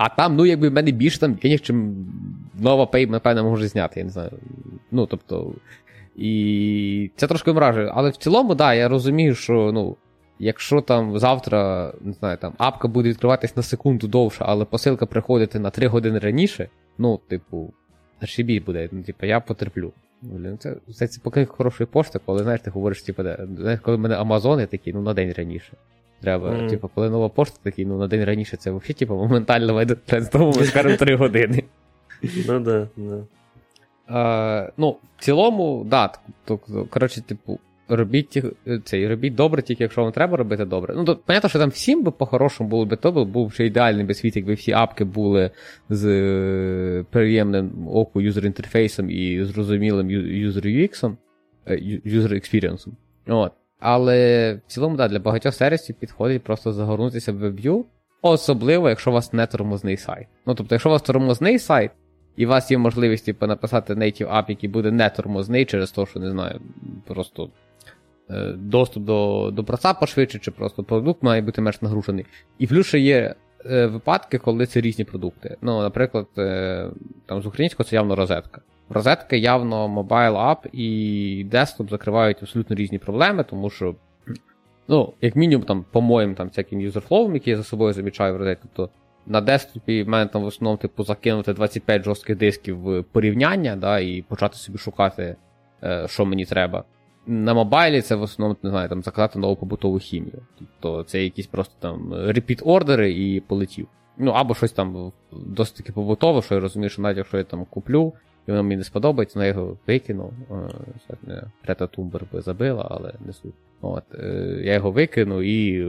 А 0.00 0.08
там, 0.08 0.36
ну, 0.36 0.46
якби 0.46 0.68
в 0.68 0.72
мене 0.72 0.90
більше 0.90 1.20
там 1.20 1.34
денег, 1.34 1.60
чим 1.60 2.06
нова 2.58 2.84
Pay, 2.84 3.10
напевно, 3.10 3.44
може 3.44 3.68
зняти, 3.68 4.00
я 4.00 4.04
не 4.04 4.12
знаю. 4.12 4.30
Ну, 4.90 5.06
тобто. 5.06 5.52
І 6.16 7.10
це 7.16 7.26
трошки 7.26 7.50
вражує. 7.50 7.92
Але 7.94 8.10
в 8.10 8.16
цілому, 8.16 8.48
так, 8.48 8.58
да, 8.58 8.74
я 8.74 8.88
розумію, 8.88 9.34
що, 9.34 9.70
ну. 9.72 9.96
Якщо 10.38 10.80
там 10.80 11.18
завтра, 11.18 11.92
не 12.00 12.12
знаю, 12.12 12.36
там 12.36 12.52
апка 12.58 12.88
буде 12.88 13.08
відкриватись 13.08 13.56
на 13.56 13.62
секунду 13.62 14.08
довше, 14.08 14.44
але 14.48 14.64
посилка 14.64 15.06
приходити 15.06 15.58
на 15.58 15.70
3 15.70 15.86
години 15.86 16.18
раніше, 16.18 16.68
ну, 16.98 17.20
типу, 17.28 17.72
зашибіть 18.20 18.64
буде, 18.64 18.88
ну, 18.92 19.02
типу, 19.02 19.26
я 19.26 19.40
потерплю. 19.40 19.92
Блін, 20.22 20.58
це, 20.58 20.76
це, 20.94 21.06
це 21.06 21.20
поки 21.24 21.44
хорошої 21.44 21.86
пошти, 21.86 22.20
коли 22.26 22.42
знаєш, 22.42 22.60
ти 22.60 22.70
говориш, 22.70 23.02
типу, 23.02 23.22
де, 23.22 23.80
коли 23.82 23.96
в 23.96 24.00
мене 24.00 24.14
Амазони 24.14 24.66
такі, 24.66 24.92
ну 24.92 25.02
на 25.02 25.14
день 25.14 25.34
раніше. 25.36 25.72
Треба, 26.20 26.50
mm. 26.50 26.70
типу, 26.70 26.90
коли 26.94 27.10
нова 27.10 27.28
пошта 27.28 27.58
такий, 27.62 27.86
ну 27.86 27.98
на 27.98 28.06
день 28.06 28.24
раніше 28.24 28.56
це 28.56 28.70
взагалі, 28.70 28.92
типу, 28.92 29.14
моментально 29.14 29.74
вийде, 29.74 29.96
тому 30.32 30.52
ми 30.58 30.64
скажемо 30.64 30.96
3 30.96 31.16
години. 31.16 31.64
Ну 32.48 32.60
да, 32.60 32.88
да. 32.96 33.24
А, 34.06 34.72
ну, 34.76 34.96
в 35.16 35.24
цілому, 35.24 35.86
да, 35.90 36.12
то, 36.44 36.58
коротше, 36.90 37.20
типу, 37.20 37.58
робіть 37.88 38.44
е, 38.66 38.80
цей, 38.84 39.08
робіть 39.08 39.34
добре, 39.34 39.62
тільки 39.62 39.82
якщо 39.82 40.02
вам 40.02 40.12
треба 40.12 40.36
робити 40.36 40.64
добре. 40.64 40.94
Ну, 40.96 41.04
то, 41.04 41.16
понятно, 41.16 41.48
що 41.48 41.58
там 41.58 41.70
всім 41.70 42.04
би 42.04 42.10
по-хорошому 42.10 42.70
було 42.70 42.86
би 42.86 42.96
то, 42.96 43.24
був 43.24 43.46
вже 43.46 43.66
ідеальний 43.66 44.04
би 44.04 44.14
світ, 44.14 44.36
якби 44.36 44.54
всі 44.54 44.72
апки 44.72 45.04
були 45.04 45.50
з 45.88 46.06
е, 46.06 47.04
приємним 47.10 47.88
оку 47.88 48.20
юзер-інтерфейсом 48.20 49.10
і 49.10 49.44
зрозумілим 49.44 50.08
user 50.08 50.66
UX, 50.66 51.16
user 52.06 52.32
experience. 52.32 52.86
От. 53.26 53.52
Але 53.80 54.54
в 54.54 54.72
цілому, 54.72 54.96
да, 54.96 55.08
для 55.08 55.18
багатьох 55.18 55.54
сервісів 55.54 55.96
підходить 55.96 56.42
просто 56.42 56.72
загорнутися 56.72 57.32
в 57.32 57.44
WebView, 57.44 57.84
особливо, 58.22 58.88
якщо 58.88 59.10
у 59.10 59.14
вас 59.14 59.32
не 59.32 59.46
тормозний 59.46 59.96
сайт. 59.96 60.26
Ну, 60.46 60.54
тобто, 60.54 60.74
якщо 60.74 60.88
у 60.88 60.92
вас 60.92 61.02
тормозний 61.02 61.58
сайт, 61.58 61.90
і 62.36 62.46
у 62.46 62.48
вас 62.48 62.70
є 62.70 62.78
можливість 62.78 63.24
типу, 63.24 63.46
написати 63.46 63.94
native 63.94 64.36
app, 64.36 64.44
який 64.48 64.68
буде 64.70 64.90
не 64.90 65.10
тормозний 65.10 65.64
через 65.64 65.90
те, 65.90 66.06
що 66.06 66.20
не 66.20 66.30
знаю, 66.30 66.60
просто 67.06 67.50
Е, 68.30 68.52
доступ 68.56 69.04
до 69.04 69.50
до 69.52 69.64
проца 69.64 69.94
пошвидше, 69.94 70.38
чи 70.38 70.50
просто 70.50 70.84
продукт 70.84 71.22
має 71.22 71.42
бути 71.42 71.60
менш 71.60 71.82
нагружений. 71.82 72.26
І 72.58 72.66
плюс 72.66 72.86
ще 72.86 72.98
є 72.98 73.34
е, 73.66 73.86
випадки, 73.86 74.38
коли 74.38 74.66
це 74.66 74.80
різні 74.80 75.04
продукти. 75.04 75.56
Ну, 75.62 75.82
Наприклад, 75.82 76.26
е, 76.38 76.90
там 77.26 77.42
з 77.42 77.46
українського 77.46 77.88
це 77.88 77.96
явно 77.96 78.16
розетка. 78.16 78.60
Розетки 78.92 79.38
явно 79.38 79.88
mobile 79.88 80.36
app 80.36 80.66
і 80.72 81.46
десктоп 81.50 81.90
закривають 81.90 82.42
абсолютно 82.42 82.76
різні 82.76 82.98
проблеми, 82.98 83.44
тому 83.44 83.70
що, 83.70 83.94
ну, 84.88 85.12
як 85.20 85.36
мінімум, 85.36 85.66
там, 85.66 85.84
по 85.90 86.00
моїм 86.00 86.34
там, 86.34 86.48
всяким 86.48 86.80
user 86.80 87.00
flow 87.00 87.19
ум, 87.19 87.34
які 87.34 87.50
я 87.50 87.56
за 87.56 87.64
собою 87.64 87.92
замічаю 87.92 88.34
в 88.34 88.36
розетці, 88.36 88.68
то 88.72 88.90
на 89.26 89.40
десктопі 89.40 90.02
в 90.02 90.08
мене 90.08 90.26
там 90.26 90.42
в 90.42 90.46
основному 90.46 90.76
типу, 90.76 91.04
закинути 91.04 91.52
25 91.52 92.04
жорстких 92.04 92.36
дисків 92.36 92.78
в 92.78 93.02
порівняння, 93.02 93.76
да, 93.76 93.98
і 93.98 94.22
почати 94.22 94.56
собі 94.56 94.78
шукати, 94.78 95.36
е, 95.82 96.06
що 96.08 96.26
мені 96.26 96.44
треба. 96.44 96.84
На 97.26 97.54
мобайлі 97.54 98.02
це 98.02 98.14
в 98.14 98.22
основному 98.22 98.58
не 98.62 98.70
знаю, 98.70 98.88
там 98.88 99.02
заказати 99.02 99.38
нову 99.38 99.56
побутову 99.56 99.98
хімію. 99.98 100.42
Тобто 100.58 101.02
це 101.02 101.24
якісь 101.24 101.46
просто 101.46 101.74
там 101.80 102.14
repeat 102.14 102.62
ордери 102.64 103.12
і 103.12 103.40
полетів. 103.40 103.88
Ну, 104.18 104.30
або 104.30 104.54
щось 104.54 104.72
там 104.72 105.12
досить 105.32 105.76
таки 105.76 105.92
побутове, 105.92 106.42
що 106.42 106.54
я 106.54 106.60
розумію, 106.60 106.90
що 106.90 107.02
навіть 107.02 107.16
якщо 107.16 107.38
я 107.38 107.44
там 107.44 107.64
куплю, 107.70 108.12
і 108.46 108.50
воно 108.50 108.62
мені 108.62 108.76
не 108.76 108.84
сподобається, 108.84 109.38
ну 109.38 109.44
я 109.44 109.48
його 109.48 109.78
викину. 109.86 110.32
Е, 111.68 111.86
Тумбер 111.90 112.22
би 112.32 112.40
забила, 112.40 112.88
але 112.90 113.12
не 113.26 113.32
суть. 113.32 113.54
От, 113.80 114.04
е, 114.14 114.60
Я 114.64 114.74
його 114.74 114.90
викину 114.90 115.42
і 115.42 115.86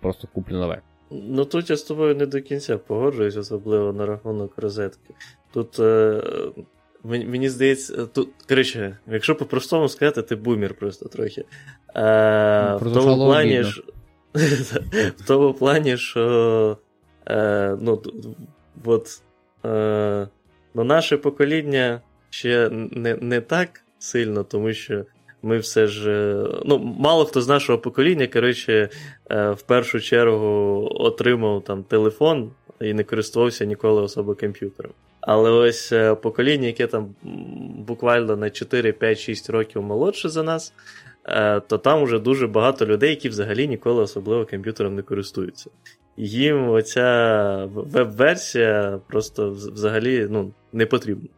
просто 0.00 0.28
куплю 0.34 0.56
нове. 0.56 0.80
Ну 1.10 1.44
тут 1.44 1.70
я 1.70 1.76
з 1.76 1.82
тобою 1.82 2.16
не 2.16 2.26
до 2.26 2.40
кінця 2.40 2.78
погоджуюсь, 2.78 3.36
особливо 3.36 3.92
на 3.92 4.06
рахунок 4.06 4.52
розетки. 4.56 5.14
Тут. 5.52 5.80
Е... 5.80 6.22
Мені 7.04 7.48
здається, 7.48 8.06
тут, 8.06 8.28
коротше, 8.48 8.98
якщо 9.06 9.34
по-простому 9.34 9.88
сказати, 9.88 10.22
ти 10.22 10.36
бумер 10.36 10.74
просто 10.74 11.08
трохи. 11.08 11.44
Е, 11.96 12.76
В 12.76 12.92
тому 12.94 13.16
плані, 13.16 13.64
що, 13.64 13.82
в 15.16 15.26
тому 15.26 15.54
плані, 15.54 15.96
що 15.96 16.78
е, 17.26 17.76
ну, 17.80 18.02
от, 18.84 19.22
е, 19.64 20.28
ну, 20.74 20.84
наше 20.84 21.16
покоління 21.16 22.00
ще 22.30 22.68
не 22.70 23.16
не 23.20 23.40
так 23.40 23.80
сильно, 23.98 24.44
тому 24.44 24.72
що 24.72 25.04
ми 25.42 25.58
все 25.58 25.86
ж. 25.86 26.10
ну, 26.64 26.78
Мало 26.78 27.24
хто 27.24 27.40
з 27.42 27.48
нашого 27.48 27.78
покоління, 27.78 28.26
коротше, 28.26 28.88
е, 29.30 29.50
в 29.50 29.62
першу 29.62 30.00
чергу 30.00 30.88
отримав 30.90 31.64
там 31.64 31.82
телефон 31.82 32.50
і 32.80 32.94
не 32.94 33.04
користувався 33.04 33.64
ніколи 33.64 34.02
особо 34.02 34.34
комп'ютером. 34.34 34.92
Але 35.20 35.50
ось 35.50 35.92
е, 35.92 36.14
покоління, 36.14 36.66
яке 36.66 36.86
там 36.86 37.14
буквально 37.86 38.36
на 38.36 38.50
4, 38.50 38.92
5, 38.92 39.18
6 39.18 39.50
років 39.50 39.82
молодше 39.82 40.28
за 40.28 40.42
нас, 40.42 40.72
е, 41.24 41.60
то 41.60 41.78
там 41.78 42.04
вже 42.04 42.18
дуже 42.18 42.46
багато 42.46 42.86
людей, 42.86 43.10
які 43.10 43.28
взагалі 43.28 43.68
ніколи 43.68 44.02
особливо 44.02 44.46
комп'ютером 44.46 44.94
не 44.94 45.02
користуються. 45.02 45.70
Їм 46.16 46.68
оця 46.68 47.68
веб-версія 47.74 49.00
просто 49.08 49.50
взагалі 49.50 50.26
ну, 50.30 50.52
не 50.72 50.86
потрібна. 50.86 51.28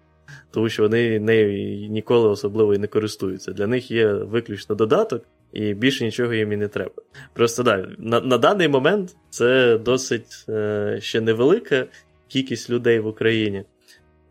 Тому 0.51 0.69
що 0.69 0.83
вони 0.83 1.21
нею 1.21 1.89
ніколи 1.89 2.29
особливо 2.29 2.75
і 2.75 2.79
не 2.79 2.87
користуються. 2.87 3.53
Для 3.53 3.67
них 3.67 3.91
є 3.91 4.13
виключно 4.13 4.75
додаток, 4.75 5.25
і 5.53 5.75
більше 5.75 6.05
нічого 6.05 6.35
їм 6.35 6.53
і 6.53 6.57
не 6.57 6.69
треба. 6.69 7.03
Просто 7.33 7.63
да, 7.63 7.89
на 7.99 8.21
на 8.21 8.39
даний 8.39 8.69
момент 8.69 9.17
це 9.31 9.79
досить 9.79 10.45
е, 10.49 10.99
ще 11.01 11.21
невелика 11.21 11.87
кількість 12.29 12.71
людей 12.71 13.01
в 13.01 13.07
Україні. 13.07 13.65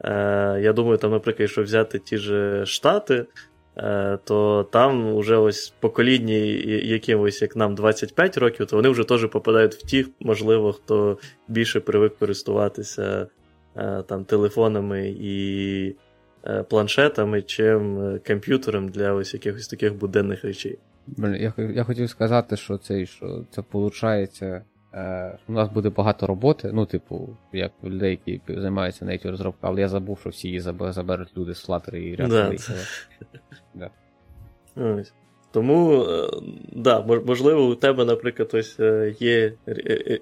Е, 0.04 0.60
Я 0.62 0.74
думаю, 0.74 0.98
там, 0.98 1.12
наприклад, 1.12 1.42
якщо 1.42 1.64
взяти 1.64 2.00
ті 2.00 2.18
ж 2.18 2.62
Штати, 2.66 3.26
то 4.24 4.68
там 4.72 5.18
вже 5.18 5.38
ось 5.38 5.74
покоління, 5.80 6.34
якимось, 6.84 7.42
як 7.42 7.56
нам 7.56 7.76
25 7.76 8.38
років, 8.38 8.68
то 8.68 8.76
вони 8.76 8.90
вже 8.90 9.04
теж 9.04 9.26
попадають 9.30 9.74
в 9.74 9.86
ті, 9.86 10.06
можливо, 10.20 10.74
хто 10.74 11.18
більше 11.48 11.80
привик 11.80 12.18
користуватися 12.18 13.28
е, 13.76 14.04
там 14.08 14.26
телефонами 14.26 15.16
і 15.20 15.96
е, 16.46 16.64
планшетами, 16.64 17.42
чим 17.42 18.02
е, 18.02 18.20
комп'ютером 18.28 18.90
для 18.90 19.14
ось 19.14 19.34
якихось 19.34 19.68
таких 19.68 19.96
буденних 19.96 20.44
речей. 20.44 20.78
Я 21.18 21.54
я 21.58 21.84
хотів 21.84 22.10
сказати, 22.10 22.58
що 22.58 22.78
це 22.78 23.06
що 23.06 23.46
це 23.52 23.64
виходить 23.74 24.40
Е, 24.42 24.62
у 25.48 25.52
нас 25.52 25.70
буде 25.70 25.90
багато 25.90 26.28
роботи, 26.28 26.72
ну, 26.74 26.86
типу, 26.86 27.38
як 27.54 27.72
людей, 27.84 28.20
які 28.26 28.60
займаються 28.62 29.06
native 29.06 29.32
розробкою, 29.32 29.72
але 29.72 29.82
я 29.82 29.90
забув, 29.90 30.20
що 30.20 30.30
всі 30.30 30.48
її 30.48 30.60
заберуть 30.60 31.38
люди 31.38 31.56
з 31.56 31.70
Flutter 31.70 31.96
і 31.96 32.16
React. 32.16 32.80
Да. 33.76 33.90
да. 34.76 35.04
Тому, 35.52 36.04
е, 36.04 36.30
да, 36.72 37.02
можливо, 37.26 37.68
у 37.68 37.76
тебе, 37.76 38.06
наприклад, 38.06 38.50
ось 38.54 38.80
е, 38.80 39.16
є 39.20 39.54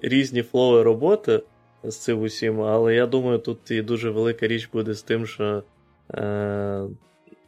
різні 0.02 0.42
флови 0.42 0.82
роботи 0.82 1.42
з 1.84 1.96
цим 1.96 2.20
усім, 2.20 2.60
але 2.60 2.94
я 2.94 3.06
думаю, 3.06 3.38
тут 3.38 3.70
і 3.70 3.82
дуже 3.82 4.10
велика 4.10 4.46
річ 4.46 4.68
буде 4.72 4.94
з 4.94 5.02
тим, 5.02 5.26
що 5.26 5.62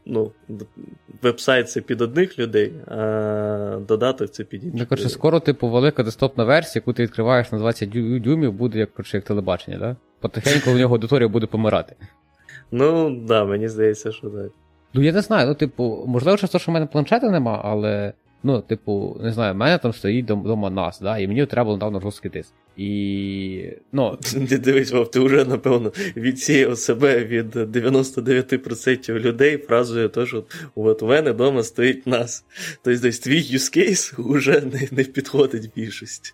ну, 0.06 0.32
веб-сайт 1.22 1.70
це 1.70 1.80
під 1.80 2.00
одних 2.00 2.38
людей, 2.38 2.72
а 2.86 3.78
додаток 3.88 4.30
це 4.30 4.44
під 4.44 4.64
інших. 4.64 4.80
Ну, 4.80 4.86
коротше, 4.86 5.08
скоро, 5.08 5.40
типу, 5.40 5.68
велика 5.68 6.02
десктопна 6.02 6.44
версія, 6.44 6.80
яку 6.80 6.92
ти 6.92 7.02
відкриваєш 7.02 7.52
на 7.52 7.58
20 7.58 7.88
дюймів, 8.22 8.52
буде 8.52 8.78
як 8.78 8.92
коротше, 8.92 9.16
як 9.16 9.24
телебачення, 9.24 9.78
да? 9.78 9.96
Потихеньку 10.20 10.70
в 10.70 10.76
нього 10.76 10.94
аудиторія 10.94 11.28
буде 11.28 11.46
помирати. 11.46 11.96
Ну, 12.70 13.14
так, 13.14 13.24
да, 13.24 13.44
мені 13.44 13.68
здається, 13.68 14.12
що 14.12 14.30
так. 14.30 14.50
Ну, 14.94 15.02
я 15.02 15.12
не 15.12 15.20
знаю, 15.20 15.48
ну, 15.48 15.54
типу, 15.54 16.04
можливо, 16.06 16.36
через 16.36 16.50
те, 16.50 16.58
що 16.58 16.70
в 16.70 16.74
мене 16.74 16.86
планшета 16.86 17.30
нема, 17.30 17.60
але. 17.64 18.12
Ну, 18.46 18.60
типу, 18.60 19.20
не 19.22 19.32
знаю, 19.32 19.54
в 19.54 19.56
мене 19.56 19.78
там 19.78 19.92
стоїть 19.92 20.30
вдома 20.30 20.70
нас, 20.70 21.00
да, 21.00 21.18
і 21.18 21.28
мені 21.28 21.46
треба 21.46 21.64
було 21.64 21.76
недавно 21.76 22.00
жорсткий 22.00 22.30
диск. 22.30 22.52
І. 22.76 23.72
ну... 23.92 24.18
Ти 24.48 24.58
дивись, 24.58 24.92
Вов, 24.92 25.10
ти 25.10 25.20
вже, 25.20 25.44
напевно, 25.44 25.92
відсіяв 26.16 26.78
себе 26.78 27.24
від 27.24 27.56
99% 27.56 29.18
людей 29.18 29.58
фразою, 29.58 30.08
то, 30.08 30.26
що 30.26 30.44
от 30.74 31.02
у 31.02 31.06
мене 31.06 31.30
вдома 31.32 31.62
стоїть 31.62 32.06
нас. 32.06 32.44
Тобто 32.82 33.00
десь 33.00 33.18
твій 33.18 33.40
use 33.40 33.78
case 33.78 34.32
вже 34.32 34.60
не 34.60 34.88
не 34.90 35.04
підходить 35.04 35.70
більшості. 35.76 36.32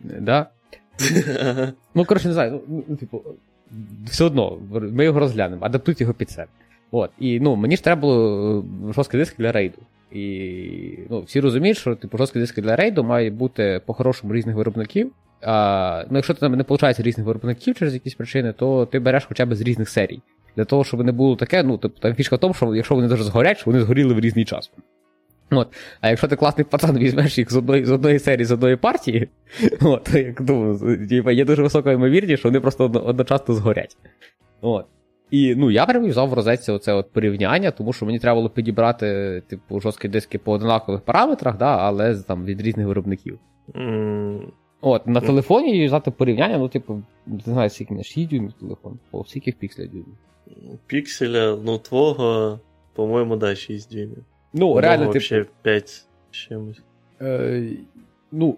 Да? 0.00 0.46
Ну, 1.94 2.04
коротше, 2.04 2.28
не 2.28 2.34
знаю, 2.34 2.60
ну, 2.68 2.84
ну, 2.88 2.96
типу, 2.96 3.22
все 4.06 4.24
одно, 4.24 4.58
ми 4.70 5.04
його 5.04 5.20
розглянемо, 5.20 5.64
адаптують 5.64 6.00
його 6.00 6.14
під 6.14 6.30
себе. 6.30 6.48
От, 6.90 7.10
І 7.18 7.40
ну, 7.40 7.56
мені 7.56 7.76
ж 7.76 7.84
треба 7.84 8.00
було 8.00 8.64
е, 8.88 8.92
жорсткий 8.92 9.20
диск 9.20 9.36
для 9.38 9.52
рейду. 9.52 9.78
І 10.14 10.98
ну, 11.10 11.20
всі 11.20 11.40
розуміють, 11.40 11.78
що 11.78 11.94
типу, 11.94 12.18
жорсткі 12.18 12.38
диски 12.38 12.62
для 12.62 12.76
рейду 12.76 13.04
мають 13.04 13.34
бути 13.34 13.80
по-хорошому 13.86 14.34
різних 14.34 14.56
виробників. 14.56 15.12
А, 15.42 16.04
ну, 16.10 16.18
Якщо 16.18 16.34
там 16.34 16.52
не 16.52 16.64
виходить 16.68 17.00
різних 17.00 17.26
виробників 17.26 17.74
через 17.74 17.94
якісь 17.94 18.14
причини, 18.14 18.52
то 18.52 18.86
ти 18.86 18.98
береш 18.98 19.24
хоча 19.24 19.46
б 19.46 19.54
з 19.54 19.60
різних 19.60 19.88
серій. 19.88 20.20
Для 20.56 20.64
того, 20.64 20.84
щоб 20.84 21.04
не 21.04 21.12
було 21.12 21.36
таке, 21.36 21.62
ну, 21.62 21.78
тобто 21.78 22.00
там 22.00 22.14
фішка 22.14 22.36
в 22.36 22.38
тому, 22.38 22.54
що 22.54 22.74
якщо 22.74 22.94
вони 22.94 23.08
дуже 23.08 23.24
згорять, 23.24 23.58
що 23.58 23.70
вони 23.70 23.80
згоріли 23.80 24.14
в 24.14 24.20
різний 24.20 24.44
час. 24.44 24.70
От. 25.50 25.68
А 26.00 26.08
якщо 26.08 26.28
ти 26.28 26.36
класний 26.36 26.64
пацан 26.64 26.98
візьмеш 26.98 27.38
їх 27.38 27.52
з 27.52 27.56
одної 27.56 27.84
з 27.84 27.90
одної 27.90 28.18
серії, 28.18 28.44
з 28.44 28.52
одної 28.52 28.76
партії, 28.76 29.28
от, 29.80 30.14
як 30.14 30.42
думаю, 30.42 31.30
є 31.30 31.44
дуже 31.44 31.62
висока 31.62 31.92
ймовірність, 31.92 32.38
що 32.38 32.48
вони 32.48 32.60
просто 32.60 32.84
одночасно 32.84 33.54
згорять. 33.54 33.96
От. 34.60 34.86
І 35.32 35.54
ну, 35.54 35.70
я 35.70 35.86
прям 35.86 36.06
взяв 36.06 36.28
в 36.28 36.32
розетці 36.32 36.72
оце 36.72 36.92
от 36.92 37.12
порівняння, 37.12 37.70
тому 37.70 37.92
що 37.92 38.06
мені 38.06 38.18
треба 38.18 38.34
було 38.34 38.50
підібрати 38.50 39.42
типу, 39.48 39.80
жорсткі 39.80 40.08
диски 40.08 40.38
по 40.38 40.52
однакових 40.52 41.00
параметрах, 41.00 41.58
да, 41.58 41.76
але 41.76 42.16
там 42.16 42.44
від 42.44 42.60
різних 42.60 42.86
виробників. 42.86 43.38
Mm. 43.74 44.40
От, 44.80 45.06
На 45.06 45.20
телефоні 45.20 45.86
взяти 45.86 46.10
порівняння, 46.10 46.58
ну, 46.58 46.68
типу, 46.68 47.02
не 47.26 47.38
знаю, 47.44 47.70
скільки 47.70 47.94
не 47.94 48.02
6 48.02 48.30
дюймів 48.30 48.52
телефон, 48.52 48.98
по 49.10 49.24
скільки 49.24 49.52
пікселя 49.52 49.86
дюймів. 49.86 50.16
Пікселя, 50.86 51.58
ну, 51.64 51.78
твого, 51.78 52.60
по-моєму, 52.94 53.36
да, 53.36 53.54
6 53.54 53.92
дюймів. 53.92 54.24
Ну, 54.52 54.80
реально, 54.80 55.12
типу. 55.12 55.50
5 55.62 56.04
чимось. 56.30 56.82
Е, 57.20 57.62
Ну, 58.32 58.56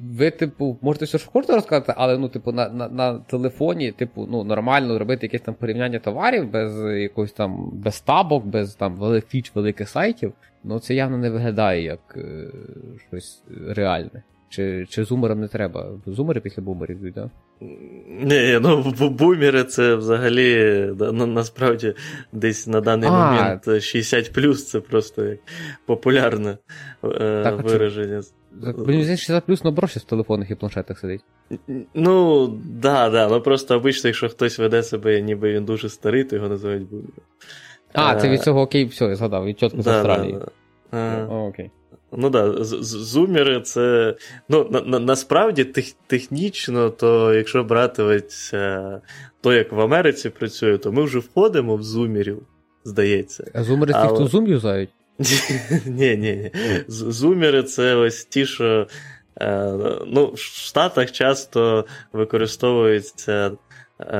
ви, 0.00 0.30
типу, 0.30 0.78
можете 0.82 1.04
все 1.04 1.18
що 1.18 1.30
хочете 1.30 1.54
розказати, 1.54 1.94
але 1.96 2.18
ну, 2.18 2.28
типу, 2.28 2.52
на 2.52 2.68
на, 2.68 2.88
на 2.88 3.18
телефоні, 3.18 3.92
типу, 3.92 4.26
ну, 4.30 4.44
нормально 4.44 4.98
робити 4.98 5.26
якесь 5.26 5.40
там 5.40 5.54
порівняння 5.54 5.98
товарів 5.98 6.50
без 6.50 7.00
якогось 7.00 7.32
там 7.32 7.70
без 7.72 8.00
табок, 8.00 8.44
без 8.44 8.74
там 8.74 8.96
великих 8.96 9.30
фіч, 9.30 9.52
великих 9.54 9.88
сайтів, 9.88 10.32
ну 10.64 10.78
це 10.78 10.94
явно 10.94 11.18
не 11.18 11.30
виглядає 11.30 11.82
як 11.82 12.00
е, 12.16 12.46
щось 13.08 13.42
реальне. 13.68 14.22
Чи 14.48 14.86
чи 14.88 15.04
зумерам 15.04 15.40
не 15.40 15.48
треба? 15.48 15.90
Зумери 16.06 16.40
після 16.40 16.62
бумерів 16.62 16.98
йдуть, 16.98 17.14
так? 17.14 17.28
Ні, 18.08 18.58
ну 18.62 18.82
бумери 19.10 19.64
це 19.64 19.94
взагалі 19.94 20.56
на, 20.98 21.26
насправді 21.26 21.94
десь 22.32 22.66
на 22.66 22.80
даний 22.80 23.08
а, 23.12 23.12
момент 23.12 23.82
60 23.82 24.30
це 24.68 24.80
просто 24.80 25.24
як 25.24 25.38
популярне 25.86 26.58
е, 27.04 27.42
так, 27.44 27.62
вираження. 27.62 28.22
Це... 28.22 28.32
Мені 28.76 29.04
60 29.04 29.44
плюс 29.44 29.64
наоборот 29.64 29.90
в 29.90 30.04
телефонах 30.04 30.50
і 30.50 30.54
планшетах 30.54 30.98
сидить. 30.98 31.20
Ну, 31.94 32.46
да, 32.64 33.10
да. 33.10 33.28
Ну 33.28 33.40
просто 33.40 33.76
обично, 33.76 34.08
якщо 34.08 34.28
хтось 34.28 34.58
веде 34.58 34.82
себе, 34.82 35.20
ніби 35.20 35.52
він 35.52 35.64
дуже 35.64 35.88
старий, 35.88 36.24
то 36.24 36.36
його 36.36 36.48
називають 36.48 36.88
бумером. 36.88 37.12
А, 37.92 38.16
це 38.16 38.28
від 38.28 38.42
цього 38.42 38.60
окей, 38.60 38.84
все, 38.84 39.04
я 39.04 39.16
згадав, 39.16 39.44
від 39.44 39.58
чітко 39.58 39.82
з 39.82 39.86
Австралії. 39.86 40.32
Да, 40.32 40.48
да. 40.92 41.26
Окей. 41.26 41.70
Ну 42.12 42.30
да, 42.30 42.64
зумери 42.64 43.60
це. 43.60 44.14
Ну, 44.48 44.68
на, 44.70 44.80
на, 44.80 44.98
насправді 44.98 45.64
тех, 45.64 45.92
технічно, 46.06 46.90
то 46.90 47.34
якщо 47.34 47.64
брати 47.64 48.02
ось, 48.02 48.54
то, 49.40 49.52
як 49.52 49.72
в 49.72 49.80
Америці 49.80 50.30
працює, 50.30 50.78
то 50.78 50.92
ми 50.92 51.02
вже 51.02 51.18
входимо 51.18 51.76
в 51.76 51.82
зумерів, 51.82 52.42
здається. 52.84 53.50
А 53.54 53.62
зумери 53.62 53.92
ті, 53.92 54.08
хто 54.14 54.26
зум 54.26 54.46
юзають? 54.46 54.90
Ні, 55.86 56.16
ні, 56.16 56.16
ні. 56.16 56.50
Зумери 56.88 57.62
це 57.62 57.94
ось 57.94 58.24
ті, 58.24 58.46
що 58.46 58.86
Е, 59.40 59.78
ну, 60.06 60.32
В 60.34 60.38
Штатах 60.38 61.12
часто 61.12 61.84
використовується 62.12 63.52
е, 64.00 64.16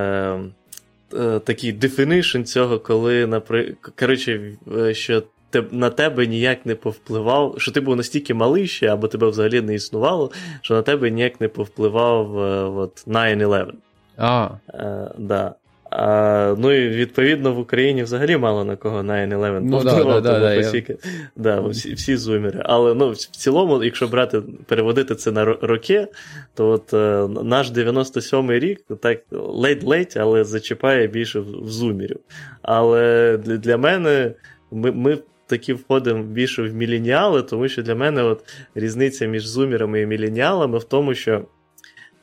е, 1.14 1.38
такий 1.38 1.78
definition 1.78 2.44
цього, 2.44 2.78
коли, 2.78 3.26
наприклад, 3.26 3.94
коротше, 3.98 4.52
що 4.92 5.22
на 5.70 5.90
тебе 5.90 6.26
ніяк 6.26 6.66
не 6.66 6.74
повпливав, 6.74 7.54
що 7.58 7.72
ти 7.72 7.80
був 7.80 7.96
настільки 7.96 8.34
малий 8.34 8.66
ще, 8.66 8.86
або 8.86 9.08
тебе 9.08 9.28
взагалі 9.28 9.60
не 9.60 9.74
існувало, 9.74 10.30
що 10.62 10.74
на 10.74 10.82
тебе 10.82 11.10
ніяк 11.10 11.40
не 11.40 11.48
повпливав 11.48 12.36
от, 12.76 13.06
9-11. 13.06 13.72
А. 14.16 14.48
Е, 14.74 15.10
да. 15.18 15.54
А, 15.90 16.54
Ну 16.58 16.72
і 16.72 16.88
відповідно 16.88 17.52
в 17.52 17.58
Україні 17.58 18.02
взагалі 18.02 18.36
мало 18.36 18.64
на 18.64 18.76
кого 18.76 19.02
9-11 19.02 19.60
ну, 19.60 19.70
повпливав, 19.70 20.22
да, 20.22 20.40
да, 20.40 20.60
всі, 20.60 20.96
да, 21.36 21.60
всі, 21.60 21.94
всі 21.94 22.16
зумери. 22.16 22.62
Але 22.64 22.94
ну, 22.94 23.10
в 23.10 23.16
цілому, 23.16 23.84
якщо 23.84 24.08
брати, 24.08 24.42
переводити 24.66 25.14
це 25.14 25.32
на 25.32 25.44
роки, 25.44 26.08
то 26.54 26.68
от 26.68 26.94
е, 26.94 27.28
наш 27.44 27.70
97-й 27.70 28.58
рік 28.58 28.80
так 29.00 29.20
ледь-ледь, 29.30 30.14
але 30.16 30.44
зачіпає 30.44 31.06
більше 31.06 31.40
в, 31.40 31.64
в 31.64 31.68
зумерів. 31.68 32.20
Але 32.62 33.36
для, 33.36 33.56
для 33.56 33.76
мене 33.76 34.32
ми, 34.70 34.92
ми 34.92 35.18
таки 35.46 35.74
входимо 35.74 36.22
більше 36.22 36.62
в 36.62 36.74
міленіали, 36.74 37.42
тому 37.42 37.68
що 37.68 37.82
для 37.82 37.94
мене 37.94 38.22
от 38.22 38.44
різниця 38.74 39.26
між 39.26 39.46
зумерами 39.46 40.00
і 40.00 40.06
міленіалами 40.06 40.78
в 40.78 40.84
тому, 40.84 41.14
що. 41.14 41.42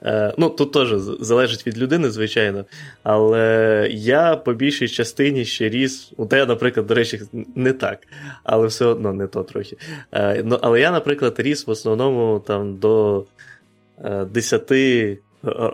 Е, 0.05 0.33
ну, 0.37 0.49
тут 0.49 0.71
теж 0.71 0.93
залежить 1.19 1.67
від 1.67 1.77
людини, 1.77 2.09
звичайно. 2.09 2.65
Але 3.03 3.87
я 3.91 4.35
по 4.35 4.53
більшій 4.53 4.87
частині 4.87 5.45
ще 5.45 5.69
ріс. 5.69 6.11
У 6.17 6.25
тебе, 6.25 6.45
наприклад, 6.45 6.87
до 6.87 6.93
речі, 6.93 7.21
не 7.55 7.73
так, 7.73 7.99
але 8.43 8.67
все 8.67 8.85
одно 8.85 9.13
не 9.13 9.27
то 9.27 9.43
трохи. 9.43 9.77
Е, 10.11 10.41
ну, 10.45 10.59
Але 10.61 10.79
я, 10.79 10.91
наприклад, 10.91 11.35
ріс 11.37 11.67
в 11.67 11.69
основному 11.69 12.43
там 12.47 12.75
до 12.75 13.25
10 14.31 14.71
е, 14.71 15.17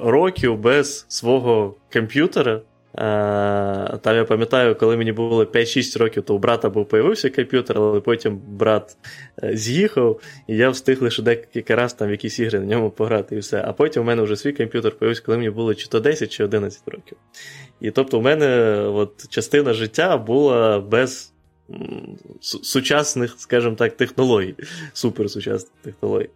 років 0.03 0.57
без 0.57 1.05
свого 1.07 1.75
комп'ютера. 1.93 2.61
Там 2.95 4.15
я 4.15 4.25
пам'ятаю, 4.25 4.75
коли 4.75 4.97
мені 4.97 5.11
було 5.11 5.43
5-6 5.43 5.99
років, 5.99 6.23
то 6.23 6.35
у 6.35 6.37
брата 6.37 6.69
був 6.69 6.87
появився 6.87 7.29
комп'ютер, 7.29 7.77
але 7.77 7.99
потім 7.99 8.41
брат 8.47 8.97
е, 9.43 9.57
з'їхав, 9.57 10.21
і 10.47 10.55
я 10.55 10.69
встиг 10.69 11.03
лише 11.03 11.21
декілька 11.21 11.75
разів 11.75 11.97
там 11.97 12.11
якісь 12.11 12.39
ігри 12.39 12.59
на 12.59 12.65
ньому 12.65 12.89
пограти 12.89 13.35
і 13.35 13.39
все. 13.39 13.63
А 13.67 13.73
потім 13.73 14.03
у 14.03 14.05
мене 14.05 14.21
вже 14.21 14.35
свій 14.35 14.51
комп'ютер 14.51 14.91
появився, 14.91 15.23
коли 15.25 15.37
мені 15.37 15.49
було 15.49 15.73
чи 15.75 15.87
то 15.87 15.99
10, 15.99 16.31
чи 16.31 16.43
11 16.43 16.87
років. 16.87 17.17
І 17.81 17.91
тобто, 17.91 18.19
у 18.19 18.21
мене 18.21 18.77
от, 18.87 19.27
частина 19.29 19.73
життя 19.73 20.17
була 20.17 20.79
без 20.79 21.32
сучасних, 22.41 23.35
скажімо 23.37 23.75
так, 23.75 23.97
технологій, 23.97 24.55
суперсучасних 24.93 25.71
технологій. 25.81 26.29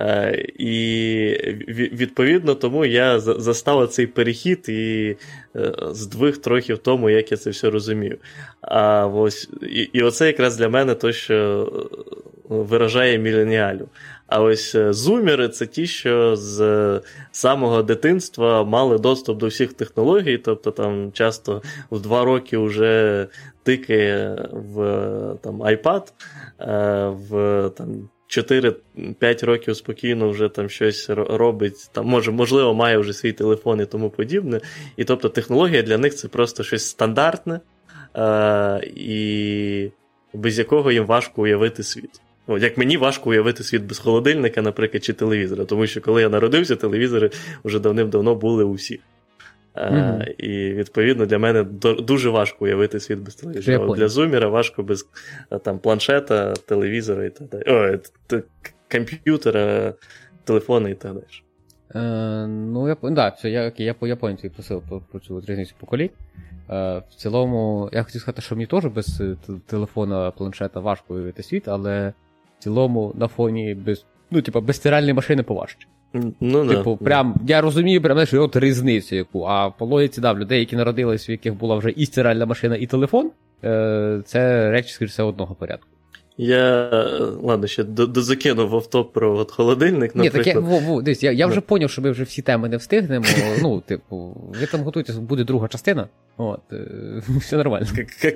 Е, 0.00 0.46
і 0.58 0.74
відповідно 1.68 2.54
тому 2.54 2.84
я 2.84 3.20
застав 3.20 3.88
цей 3.88 4.06
перехід 4.06 4.68
і 4.68 5.16
е, 5.56 5.72
здвиг 5.90 6.36
трохи 6.36 6.74
в 6.74 6.78
тому, 6.78 7.10
як 7.10 7.32
я 7.32 7.36
це 7.36 7.50
все 7.50 7.70
розумію. 7.70 8.18
А 8.60 9.06
ось, 9.06 9.50
І 9.62 9.80
і 9.92 10.02
оце 10.02 10.26
якраз 10.26 10.56
для 10.56 10.68
мене 10.68 10.94
то, 10.94 11.12
що 11.12 11.34
е, 11.34 12.54
виражає 12.54 13.18
міленіалів. 13.18 13.88
А 14.26 14.42
ось 14.42 14.76
зумери 14.90 15.48
це 15.48 15.66
ті, 15.66 15.86
що 15.86 16.36
з 16.36 17.00
самого 17.32 17.82
дитинства 17.82 18.64
мали 18.64 18.98
доступ 18.98 19.38
до 19.38 19.46
всіх 19.46 19.72
технологій, 19.72 20.38
тобто 20.38 20.70
там 20.70 21.12
часто 21.12 21.62
в 21.90 22.00
два 22.00 22.24
роки 22.24 22.58
вже 22.58 23.26
тикає 23.62 24.48
в 24.52 24.76
там, 25.42 25.62
iPad, 25.62 26.12
в 27.28 27.70
там, 27.76 28.08
4-5 28.28 29.46
років 29.46 29.76
спокійно 29.76 30.30
вже 30.30 30.48
там 30.48 30.68
щось 30.68 31.10
робить, 31.10 31.90
там, 31.92 32.06
може, 32.06 32.30
можливо, 32.30 32.74
має 32.74 32.98
вже 32.98 33.12
свій 33.12 33.32
телефон 33.32 33.80
і 33.80 33.86
тому 33.86 34.10
подібне. 34.10 34.60
І 34.96 35.04
тобто 35.04 35.28
технологія 35.28 35.82
для 35.82 35.98
них 35.98 36.14
це 36.14 36.28
просто 36.28 36.62
щось 36.62 36.88
стандартне, 36.88 37.60
е- 38.16 38.80
і 38.96 39.90
без 40.34 40.58
якого 40.58 40.92
їм 40.92 41.06
важко 41.06 41.42
уявити 41.42 41.82
світ. 41.82 42.20
От, 42.46 42.62
Як 42.62 42.78
мені 42.78 42.96
важко 42.96 43.30
уявити 43.30 43.62
світ 43.64 43.82
без 43.82 43.98
холодильника, 43.98 44.62
наприклад, 44.62 45.04
чи 45.04 45.12
телевізора, 45.12 45.64
тому 45.64 45.86
що 45.86 46.00
коли 46.00 46.22
я 46.22 46.28
народився, 46.28 46.76
телевізори 46.76 47.30
вже 47.64 47.78
давним-давно 47.78 48.34
були 48.34 48.64
у 48.64 48.72
всіх. 48.72 49.00
Mm-hmm. 49.74 50.30
І 50.38 50.74
відповідно 50.74 51.26
для 51.26 51.38
мене 51.38 51.62
дуже 51.98 52.30
важко 52.30 52.64
уявити 52.64 53.00
світ 53.00 53.18
без 53.18 53.34
телевізора. 53.34 53.94
Для 53.96 54.08
зуміра 54.08 54.48
важко 54.48 54.82
без 54.82 55.06
там, 55.64 55.78
планшета, 55.78 56.52
телевізора 56.52 57.24
і 57.24 57.30
так 57.30 57.48
далі. 57.48 57.62
О, 57.66 57.98
комп'ютера, 58.92 59.94
телефону 60.44 60.88
і 60.88 60.94
так 60.94 61.12
далі. 61.12 61.24
Е, 61.94 62.46
Ну, 62.46 62.88
я 62.88 62.96
да, 63.02 63.28
все, 63.28 63.50
я, 63.50 63.72
я, 63.76 63.94
я 64.00 64.16
понял 64.16 64.36
твій 64.36 64.48
посил 64.48 64.82
про, 65.10 65.20
цю 65.20 65.40
різницю 65.40 65.74
поколінь. 65.80 66.10
Е, 66.70 67.02
В 67.10 67.14
цілому, 67.16 67.90
я 67.92 68.02
хотів 68.02 68.20
сказати, 68.20 68.42
що 68.42 68.54
мені 68.54 68.66
теж 68.66 68.84
без 68.84 69.20
е, 69.20 69.36
телефона, 69.66 70.30
планшета 70.30 70.80
важко 70.80 71.14
уявити 71.14 71.42
світ, 71.42 71.68
але 71.68 72.12
цілому 72.64 73.12
на 73.14 73.28
фоні 73.28 73.74
без 73.74 74.04
ну, 74.30 74.42
типа, 74.42 74.60
без 74.60 74.76
стиральної 74.76 75.14
машини 75.14 75.42
поважче. 75.42 75.88
Ну, 76.40 76.68
Типу, 76.68 76.98
да. 77.00 77.04
прям, 77.04 77.34
я 77.46 77.60
розумію, 77.60 78.02
прям, 78.02 78.14
знаєш, 78.14 78.34
от 78.34 78.56
різницю 78.56 79.16
яку. 79.16 79.42
А 79.42 79.70
по 79.70 79.86
логіці, 79.86 80.20
да, 80.20 80.32
в 80.32 80.38
людей, 80.38 80.58
які 80.60 80.76
народились, 80.76 81.28
в 81.28 81.30
яких 81.30 81.54
була 81.54 81.76
вже 81.76 81.90
і 81.90 82.06
стиральна 82.06 82.46
машина, 82.46 82.76
і 82.76 82.86
телефон, 82.86 83.30
е, 83.64 84.22
це 84.24 84.70
речі, 84.70 84.92
скоріше, 84.92 85.22
одного 85.22 85.54
порядку. 85.54 85.88
Я 86.36 86.90
ладно, 87.42 87.66
ще 87.66 87.84
дозакинув 87.84 88.74
автоп 88.74 89.12
про 89.12 89.36
от 89.36 89.50
холодильник. 89.50 90.14
наприклад. 90.14 90.46
Ні, 90.46 90.52
так 90.52 90.54
я, 90.54 90.60
во, 90.60 91.02
дивись, 91.02 91.22
я 91.22 91.32
я 91.32 91.46
вже 91.46 91.60
зрозумів, 91.60 91.90
що 91.90 92.02
ми 92.02 92.10
вже 92.10 92.24
всі 92.24 92.42
теми 92.42 92.68
не 92.68 92.76
встигнемо. 92.76 93.24
Ну, 93.62 93.80
типу, 93.80 94.36
ви 94.60 94.66
там 94.66 94.80
готуєтесь, 94.82 95.16
буде 95.16 95.44
друга 95.44 95.68
частина. 95.68 96.08
От, 96.36 96.60
е, 96.72 97.22
Все 97.38 97.56
нормально. 97.56 97.86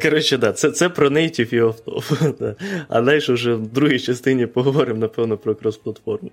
Коротше, 0.03 0.39
да, 0.39 0.53
це 0.53 0.71
це 0.71 0.89
про 0.89 1.09
native 1.09 1.55
і 1.55 1.59
автоп. 1.59 2.05
А 2.89 3.01
далі 3.01 3.19
вже 3.19 3.55
в 3.55 3.67
другій 3.67 3.99
частині 3.99 4.47
поговоримо, 4.47 5.01
напевно, 5.01 5.37
про 5.37 5.55
крос-платформу. 5.55 6.31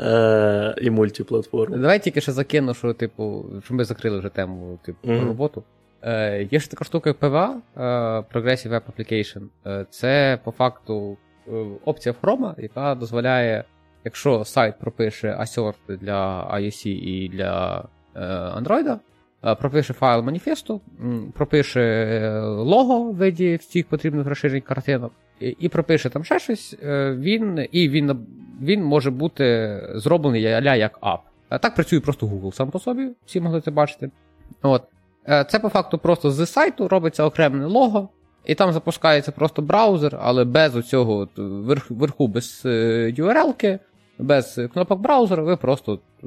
Е, 0.00 0.74
І 0.82 0.90
мультиплатформу. 0.90 1.76
Давай 1.76 2.02
тільки 2.02 2.20
ще 2.20 2.32
закину, 2.32 2.74
що, 2.74 2.92
типу, 2.92 3.46
що 3.64 3.74
ми 3.74 3.84
закрили 3.84 4.18
вже 4.18 4.28
тему 4.28 4.78
типу, 4.84 5.08
mm-hmm. 5.08 5.18
про 5.18 5.26
роботу. 5.26 5.62
Е, 6.02 6.48
Є 6.50 6.58
ж 6.58 6.70
така 6.70 6.84
штука, 6.84 7.10
PWA, 7.10 7.54
е, 7.76 7.80
Progressive 8.34 8.68
Web 8.68 8.82
Application. 8.90 9.42
Е, 9.66 9.86
Це 9.90 10.38
по 10.44 10.50
факту 10.50 11.16
е, 11.48 11.66
опція 11.84 12.14
в 12.20 12.26
Chrome, 12.26 12.60
яка 12.62 12.94
дозволяє, 12.94 13.64
якщо 14.04 14.44
сайт 14.44 14.78
пропише 14.78 15.36
assert 15.40 15.98
для 16.00 16.50
iOS 16.54 16.88
і 16.88 17.28
для 17.28 17.84
Android, 18.60 18.98
пропише 19.58 19.92
файл 19.92 20.22
маніфесту, 20.22 20.80
пропише 21.34 22.40
лого 22.42 23.02
в 23.02 23.14
виді 23.14 23.56
всіх 23.56 23.86
потрібних 23.86 24.26
розширень 24.26 24.60
картинок, 24.60 25.12
і, 25.40 25.68
пропише 25.68 26.10
там 26.10 26.24
ще 26.24 26.38
щось, 26.38 26.76
він 27.12 27.68
і 27.72 27.88
він 27.88 28.26
він 28.62 28.84
може 28.84 29.10
бути 29.10 29.80
зроблений 29.94 30.46
аля 30.46 30.74
як 30.74 30.98
ап. 31.00 31.20
Так 31.48 31.74
працює 31.74 32.00
просто 32.00 32.26
Google 32.26 32.52
сам 32.52 32.70
по 32.70 32.78
собі, 32.78 33.10
всі 33.26 33.40
могли 33.40 33.60
це 33.60 33.70
бачити. 33.70 34.10
От. 34.62 34.82
Е, 35.28 35.44
це 35.44 35.58
по 35.58 35.68
факту 35.68 35.98
просто 35.98 36.30
з 36.30 36.46
сайту 36.46 36.88
робиться 36.88 37.24
окреме 37.24 37.66
лого, 37.66 38.08
і 38.44 38.54
там 38.54 38.72
запускається 38.72 39.32
просто 39.32 39.62
браузер, 39.62 40.18
але 40.22 40.44
без 40.44 40.76
оцього 40.76 41.28
верх, 41.36 41.90
верху, 41.90 42.28
без 42.28 42.62
е, 42.64 42.68
URL-ки, 43.18 43.78
без 44.18 44.60
кнопок 44.72 45.00
браузера, 45.00 45.42
ви 45.42 45.56
просто 45.56 45.98
е, 46.24 46.26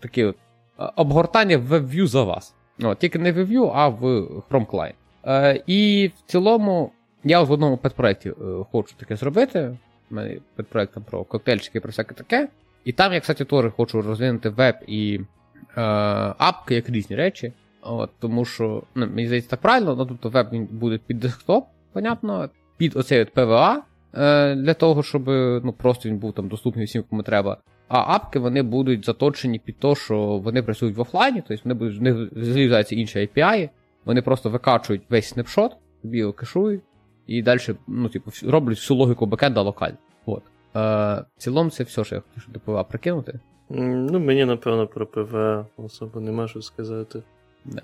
такі 0.00 0.24
от 0.24 0.36
обгортання 0.96 1.58
в 1.58 1.72
WebView 1.72 2.06
за 2.06 2.22
вас. 2.22 2.54
О, 2.82 2.94
тільки 2.94 3.18
не 3.18 3.32
в 3.32 3.38
WebView, 3.38 3.70
а 3.74 3.88
в 3.88 4.04
Chrome 4.50 4.66
Client. 4.66 5.62
І 5.66 6.10
в 6.18 6.30
цілому 6.30 6.92
я 7.24 7.42
в 7.42 7.50
одному 7.50 7.76
педпроєкті 7.76 8.32
хочу 8.72 8.94
таке 8.96 9.16
зробити. 9.16 9.76
У 10.10 10.14
мене 10.14 10.36
педпроєкт 10.56 10.94
там 10.94 11.02
про 11.02 11.24
коктейльчики 11.24 11.80
про 11.80 11.88
всяке 11.88 12.14
таке. 12.14 12.48
І 12.84 12.92
там 12.92 13.12
я, 13.12 13.20
кстати, 13.20 13.44
теж 13.44 13.64
хочу 13.76 14.02
розвинути 14.02 14.48
веб 14.48 14.74
і 14.86 15.20
е, 15.76 15.82
апки 16.38 16.74
як 16.74 16.90
різні 16.90 17.16
речі. 17.16 17.52
От, 17.88 18.10
Тому 18.18 18.44
що, 18.44 18.82
ну, 18.94 19.06
мені 19.06 19.26
здається, 19.26 19.50
так 19.50 19.60
правильно, 19.60 19.96
ну, 19.96 20.06
тобто 20.06 20.28
веб 20.28 20.48
він 20.52 20.68
буде 20.70 20.98
під 21.06 21.20
десктоп, 21.20 21.66
понятно, 21.92 22.50
під 22.76 22.96
оцей 22.96 23.22
от 23.22 23.34
PVA, 23.34 23.76
е, 24.14 24.54
для 24.54 24.74
того, 24.74 25.02
щоб 25.02 25.28
ну, 25.64 25.74
просто 25.78 26.08
він 26.08 26.18
був 26.18 26.32
там 26.32 26.48
доступний 26.48 26.86
всім, 26.86 27.04
кому 27.10 27.22
треба. 27.22 27.56
А 27.88 28.14
апки 28.14 28.38
вони 28.38 28.62
будуть 28.62 29.04
заточені 29.04 29.58
під 29.58 29.78
те, 29.78 29.94
що 29.94 30.16
вони 30.18 30.62
працюють 30.62 30.96
в 30.96 31.00
офлайні, 31.00 31.42
тобто 31.48 31.62
вони 31.64 31.74
будуть, 31.74 31.98
в 31.98 32.02
них 32.02 32.16
залізаються 32.32 32.94
інші 32.94 33.18
API, 33.18 33.68
вони 34.04 34.22
просто 34.22 34.50
викачують 34.50 35.02
весь 35.08 35.28
снапшот, 35.28 35.76
тобі 36.02 36.18
його 36.18 36.32
кешують, 36.32 36.82
і 37.26 37.42
далі 37.42 37.60
ну, 37.86 38.08
типу, 38.08 38.30
роблять 38.42 38.76
всю 38.76 38.98
логіку 38.98 39.26
бекенда 39.26 39.62
локально. 39.62 39.96
От. 40.26 40.42
Е, 40.44 40.78
В 41.36 41.38
цілому 41.38 41.70
це 41.70 41.84
все, 41.84 42.04
що 42.04 42.14
я 42.14 42.22
хочу 42.34 42.50
до 42.52 42.58
PWA 42.58 42.84
прикинути. 42.84 43.40
Ну, 43.68 44.20
мені, 44.20 44.44
напевно, 44.44 44.86
про 44.86 45.06
PWA 45.06 45.66
особо 45.76 46.20
нема 46.20 46.48
що 46.48 46.62
сказати. 46.62 47.22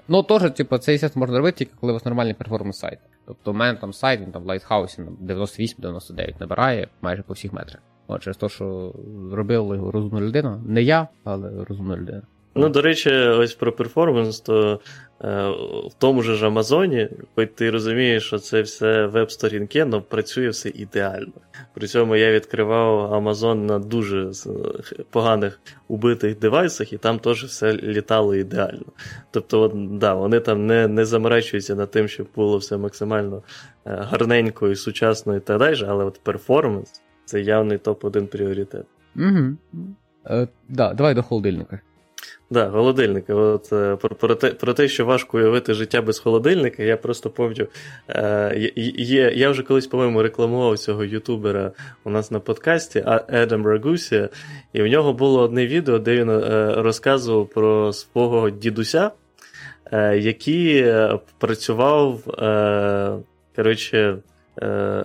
Ну, 0.09 0.23
теж, 0.23 0.51
типу, 0.51 0.79
цей 0.79 0.99
сайт 0.99 1.17
можна 1.17 1.39
робити 1.39 1.59
тільки 1.59 1.73
коли 1.81 1.93
у 1.93 1.95
вас 1.95 2.05
нормальний 2.05 2.35
перформанс 2.35 2.79
сайт. 2.79 2.99
Тобто 3.27 3.51
у 3.51 3.55
мене 3.55 3.79
там 3.79 3.93
сайт, 3.93 4.21
він 4.21 4.33
там 4.33 4.43
в 4.43 4.47
Lighthouse 4.47 4.98
і 4.98 5.03
98-99 5.03 6.41
набирає 6.41 6.89
майже 7.01 7.23
по 7.23 7.33
всіх 7.33 7.53
метрах. 7.53 7.83
От, 8.07 8.23
через 8.23 8.37
те, 8.37 8.49
що 8.49 8.95
робила 9.33 9.77
його 9.77 9.91
розумна 9.91 10.21
людина. 10.21 10.61
Не 10.67 10.83
я, 10.83 11.09
але 11.25 11.65
розумна 11.69 11.97
людина. 11.97 12.23
Ну, 12.55 12.69
до 12.69 12.83
речі, 12.83 13.11
ось 13.11 13.55
про 13.55 13.73
перформанс, 13.73 14.41
то 14.41 14.81
в 15.23 15.95
тому 15.99 16.23
ж 16.23 16.47
Амазоні, 16.47 17.09
хоч 17.35 17.49
ти 17.55 17.71
розумієш, 17.71 18.27
що 18.27 18.39
це 18.39 18.63
все 18.63 19.07
веб-сторінки, 19.07 19.79
але 19.79 20.01
працює 20.01 20.49
все 20.49 20.69
ідеально. 20.69 21.33
При 21.75 21.87
цьому 21.87 22.17
я 22.17 22.33
відкривав 22.33 23.15
Амазон 23.15 23.67
на 23.67 23.79
дуже 23.79 24.31
поганих 25.11 25.61
убитих 25.89 26.39
девайсах, 26.39 26.93
і 26.93 26.99
там 26.99 27.19
теж 27.19 27.45
все 27.45 27.73
літало 27.73 28.35
ідеально. 28.35 28.85
Тобто, 29.31 29.61
от, 29.61 29.99
да, 29.99 30.15
вони 30.15 30.41
там 30.41 30.67
не 30.67 30.89
не 30.89 31.05
заморачуються 31.05 31.75
над 31.75 31.91
тим, 31.91 32.09
щоб 32.09 32.27
було 32.37 32.59
все 32.59 32.77
максимально 32.77 33.37
е, 33.37 33.43
гарненько 33.85 34.69
і 34.69 34.77
сучасно 34.77 35.37
і 35.37 35.41
так 35.41 35.59
далі, 35.59 35.85
але 35.89 36.05
от 36.05 36.21
перформанс 36.23 37.03
це 37.25 37.41
явний 37.41 37.79
топ-1 37.79 38.27
пріоритет. 38.27 38.87
Угу. 39.17 39.57
Е, 40.27 40.49
да, 40.69 40.95
Давай 40.95 41.15
до 41.15 41.23
холодильника. 41.23 41.81
Да, 42.51 42.71
холодильника. 42.71 43.35
От, 43.35 43.73
е, 43.73 43.97
Про 43.97 44.35
те, 44.35 44.51
про 44.51 44.75
те, 44.75 44.89
що 44.89 45.05
важко 45.07 45.39
уявити 45.39 45.75
життя 45.75 46.03
без 46.03 46.19
холодильника, 46.19 46.83
я 46.83 46.97
просто 46.97 47.31
пам'ятаю. 47.31 47.69
Е, 48.09 48.73
є, 48.97 49.33
Я 49.35 49.51
вже 49.51 49.63
колись, 49.63 49.87
по-моєму, 49.87 50.23
рекламував 50.23 50.79
цього 50.79 51.05
ютубера 51.05 51.73
у 52.05 52.11
нас 52.11 52.31
на 52.31 52.41
подкасті 52.41 53.05
Едам 53.29 53.67
Рагусія, 53.67 54.29
і 54.73 54.83
в 54.83 54.87
нього 54.87 55.13
було 55.13 55.41
одне 55.41 55.67
відео, 55.67 55.99
де 55.99 56.17
він 56.17 56.31
е, 56.31 56.75
розказував 56.77 57.49
про 57.49 57.93
свого 57.93 58.51
дідуся, 58.51 59.11
е, 59.93 60.19
який 60.19 60.93
працював, 61.39 62.21
коротше, 63.57 64.17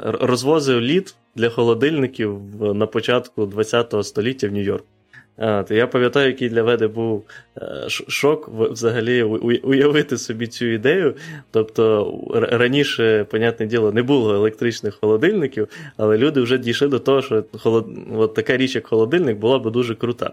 розвозив 0.01 0.81
лід 0.81 1.15
для 1.35 1.49
холодильників 1.49 2.39
на 2.59 2.87
початку 2.87 3.49
ХХ 3.49 4.03
століття 4.03 4.47
в 4.47 4.51
Нью-Йорку. 4.51 4.96
От, 5.37 5.71
Я 5.71 5.87
пам'ятаю, 5.87 6.27
який 6.27 6.49
для 6.49 6.63
мене 6.63 6.87
був 6.87 7.25
е, 7.57 7.85
шок 7.89 8.49
взагалі 8.49 9.23
уявити 9.63 10.17
собі 10.17 10.47
цю 10.47 10.65
ідею. 10.65 11.15
Тобто 11.51 12.13
раніше, 12.33 13.25
понятне 13.29 13.65
діло, 13.65 13.91
не 13.91 14.03
було 14.03 14.35
електричних 14.35 14.97
холодильників, 15.01 15.67
але 15.97 16.17
люди 16.17 16.41
вже 16.41 16.57
дійшли 16.57 16.87
до 16.87 16.99
того, 16.99 17.21
що 17.21 17.43
холод... 17.59 17.87
от 18.15 18.33
така 18.33 18.57
річ, 18.57 18.75
як 18.75 18.87
холодильник, 18.87 19.37
була 19.37 19.59
б 19.59 19.71
дуже 19.71 19.95
крута. 19.95 20.31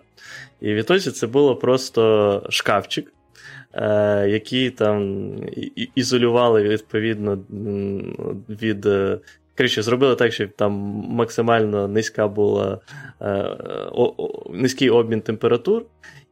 І 0.61 0.75
відтоді 0.75 1.11
це 1.11 1.27
було 1.27 1.57
просто 1.57 2.43
шкафчик, 2.49 3.13
е, 3.73 4.29
який 4.29 4.71
там 4.71 5.31
ізолювали 5.95 6.63
відповідно 6.63 7.39
від 8.49 8.87
е, 8.87 9.19
Коротше, 9.57 9.83
зробили 9.83 10.17
так, 10.17 10.33
щоб 10.33 10.51
там 10.53 10.73
максимально 11.09 11.89
низька 11.89 12.29
була 12.29 12.81
е, 13.21 13.27
о, 13.93 14.15
о, 14.17 14.51
низький 14.53 14.91
обмін 14.91 15.21
температур, 15.21 15.83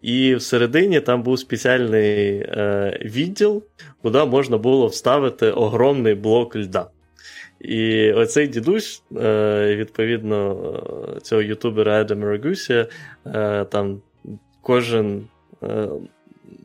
і 0.03 0.35
всередині 0.35 1.01
там 1.01 1.23
був 1.23 1.39
спеціальний 1.39 2.37
е, 2.39 2.99
відділ, 3.05 3.63
куди 4.03 4.25
можна 4.25 4.59
було 4.59 4.87
вставити 4.87 5.51
огромний 5.51 6.15
блок 6.15 6.57
льда. 6.57 6.87
І 7.61 8.13
оцей 8.13 8.49
дідусь, 8.49 9.03
е, 9.17 9.77
відповідно, 9.77 10.57
цього 11.23 11.43
ютубера 11.43 12.01
Едема 12.01 12.27
Рагусія, 12.27 12.87
е, 13.27 13.65
там 13.65 14.01
кожен. 14.63 15.25
Е, 15.63 15.89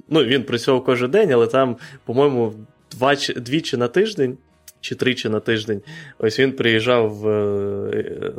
ну, 0.09 0.23
Він 0.23 0.43
працював 0.43 0.83
кожен 0.83 1.11
день, 1.11 1.31
але 1.31 1.47
там, 1.47 1.77
по-моєму, 2.05 2.53
двічі 3.35 3.77
на 3.77 3.87
тиждень 3.87 4.37
чи 4.81 4.95
тричі 4.95 5.29
на 5.29 5.39
тиждень. 5.39 5.81
Ось 6.19 6.39
він 6.39 6.51
приїжджав 6.51 7.09
в 7.09 7.27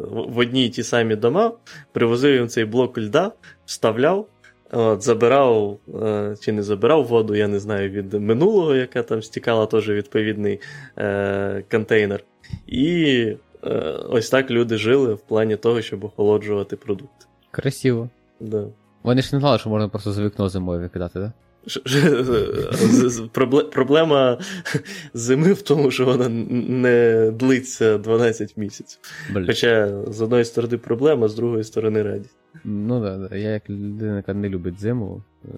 в 0.04 0.38
одні 0.38 0.66
й 0.66 0.68
ті 0.68 0.82
самі 0.82 1.16
дома, 1.16 1.52
привозив 1.92 2.34
їм 2.34 2.48
цей 2.48 2.64
блок 2.64 2.98
льда, 2.98 3.32
вставляв, 3.66 4.26
от, 4.70 5.02
забирав 5.02 5.78
е, 6.02 6.36
чи 6.40 6.52
не 6.52 6.62
забирав 6.62 7.06
воду, 7.06 7.34
я 7.34 7.48
не 7.48 7.58
знаю, 7.58 7.90
від 7.90 8.14
минулого, 8.14 8.74
яка 8.74 9.02
там 9.02 9.22
стікала, 9.22 9.66
теж 9.66 9.88
відповідний 9.88 10.60
е, 10.98 11.64
контейнер. 11.70 12.24
І 12.66 13.04
е, 13.64 13.68
ось 14.08 14.30
так 14.30 14.50
люди 14.50 14.76
жили 14.76 15.14
в 15.14 15.20
плані 15.20 15.56
того, 15.56 15.82
щоб 15.82 16.04
охолоджувати 16.04 16.76
продукти. 16.76 17.26
Красиво. 17.50 18.08
Да. 18.40 18.64
Вони 19.02 19.22
ж 19.22 19.30
не 19.32 19.40
знали, 19.40 19.58
що 19.58 19.70
можна 19.70 19.88
просто 19.88 20.12
за 20.12 20.24
вікно 20.24 20.48
зимою 20.48 20.80
викидати, 20.80 21.14
так? 21.14 21.22
Да? 21.22 21.32
Проблема 23.72 24.38
зими 25.14 25.52
в 25.52 25.62
тому, 25.62 25.90
що 25.90 26.04
вона 26.04 26.28
не 26.28 27.30
длиться 27.30 27.98
12 27.98 28.56
місяців. 28.56 29.00
Хоча, 29.46 30.02
з 30.06 30.20
одної 30.20 30.44
сторони, 30.44 30.78
проблема, 30.78 31.28
з 31.28 31.34
другої 31.34 31.64
сторони, 31.64 32.02
радість. 32.02 32.36
Ну 32.64 33.02
так, 33.02 33.28
да, 33.30 33.36
я 33.36 33.50
як 33.50 33.70
людина, 33.70 34.16
яка 34.16 34.34
не 34.34 34.48
любить 34.48 34.80
зиму, 34.80 35.22
е, 35.44 35.48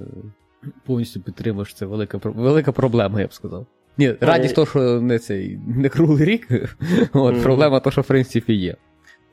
повністю 0.86 1.20
підтримуєш 1.20 1.74
це 1.74 1.86
велика 1.86 2.20
велика 2.24 2.72
проблема, 2.72 3.20
я 3.20 3.26
б 3.26 3.32
сказав. 3.32 3.66
Ні, 3.98 4.14
радість 4.20 4.54
то, 4.54 4.66
що 4.66 5.00
не 5.00 5.18
цей 5.18 5.58
не 5.76 5.88
круглий 5.88 6.24
рік, 6.24 6.48
от, 7.12 7.42
проблема 7.42 7.80
то, 7.80 7.90
що 7.90 8.00
в 8.00 8.06
принципі 8.06 8.54
є. 8.54 8.76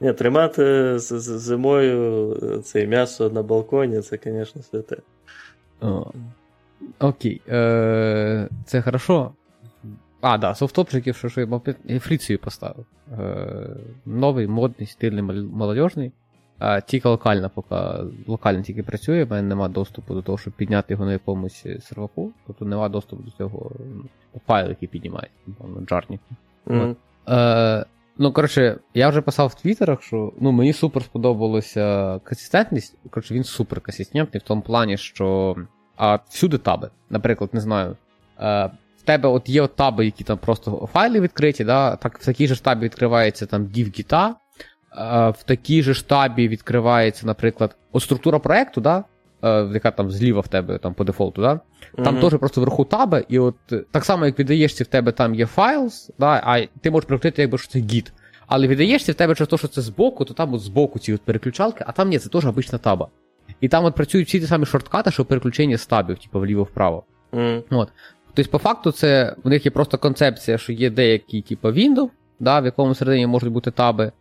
Ні, 0.02 0.14
тримати 0.14 0.94
зимою 1.00 2.32
е, 2.44 2.60
це 2.62 2.88
м'ясо 2.88 3.30
на 3.30 3.44
балконі, 3.44 4.02
це, 4.02 4.20
звісно, 4.24 4.62
святе. 4.62 4.98
О. 5.82 6.12
Окей. 7.00 7.42
Е, 7.50 8.50
Це 8.66 8.82
хорошо. 8.82 9.32
А, 10.22 10.38
да, 10.38 10.56
софтопчиків, 10.56 11.16
що 11.16 11.30
що 11.30 11.42
я 11.42 11.48
мав 11.48 11.62
фріцію 12.00 12.40
поставив. 12.40 12.86
Е, 13.20 13.68
Новий, 14.06 14.48
модний, 14.48 14.88
стильний, 14.88 15.24
молодіжний. 15.44 16.12
А, 16.60 16.82
Тільки 16.82 17.10
локально, 17.10 17.50
поки 17.50 17.76
локально 18.28 18.62
тільки 18.62 18.84
працює, 18.84 19.24
в 19.24 19.32
мене 19.32 19.48
немає 19.48 19.74
доступу 19.74 20.14
до 20.14 20.22
того, 20.22 20.38
щоб 20.38 20.54
підняти 20.54 20.94
його 20.94 21.06
на 21.06 21.12
якомусь 21.12 21.66
серваку. 21.82 22.32
Тобто 22.48 22.66
немає 22.66 22.90
доступу 22.90 23.24
до 23.24 23.32
цього 23.32 23.72
файлу, 24.48 24.70
який 24.70 24.88
піднімає, 24.88 25.30
на 25.48 25.86
джарні. 25.86 26.20
Mm-hmm. 26.68 26.96
Е, 27.30 27.86
Ну, 28.20 28.32
коротше, 28.34 28.80
я 28.94 29.10
вже 29.10 29.22
писав 29.22 29.48
в 29.48 29.62
твіттерах, 29.62 30.04
що 30.04 30.34
ну, 30.40 30.52
мені 30.52 30.74
супер 30.74 31.04
сподобалася 31.04 32.20
консистентність. 32.24 32.98
Коротше, 33.10 33.34
він 33.34 33.44
супер 33.44 33.82
консистентний 33.82 34.42
в 34.46 34.48
тому 34.48 34.62
плані, 34.62 34.98
що 34.98 35.56
а 35.98 36.20
всюди 36.30 36.58
таби. 36.58 36.90
Наприклад, 37.10 37.50
не 37.54 37.62
знаю. 37.62 37.98
Е, 38.40 38.70
В 38.98 39.02
тебе 39.06 39.30
от 39.30 39.50
є 39.50 39.62
от 39.62 39.76
таби, 39.76 40.06
які 40.06 40.24
там 40.24 40.38
просто 40.38 40.90
файли 40.94 41.20
відкриті, 41.20 41.64
да? 41.64 41.96
так 41.96 42.20
в 42.20 42.26
такій 42.26 42.48
же 42.48 42.56
штабі 42.56 42.86
відкривається 42.86 43.46
там 43.46 43.66
div 43.66 44.00
гіта, 44.00 44.36
е, 44.98 45.30
в 45.30 45.44
такій 45.46 45.84
же 45.84 45.94
штабі 45.94 46.48
відкривається, 46.48 47.28
наприклад, 47.28 47.76
от 47.92 48.04
структура 48.04 48.40
проекту, 48.40 48.82
да? 48.82 49.04
Е, 49.44 49.70
яка 49.74 49.92
там 49.92 50.12
зліва 50.12 50.42
в 50.42 50.48
тебе 50.48 50.78
там 50.78 50.94
по 50.94 51.04
дефолту, 51.04 51.42
да? 51.42 51.60
там 51.96 52.16
mm-hmm. 52.16 52.30
теж 52.30 52.40
просто 52.40 52.62
вверху 52.62 52.86
таби, 52.86 53.26
і 53.30 53.40
от 53.40 53.56
так 53.92 54.06
само, 54.06 54.26
як 54.26 54.40
віддаєшся, 54.40 54.84
в 54.84 54.88
тебе 54.88 55.12
там 55.12 55.36
є 55.36 55.48
files, 55.58 56.10
да? 56.20 56.42
а 56.46 56.66
ти 56.82 56.92
можеш 56.92 57.08
прикрити, 57.08 57.42
якби 57.42 57.58
що 57.58 57.68
це 57.68 57.80
гід. 57.80 58.14
Але 58.48 58.68
віддаєшся 58.68 59.12
в 59.12 59.16
тебе 59.16 59.36
через 59.36 59.50
те, 59.50 59.58
що 59.58 59.68
це 59.68 59.82
збоку, 59.82 60.26
то 60.26 60.34
там 60.34 60.54
от 60.54 60.62
збоку 60.62 61.00
ці 61.00 61.14
от 61.14 61.22
переключалки, 61.22 61.84
а 61.88 61.92
там 61.92 62.10
ні, 62.10 62.20
це 62.20 62.30
теж 62.30 62.46
обична 62.46 62.78
таба. 62.78 63.08
І 63.62 63.68
там 63.68 63.86
от 63.86 63.96
працюють 63.96 64.28
всі 64.28 64.40
ті 64.40 64.46
самі 64.46 64.66
шорткати, 64.66 65.12
що 65.12 65.26
переключення 65.26 65.78
стабів, 65.78 66.18
типу 66.18 66.40
вліво-вправо. 66.40 67.04
Mm. 67.34 67.64
От. 67.70 67.90
Тобто, 68.34 68.52
по 68.52 68.58
факту, 68.58 68.92
це 68.92 69.36
в 69.44 69.50
них 69.50 69.66
є 69.66 69.72
просто 69.72 69.98
концепція, 69.98 70.58
що 70.58 70.74
є 70.74 70.90
деякі, 70.90 71.42
типу, 71.42 71.68
Windows, 71.68 72.10
да, 72.40 72.60
в 72.60 72.66
якому 72.66 72.96
середині 72.96 73.28
можуть 73.28 73.52
бути 73.52 73.72
таби. 73.72 74.12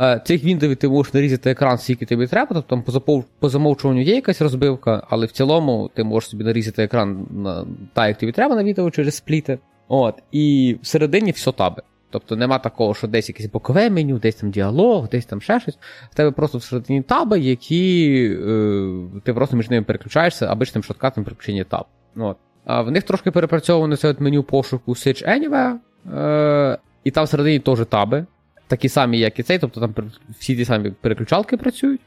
Е, 0.00 0.20
Цих 0.24 0.44
Windows 0.44 0.76
ти 0.76 0.88
можеш 0.88 1.14
нарізати 1.14 1.50
екран, 1.50 1.78
скільки 1.78 2.06
тобі 2.06 2.26
треба, 2.26 2.48
тобто 2.54 2.70
там 2.70 2.82
по, 2.82 2.92
запов... 2.92 3.24
по 3.38 3.48
замовчуванню 3.48 4.02
є 4.02 4.14
якась 4.14 4.40
розбивка, 4.40 5.06
але 5.10 5.26
в 5.26 5.30
цілому 5.30 5.90
ти 5.94 6.04
можеш 6.04 6.30
собі 6.30 6.44
нарізати 6.44 6.82
екран 6.82 7.26
на 7.30 7.66
так, 7.92 8.08
як 8.08 8.18
тобі 8.18 8.32
треба 8.32 8.54
на 8.54 8.64
відео 8.64 8.90
через 8.90 9.14
спліти. 9.14 9.58
От. 9.88 10.14
І 10.32 10.76
всередині 10.82 11.30
все 11.30 11.52
таби. 11.52 11.82
Тобто 12.10 12.36
нема 12.36 12.58
такого, 12.58 12.94
що 12.94 13.06
десь 13.06 13.28
якесь 13.28 13.46
бокове 13.46 13.90
меню, 13.90 14.18
десь 14.18 14.34
там 14.34 14.50
діалог, 14.50 15.08
десь 15.08 15.26
там 15.26 15.40
ще 15.40 15.60
щось. 15.60 15.78
В 16.10 16.14
тебе 16.14 16.30
просто 16.30 16.58
всередині 16.58 17.02
таби, 17.02 17.40
які 17.40 18.14
е, 18.42 19.20
ти 19.24 19.34
просто 19.34 19.56
між 19.56 19.70
ними 19.70 19.84
переключаєшся 19.84 20.52
обичним 20.52 20.84
шорткатом 20.84 21.24
переключення 21.24 21.64
таб. 21.64 21.84
От. 22.16 22.36
А 22.64 22.82
в 22.82 22.90
них 22.90 23.02
трошки 23.02 23.30
перепрацьовано 23.30 23.96
це 23.96 24.08
от 24.08 24.20
меню 24.20 24.42
пошуку 24.42 24.92
Search 24.92 25.28
Anywhere, 25.28 25.76
е, 26.18 26.78
і 27.04 27.10
там 27.10 27.24
всередині 27.24 27.58
теж 27.58 27.86
таби, 27.88 28.26
такі 28.66 28.88
самі, 28.88 29.18
як 29.18 29.38
і 29.38 29.42
цей, 29.42 29.58
тобто 29.58 29.80
там 29.80 29.94
всі 30.38 30.56
ті 30.56 30.64
самі 30.64 30.90
переключалки 30.90 31.56
працюють. 31.56 32.00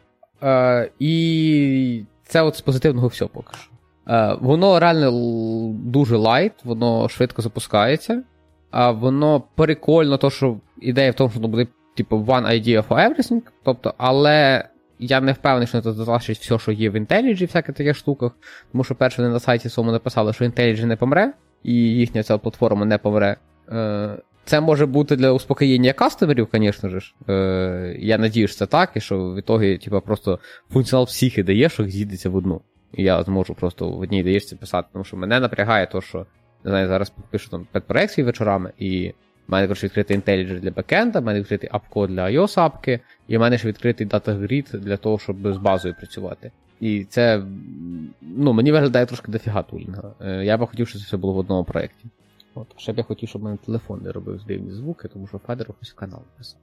Е, 0.43 0.91
І 0.99 2.03
це 2.23 2.41
от 2.41 2.55
з 2.55 2.61
позитивного 2.61 3.07
все 3.07 3.25
поки 3.25 3.53
що. 3.57 3.71
Е, 4.13 4.37
Воно 4.41 4.79
реально 4.79 5.11
дуже 5.73 6.17
light, 6.17 6.53
воно 6.63 7.09
швидко 7.09 7.41
запускається 7.41 8.23
а 8.72 8.91
воно 8.91 9.43
прикольно, 9.55 10.17
то 10.17 10.30
що 10.30 10.57
ідея 10.82 11.11
в 11.11 11.13
тому, 11.13 11.30
що 11.30 11.39
воно 11.39 11.47
буде, 11.47 11.67
типу, 11.95 12.17
one 12.17 12.47
idea 12.47 12.88
for 12.88 13.09
everything. 13.09 13.41
Тобто, 13.63 13.93
але 13.97 14.65
я 14.99 15.22
не 15.22 15.32
впевнений, 15.32 15.67
що 15.67 15.82
це 15.82 15.91
залишить 15.91 16.38
все, 16.38 16.59
що 16.59 16.72
є 16.72 16.89
в 16.89 16.95
IntelliJ, 16.95 17.45
всяких 17.45 17.76
таких 17.76 17.97
штуках. 17.97 18.32
Тому 18.72 18.84
що 18.84 18.95
перше 18.95 19.22
вони 19.22 19.34
на 19.34 19.39
сайті 19.39 19.69
своєму 19.69 19.91
написали, 19.91 20.34
що 20.34 20.45
IntelliJ 20.45 20.86
не 20.86 20.95
помре, 20.95 21.34
і 21.63 21.74
їхня 21.74 22.24
ця 22.24 22.38
платформа 22.38 22.86
не 22.86 22.97
помре. 22.97 23.38
Е, 23.72 24.17
це 24.45 24.61
може 24.61 24.86
бути 24.86 25.15
для 25.15 25.32
успокоєння 25.32 25.93
кастомерів, 25.93 26.47
звісно 26.53 26.99
ж. 26.99 27.15
Е, 27.30 27.95
Я 27.99 28.17
надію, 28.17 28.47
що 28.47 28.57
це 28.57 28.65
так, 28.65 28.91
і 28.95 29.01
що 29.01 29.34
в 29.34 29.39
ітогі, 29.39 29.78
типу, 29.78 30.01
просто 30.01 30.39
функціонал 30.74 31.05
всіх 31.05 31.38
ідеєшок 31.38 31.89
з'їдеться 31.89 32.30
в 32.30 32.36
одну. 32.36 32.61
І 32.93 33.03
я 33.03 33.24
зможу 33.24 33.53
просто 33.53 33.89
в 33.89 33.99
одній 33.99 34.19
ідеєшці 34.19 34.55
писати, 34.55 34.88
тому 34.93 35.05
що 35.05 35.17
мене 35.17 35.39
напрягає 35.39 35.88
то, 35.88 36.01
що 36.01 36.26
не 36.64 36.72
знаю, 36.72 36.88
зараз 36.88 37.14
пишу 37.30 37.49
там 37.49 37.68
педпроект 37.72 38.14
свій 38.14 38.24
вечорами, 38.24 38.72
і 38.78 39.14
в 39.47 39.51
мене 39.51 39.68
коротше, 39.68 39.86
відкритий 39.86 40.18
IntelliJ 40.18 40.59
для 40.59 40.72
бекенда, 40.72 41.20
в 41.20 41.24
мене 41.24 41.39
відкритий 41.39 41.70
апкод 41.74 42.09
для 42.09 42.26
iOS 42.26 42.59
апки, 42.59 42.99
і 43.28 43.38
в 43.38 43.39
мене 43.39 43.57
ще 43.57 43.68
відкритий 43.68 44.07
DataGrid 44.07 44.78
для 44.80 44.97
того, 44.97 45.20
щоб 45.20 45.53
з 45.53 45.57
базою 45.57 45.95
працювати. 45.95 46.51
І 46.80 47.03
це 47.03 47.43
ну, 48.22 48.53
мені 48.53 48.72
виглядає 48.72 49.05
трошки 49.05 49.32
дофіга 49.32 49.64
тулінга. 49.64 50.14
Е, 50.22 50.45
Я 50.45 50.57
би 50.57 50.68
хотів, 50.68 50.88
щоб 50.88 51.01
це 51.01 51.07
все 51.07 51.18
було 51.18 51.34
в 51.34 51.38
одному 51.38 51.64
проєкті. 51.64 52.05
От. 52.55 52.68
Ще 52.78 52.93
б 52.93 52.97
я 52.97 53.03
хотів, 53.03 53.30
щоб 53.30 53.43
мене 53.43 53.57
телефон 53.57 54.01
не 54.03 54.12
робив 54.12 54.43
дивні 54.47 54.72
звуки, 54.72 55.07
тому 55.07 55.28
що 55.28 55.38
Федоров 55.38 55.76
ось 55.82 55.93
канал 55.93 56.22
писав. 56.38 56.59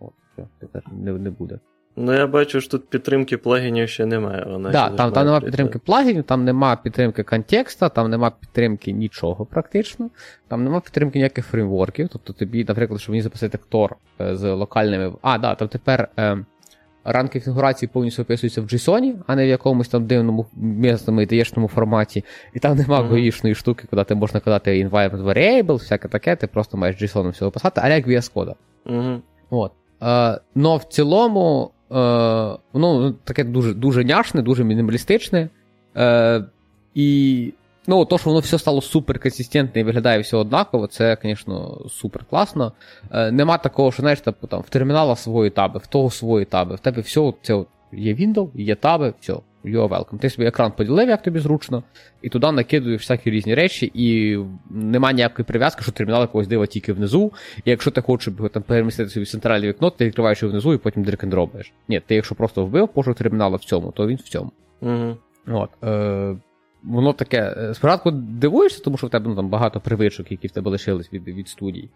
От, 0.00 0.12
все, 0.32 0.46
тепер 0.58 0.82
не, 0.92 1.12
не 1.12 1.30
буде. 1.30 1.58
Ну, 1.96 2.12
я 2.12 2.26
бачу, 2.26 2.60
що 2.60 2.70
тут 2.70 2.88
підтримки 2.88 3.36
плагінів 3.36 3.88
ще 3.88 4.06
немає. 4.06 4.44
Вона 4.50 4.70
Да, 4.70 4.86
ще 4.86 4.96
там, 4.96 5.08
не 5.08 5.14
там 5.14 5.24
нема 5.26 5.40
прийти. 5.40 5.50
підтримки 5.50 5.78
плагінів, 5.78 6.24
там 6.24 6.44
нема 6.44 6.76
підтримки 6.76 7.22
контекста, 7.22 7.88
там 7.88 8.10
нема 8.10 8.30
підтримки 8.30 8.92
нічого 8.92 9.46
практично, 9.46 10.10
там 10.48 10.64
нема 10.64 10.80
підтримки 10.80 11.18
ніяких 11.18 11.46
фреймворків. 11.46 12.08
Тобто 12.12 12.32
тобі, 12.32 12.64
наприклад, 12.68 13.00
щоб 13.00 13.10
мені 13.12 13.22
записати 13.22 13.58
Tor 13.72 13.88
е, 14.20 14.36
з 14.36 14.52
локальними. 14.52 15.12
А, 15.22 15.38
да, 15.38 15.54
там 15.54 15.68
тепер 15.68 16.08
е, 16.18 16.38
ранг 17.04 17.30
конфігурації 17.30 17.88
повністю 17.92 18.22
описується 18.22 18.60
в 18.60 18.64
JSON, 18.64 19.14
а 19.26 19.36
не 19.36 19.44
в 19.44 19.48
якомусь 19.48 19.88
там 19.88 20.06
дивному 20.06 20.46
місному 20.56 21.20
ідеєшному 21.20 21.68
форматі. 21.68 22.24
І 22.54 22.58
там 22.58 22.76
нема 22.76 23.00
Мгм. 23.00 23.10
гаїшної 23.10 23.54
штуки, 23.54 23.86
куди 23.90 24.04
ти 24.04 24.14
можна 24.14 24.40
кидати 24.40 24.84
environment 24.86 25.22
variable, 25.24 25.72
всяке 25.72 26.08
таке, 26.08 26.36
ти 26.36 26.46
просто 26.46 26.76
маєш 26.76 27.02
JSON 27.02 27.30
всього 27.30 27.50
писати, 27.50 27.80
але 27.84 27.94
як 27.94 28.06
VS 28.06 28.32
Code. 28.34 28.54
Угу. 28.86 29.20
От. 29.50 29.72
Е, 30.02 30.40
но 30.54 30.76
в 30.76 30.84
цілому, 30.84 31.70
воно 32.72 33.14
таке 33.24 33.44
дуже, 33.44 33.74
дуже 33.74 34.04
няшне, 34.04 34.42
дуже 34.42 34.64
мінімалістичне. 34.64 35.48
Е, 35.96 36.44
і 36.94 37.52
ну, 37.86 38.04
то, 38.04 38.18
що 38.18 38.30
воно 38.30 38.40
все 38.40 38.58
стало 38.58 38.80
супер 38.80 39.18
консистентне 39.18 39.80
і 39.80 39.84
виглядає 39.84 40.20
все 40.20 40.36
однаково, 40.36 40.86
це, 40.86 41.18
звісно, 41.22 41.80
супер 41.90 42.24
класно. 42.24 42.72
Е, 43.10 43.30
нема 43.30 43.58
такого, 43.58 43.92
що 43.92 44.00
знаєш, 44.00 44.20
типу, 44.20 44.46
там, 44.46 44.60
в 44.60 44.68
термінала 44.68 45.16
свої 45.16 45.50
таби, 45.50 45.78
в 45.78 45.86
того 45.86 46.10
свої 46.10 46.44
таби, 46.44 46.74
в 46.74 46.80
тебе 46.80 47.02
все 47.02 47.32
це 47.42 47.54
от, 47.54 47.68
є 47.92 48.14
Windows, 48.14 48.48
є 48.54 48.74
таби, 48.74 49.14
все. 49.20 49.34
You're 49.64 49.88
welcome. 49.88 50.18
Ти 50.18 50.30
собі 50.30 50.48
екран 50.48 50.72
поділив, 50.72 51.08
як 51.08 51.22
тобі 51.22 51.38
зручно, 51.38 51.82
і 52.22 52.28
туди 52.28 52.52
накидуєш 52.52 53.00
всякі 53.00 53.30
різні 53.30 53.54
речі, 53.54 53.90
і 53.94 54.38
нема 54.70 55.12
ніякої 55.12 55.46
прив'язки, 55.46 55.82
що 55.82 55.92
термінал 55.92 56.20
якогось 56.20 56.48
дива 56.48 56.66
тільки 56.66 56.92
внизу, 56.92 57.32
і 57.64 57.70
якщо 57.70 57.90
ти 57.90 58.00
хочеш 58.00 58.34
там 58.52 58.62
перемістити 58.62 59.10
собі 59.10 59.24
в 59.24 59.28
центральне 59.28 59.68
вікно, 59.68 59.90
ти 59.90 60.06
відкриваєш 60.06 60.42
його 60.42 60.52
внизу 60.52 60.74
і 60.74 60.78
потім 60.78 61.04
дрик 61.04 61.22
робиш. 61.22 61.72
Ні, 61.88 62.00
ти 62.00 62.14
якщо 62.14 62.34
просто 62.34 62.66
вбив 62.66 62.88
пошук 62.88 63.16
термінала 63.16 63.56
в 63.56 63.64
цьому, 63.64 63.92
то 63.92 64.06
він 64.06 64.16
в 64.16 64.28
цьому. 64.28 64.52
Угу. 64.80 65.16
От, 65.46 65.70
е, 65.84 66.36
воно 66.82 67.12
таке. 67.12 67.54
е, 67.58 67.74
Спочатку 67.74 68.10
дивуєшся, 68.10 68.82
тому 68.84 68.96
що 68.96 69.06
в 69.06 69.10
тебе 69.10 69.28
ну, 69.28 69.36
там 69.36 69.48
багато 69.48 69.80
привичок, 69.80 70.30
які 70.30 70.46
в 70.46 70.50
тебе 70.50 70.70
лишились 70.70 71.12
від, 71.12 71.28
від 71.28 71.48
студій. 71.48 71.88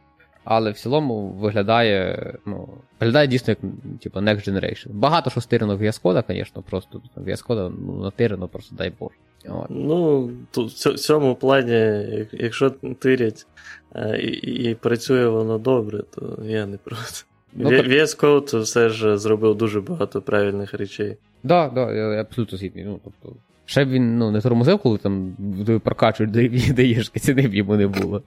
Але 0.45 0.71
в 0.71 0.79
цілому 0.79 1.29
виглядає, 1.29 2.35
ну, 2.47 2.69
виглядає 3.01 3.27
дійсно 3.27 3.51
як 3.51 3.59
типу, 4.01 4.19
Next 4.21 4.51
Generation. 4.51 4.89
Багато 4.91 5.31
що 5.31 5.41
стирено 5.41 5.77
в 5.77 5.83
Code, 5.83 6.25
звісно, 6.29 6.63
просто 6.63 7.01
VS 7.17 7.47
Code 7.47 7.73
ну, 7.87 8.03
натирено, 8.03 8.49
просто 8.49 8.77
дай 8.77 8.93
Боже. 9.01 9.15
От. 9.49 9.67
Ну, 9.71 10.31
тут 10.51 10.71
в 10.71 10.99
цьому 10.99 11.35
плані, 11.35 12.07
якщо 12.33 12.71
тирять 12.99 13.47
е, 13.95 14.19
і, 14.19 14.71
і 14.71 14.75
працює 14.75 15.29
воно 15.29 15.59
добре, 15.59 16.03
то 16.15 16.39
я 16.45 16.67
не 16.67 16.77
проти. 16.77 17.25
Ну, 17.53 17.71
VS 17.71 18.21
Code 18.21 18.61
все 18.61 18.89
ж 18.89 19.19
зробив 19.19 19.55
дуже 19.55 19.81
багато 19.81 20.23
правильних 20.23 20.75
речей. 20.75 21.17
Да, 21.43 21.71
да, 21.75 21.93
я 21.93 22.21
абсолютно 22.21 22.59
згідний. 22.59 22.85
Ну, 22.85 23.01
тобто, 23.05 23.37
ще 23.65 23.85
б 23.85 23.89
він 23.89 24.19
ну, 24.19 24.31
не 24.31 24.41
тормозив, 24.41 24.79
коли 24.79 24.99
там 24.99 25.37
прокачують 25.85 26.33
даєшки, 26.75 27.21
ціни 27.21 27.49
б 27.49 27.55
йому 27.55 27.77
не 27.77 27.87
було. 27.87 28.23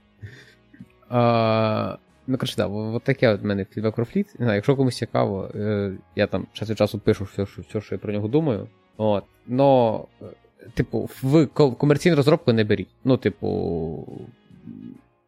А, 1.09 1.97
ну, 2.27 2.37
коротше, 2.37 2.55
да, 2.57 2.67
от 2.67 3.03
таке 3.03 3.29
от 3.29 3.41
в 3.41 3.45
мене 3.45 3.65
фідбек 3.65 3.95
про 3.95 4.05
фліт. 4.05 4.27
Не 4.39 4.45
знаю, 4.45 4.55
якщо 4.55 4.75
комусь 4.75 4.97
цікаво, 4.97 5.51
е, 5.55 5.91
я 6.15 6.27
там 6.27 6.47
час 6.53 6.69
від 6.69 6.77
часу 6.77 6.99
пишу 6.99 7.23
все, 7.23 7.45
що, 7.45 7.61
все, 7.61 7.81
що 7.81 7.95
я 7.95 7.99
про 7.99 8.13
нього 8.13 8.27
думаю. 8.27 8.67
От. 8.97 9.23
Но, 9.47 10.05
е, 10.21 10.25
типу, 10.73 11.09
в 11.23 11.47
комерційну 11.77 12.15
розробку 12.15 12.53
не 12.53 12.63
беріть. 12.63 12.89
Ну, 13.03 13.17
типу, 13.17 14.07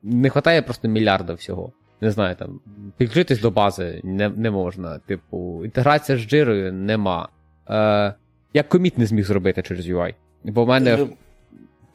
не 0.03 0.27
вистачає 0.27 0.61
просто 0.61 0.87
мільярда 0.87 1.33
всього. 1.33 1.71
Не 2.01 2.11
знаю, 2.11 2.35
там, 2.35 2.59
підключитись 2.97 3.41
до 3.41 3.51
бази 3.51 4.01
не, 4.03 4.29
не 4.29 4.51
можна. 4.51 4.99
Типу, 4.99 5.61
інтеграція 5.65 6.17
з 6.17 6.21
джирою 6.21 6.73
нема. 6.73 7.29
Е, 7.69 8.13
я 8.53 8.63
коміт 8.63 8.97
не 8.97 9.05
зміг 9.05 9.25
зробити 9.25 9.61
через 9.61 9.89
UI. 9.89 10.13
Бо 10.43 10.65
в 10.65 10.67
мене. 10.67 11.07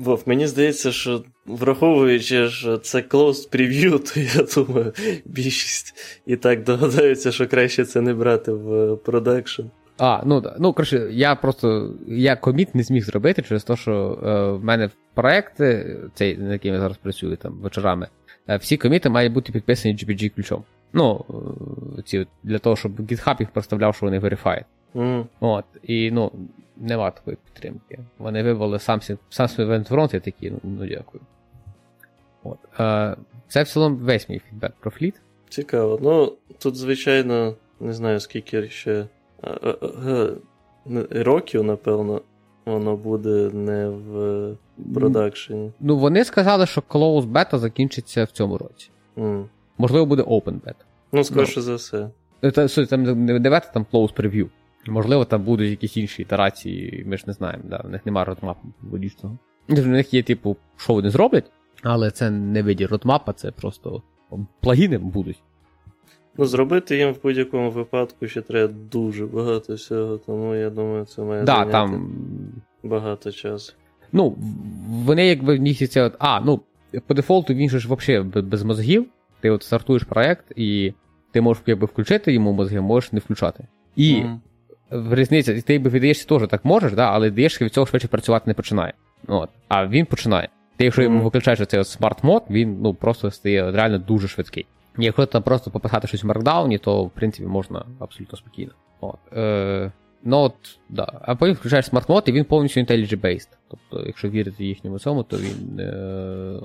Е, 0.01 0.05
Вов, 0.05 0.23
мені 0.27 0.47
здається, 0.47 0.93
що 0.93 1.25
враховуючи, 1.47 2.49
що 2.49 2.79
це 2.79 2.99
closed 2.99 3.51
preview, 3.51 4.15
то 4.15 4.21
я 4.21 4.65
думаю, 4.65 4.93
більшість 5.25 5.95
і 6.27 6.37
так 6.37 6.65
догадаються, 6.65 7.33
що 7.33 7.47
краще 7.47 7.85
це 7.85 8.01
не 8.01 8.15
брати 8.15 8.53
в 8.53 8.97
продакшн. 8.97 9.63
А, 9.99 10.23
ну. 10.27 10.43
Ну, 10.59 10.73
коротше, 10.73 11.09
я 11.11 11.35
просто. 11.35 11.95
Я 12.07 12.37
коміт 12.37 12.75
не 12.75 12.83
зміг 12.83 13.05
зробити 13.05 13.43
через 13.43 13.65
те, 13.65 13.77
що 13.77 14.19
е, 14.25 14.51
в 14.51 14.65
мене 14.65 14.91
проекти, 15.15 15.97
цей, 16.15 16.39
над 16.39 16.53
яким 16.53 16.75
я 16.75 16.81
зараз 16.81 16.97
працюю 16.97 17.37
там 17.37 17.53
вечорами, 17.53 18.09
е, 18.49 18.57
всі 18.57 18.77
коміти 18.77 19.09
мають 19.09 19.33
бути 19.33 19.53
підписані 19.53 19.95
GPG 19.95 20.29
ключом. 20.29 20.65
Ну, 20.93 21.25
е, 21.99 22.03
ці, 22.03 22.27
для 22.43 22.59
того, 22.59 22.77
щоб 22.77 23.01
GitHub 23.01 23.37
їх 23.41 23.51
проставляв, 23.51 23.95
що 23.95 24.07
вони 24.07 24.19
верифають. 24.19 24.67
Угу. 24.95 25.27
От, 25.41 25.65
і 25.83 26.11
ну, 26.11 26.33
нема 26.77 27.11
такої 27.11 27.37
підтримки. 27.45 27.99
Вони 28.19 28.43
вивели 28.43 28.79
сам, 28.79 29.01
сам 29.31 29.49
свій 29.49 29.65
event 29.65 30.17
і 30.17 30.21
такі, 30.21 30.51
ну, 30.51 30.59
ну 30.63 30.87
дякую. 30.87 31.23
От. 32.43 32.59
Е, 32.81 33.17
це 33.49 33.63
в 33.63 33.69
цілому 33.69 33.97
весь 33.97 34.29
мій 34.29 34.39
фідбек 34.39 34.73
про 34.81 34.91
фліт. 34.91 35.15
Цікаво. 35.49 35.99
Ну, 36.03 36.33
тут, 36.59 36.77
звичайно, 36.77 37.55
не 37.81 37.93
знаю, 37.93 38.21
скільки 38.21 38.69
ще 38.69 39.07
е, 39.43 39.51
е, 39.65 39.77
е, 40.91 41.23
років, 41.23 41.65
напевно, 41.65 42.21
воно 42.65 42.97
буде 42.97 43.51
не 43.53 43.89
в 43.89 44.57
продакшені. 44.95 45.73
Ну, 45.81 45.97
вони 45.99 46.25
сказали, 46.25 46.67
що 46.67 46.81
close 46.81 47.33
beta 47.33 47.59
закінчиться 47.59 48.25
в 48.25 48.31
цьому 48.31 48.59
році. 48.59 48.91
М. 49.19 49.49
Можливо, 49.79 50.07
буде 50.07 50.23
open 50.23 50.61
beta. 50.61 50.85
Ну, 51.13 51.25
скоріше 51.25 51.61
за 51.61 51.75
все. 51.75 52.09
Е, 52.45 52.69
суть, 52.69 52.89
там 52.89 53.25
не 53.25 53.51
бета, 53.51 53.71
там 53.75 53.87
close 53.93 54.15
preview. 54.15 54.49
Можливо, 54.87 55.25
там 55.25 55.43
будуть 55.43 55.71
якісь 55.71 55.97
інші 55.97 56.23
ітерації, 56.23 57.05
ми 57.07 57.17
ж 57.17 57.25
не 57.27 57.33
знаємо, 57.33 57.63
да, 57.67 57.81
в 57.85 57.89
них 57.91 58.07
немає 58.07 58.25
родмапу 58.25 58.69
логічного. 58.93 59.39
У 59.69 59.75
них 59.75 60.15
є, 60.15 60.23
типу, 60.23 60.57
що 60.77 60.93
вони 60.95 61.11
зроблять, 61.11 61.51
але 61.83 62.11
це 62.11 62.31
не 62.31 62.63
виді 62.63 62.87
родмапа, 62.87 63.33
це 63.33 63.51
просто 63.51 64.03
плагіни 64.61 64.99
будуть. 64.99 65.43
Ну, 66.39 66.45
зробити 66.45 66.97
їм 66.97 67.13
в 67.13 67.23
будь-якому 67.23 67.71
випадку 67.71 68.27
ще 68.27 68.43
треба 68.43 68.75
дуже 68.93 69.27
багато 69.27 69.75
всього, 69.75 70.19
тому 70.19 70.55
я 70.55 70.71
думаю, 70.71 71.05
це 71.05 71.23
має 71.23 71.43
Да, 71.43 71.65
там. 71.65 72.13
багато 72.83 73.33
часу. 73.33 73.73
Ну, 74.13 74.37
вони 74.89 75.27
якби 75.27 75.57
в 75.59 75.63
них 75.63 75.89
це. 75.91 76.03
от- 76.03 76.17
А, 76.19 76.41
ну, 76.41 76.61
по 77.07 77.15
дефолту 77.15 77.55
він 77.55 77.71
же 77.71 77.79
ж 77.79 77.89
взагалі 77.95 78.25
без 78.25 78.63
мозгів. 78.63 79.07
Ти 79.41 79.51
от 79.51 79.63
стартуєш 79.63 80.03
проект, 80.03 80.45
і 80.57 80.93
ти 81.33 81.41
можеш 81.41 81.63
якби 81.67 81.87
включити 81.87 82.33
йому 82.33 82.53
мозги, 82.53 82.81
можеш 82.81 83.13
не 83.13 83.19
включати. 83.21 83.67
І 83.97 84.15
Мгм. 84.21 84.41
В 84.91 85.15
різниця, 85.15 85.63
ти 85.63 85.73
якби 85.73 85.91
в 85.91 85.95
IDE-шці 85.95 86.29
теж 86.29 86.49
так 86.49 86.65
можеш, 86.65 86.93
да, 86.93 87.11
але 87.11 87.31
IDE-шка 87.31 87.65
від 87.65 87.73
цього 87.73 87.87
швидше 87.87 88.09
працювати 88.09 88.45
не 88.47 88.55
починає. 88.55 88.93
От. 89.27 89.51
А 89.69 89.87
він 89.87 90.07
починає. 90.07 90.49
Ти, 90.77 90.85
якщо 90.85 91.03
йому 91.03 91.21
виключаєш 91.21 91.67
цей 91.67 91.85
smart 91.85 92.14
mode, 92.14 92.43
він 92.51 92.79
ну, 92.83 92.95
просто 92.95 93.31
стає 93.31 93.73
реально 93.73 93.99
дуже 93.99 94.29
швидкий. 94.29 94.67
І 94.99 95.05
Якщо 95.05 95.27
там 95.27 95.43
просто 95.43 95.71
пописати 95.71 96.09
щось 96.09 96.25
в 96.25 96.27
маркдауні, 96.27 96.79
то 96.79 97.05
в 97.05 97.11
принципі 97.11 97.49
можна 97.49 97.85
абсолютно 97.99 98.39
спокійно. 98.39 98.73
От. 99.01 99.19
Е, 99.37 99.93
ну 100.23 100.39
от, 100.39 100.55
да. 100.89 101.21
А 101.23 101.35
потім 101.35 101.55
включаєш 101.55 101.87
smart 101.87 102.06
mode, 102.06 102.25
і 102.27 102.33
він 102.33 102.45
повністю 102.45 102.81
IntelliJ-based. 102.81 103.49
Тобто, 103.69 104.07
якщо 104.07 104.29
вірити 104.29 104.65
їхньому 104.65 104.99
цьому, 104.99 105.23
то 105.23 105.37
він 105.37 105.81
е, 105.81 105.93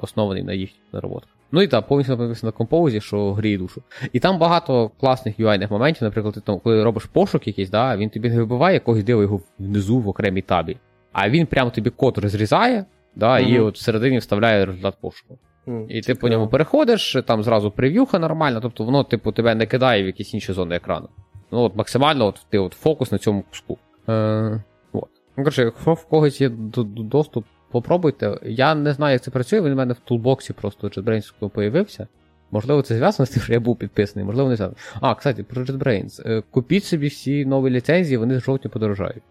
оснований 0.01 0.43
на 0.43 0.53
їхніх 0.53 0.81
наработках. 0.93 1.33
Ну 1.51 1.61
і 1.61 1.67
так, 1.67 1.87
повністю 1.87 2.15
написано 2.17 2.47
на 2.47 2.57
композі, 2.57 3.01
що 3.01 3.33
гріє 3.33 3.57
душу. 3.57 3.81
І 4.13 4.19
там 4.19 4.37
багато 4.39 4.91
класних 4.99 5.39
UI-них 5.39 5.71
моментів, 5.71 6.03
наприклад, 6.03 6.33
ти 6.33 6.41
там, 6.41 6.59
коли 6.59 6.83
робиш 6.83 7.05
пошук 7.05 7.47
якийсь, 7.47 7.69
да, 7.69 7.97
він 7.97 8.09
тобі 8.09 8.29
не 8.29 8.37
вибиває 8.37 8.73
якогось 8.73 9.03
дерева 9.03 9.21
його 9.21 9.41
внизу 9.59 9.99
в 9.99 10.07
окремій 10.09 10.41
табі. 10.41 10.77
А 11.11 11.29
він 11.29 11.45
прямо 11.45 11.69
тобі 11.69 11.89
код 11.89 12.17
розрізає, 12.17 12.85
да, 13.15 13.39
і 13.39 13.59
от 13.59 13.75
всередині 13.75 14.17
вставляє 14.17 14.65
результат 14.65 14.97
пошуку. 15.01 15.37
М, 15.67 15.85
І 15.89 16.01
ти 16.01 16.15
по 16.15 16.29
ньому 16.29 16.47
переходиш, 16.47 17.17
там 17.27 17.43
зразу 17.43 17.71
прев'юха 17.71 18.19
нормальна, 18.19 18.59
тобто 18.59 18.83
воно, 18.83 19.03
типу, 19.03 19.31
тебе 19.31 19.55
не 19.55 19.65
кидає 19.65 20.03
в 20.03 20.05
якісь 20.05 20.33
інші 20.33 20.53
зони 20.53 20.75
екрану. 20.75 21.09
Ну, 21.51 21.59
от 21.61 21.75
максимально 21.75 22.25
от, 22.25 22.45
ти 22.49 22.57
от 22.59 22.73
фокус 22.73 23.11
на 23.11 23.17
цьому 23.17 23.43
куску. 23.49 23.77
Е, 24.09 24.63
от. 24.93 25.09
Ну, 25.37 25.43
коротше, 25.43 25.61
якщо 25.61 25.93
в 25.93 26.05
когось 26.05 26.41
є 26.41 26.49
доступ, 26.49 27.45
попробуйте. 27.71 28.39
Я 28.43 28.75
не 28.75 28.93
знаю, 28.93 29.13
як 29.13 29.21
це 29.21 29.31
працює, 29.31 29.61
він 29.61 29.73
в 29.73 29.75
мене 29.75 29.93
в 29.93 29.99
тулбоксі 29.99 30.53
просто 30.53 30.87
JetBrains 30.87 31.49
появився. 31.49 32.07
Можливо, 32.51 32.81
це 32.81 32.95
зв'язано 32.95 33.27
з 33.27 33.29
тим, 33.29 33.43
що 33.43 33.53
я 33.53 33.59
був 33.59 33.77
підписаний, 33.77 34.25
можливо, 34.25 34.49
не 34.49 34.55
зв'язано. 34.55 34.77
А, 35.01 35.15
кстати, 35.15 35.43
про 35.43 35.63
JetBrains. 35.63 36.21
Е, 36.25 36.43
Купіть 36.51 36.83
собі 36.83 37.07
всі 37.07 37.45
нові 37.45 37.69
ліцензії, 37.69 38.17
вони 38.17 38.39
з 38.39 38.43
жовтня 38.43 38.69
подорожають. 38.69 39.23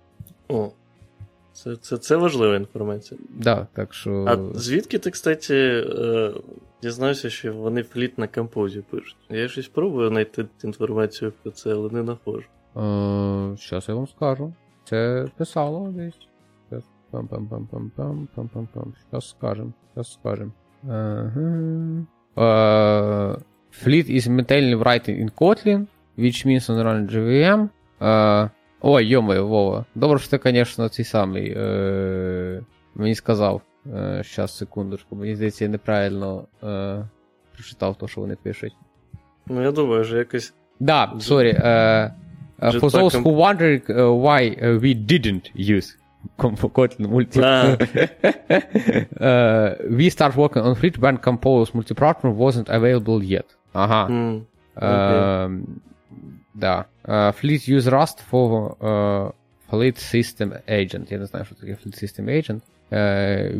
О, 0.49 0.71
це, 1.53 1.77
це, 1.77 1.97
це 1.97 2.17
важлива 2.17 2.57
інформація. 2.57 3.21
Да, 3.29 3.67
так 3.73 3.95
що... 3.95 4.25
А 4.29 4.59
звідки 4.59 4.99
ти, 4.99 5.11
кстати, 5.11 5.85
е, 5.99 6.33
дізнався, 6.83 7.31
що 7.31 7.53
вони 7.53 7.83
фліт 7.83 8.19
на 8.19 8.29
композі 8.29 8.83
пишуть? 8.91 9.17
Я 9.31 9.49
щось 9.49 9.69
пробую 9.69 10.09
знайти 10.09 10.47
інформацію 10.65 11.33
про 11.43 11.53
це, 11.53 11.73
але 11.73 11.91
не 11.91 12.03
знаходжу. 12.03 12.47
Зараз 13.69 13.89
я 13.89 13.95
вам 13.95 14.09
скажу. 14.09 14.53
Це 14.85 15.29
писало 15.37 15.89
десь. 15.89 16.28
Щас. 17.11 17.21
Пам-пам-пам-пам-пам, 17.21 18.27
пам-пам-пам. 18.37 18.93
Зараз 19.11 19.29
скажем. 19.29 19.75
Зараз 19.95 20.13
скажем. 20.13 20.53
Ага. 20.89 22.07
Uh, 22.37 23.37
fleet 23.73 24.09
is 24.09 24.29
maintained 24.29 24.75
writing 24.83 25.17
in 25.23 25.29
Kotlin, 25.31 25.87
which 26.17 26.47
means 26.47 26.69
on 26.69 26.79
run 26.87 27.09
JVM. 27.09 27.69
Uh, 28.01 28.51
ой, 28.81 29.07
йомаю, 29.07 29.49
Вова. 29.49 29.85
Добре, 29.95 30.19
що 30.19 30.39
ти, 30.39 30.51
звісно, 30.51 30.89
цей 30.89 31.05
самий 31.05 31.57
uh, 31.57 32.65
мені 32.95 33.15
сказав. 33.15 33.63
Щас, 34.21 34.57
секундочку. 34.57 35.17
Мені 35.17 35.35
здається, 35.35 35.65
я 35.65 35.71
неправильно 35.71 36.45
uh, 36.63 37.09
прочитав 37.55 37.97
то, 37.97 38.09
що 38.09 38.21
вони 38.21 38.37
пишуть. 38.37 38.77
Ну, 39.47 39.63
я 39.63 39.73
думаю, 39.73 40.05
що 40.05 40.17
якось. 40.17 40.55
Да, 40.81 41.13
uh, 41.15 42.81
for 42.81 42.91
those 42.91 43.15
who 43.15 43.33
wondering 43.47 43.87
why 44.27 44.43
we 44.81 44.95
didn't 44.95 45.47
use 45.77 45.98
Kotlin 46.38 47.08
multi 47.10 47.40
Ah. 47.44 47.76
uh, 49.20 49.76
we 49.98 50.10
start 50.10 50.36
working 50.36 50.64
on 50.64 50.76
Fleet 50.76 50.98
when 50.98 51.18
Compose 51.18 51.74
multi-platform 51.74 52.38
wasn't 52.38 52.70
available 52.70 53.24
yet. 53.24 53.46
Ага. 53.74 54.08
М, 54.14 54.46
Um, 54.76 55.82
да. 56.56 56.86
Uh, 57.06 57.32
Fleet 57.40 57.68
use 57.78 57.88
Rust 57.88 58.18
for 58.32 58.76
uh, 58.82 59.32
Fleet 59.70 59.98
System 60.14 60.50
Agent. 60.68 61.12
Я 61.12 61.18
не 61.18 61.26
знаю, 61.26 61.46
що 61.46 61.56
таке 61.56 61.72
Fleet 61.86 62.04
System 62.04 62.26
Agent. 62.30 62.62
Uh, 62.92 62.98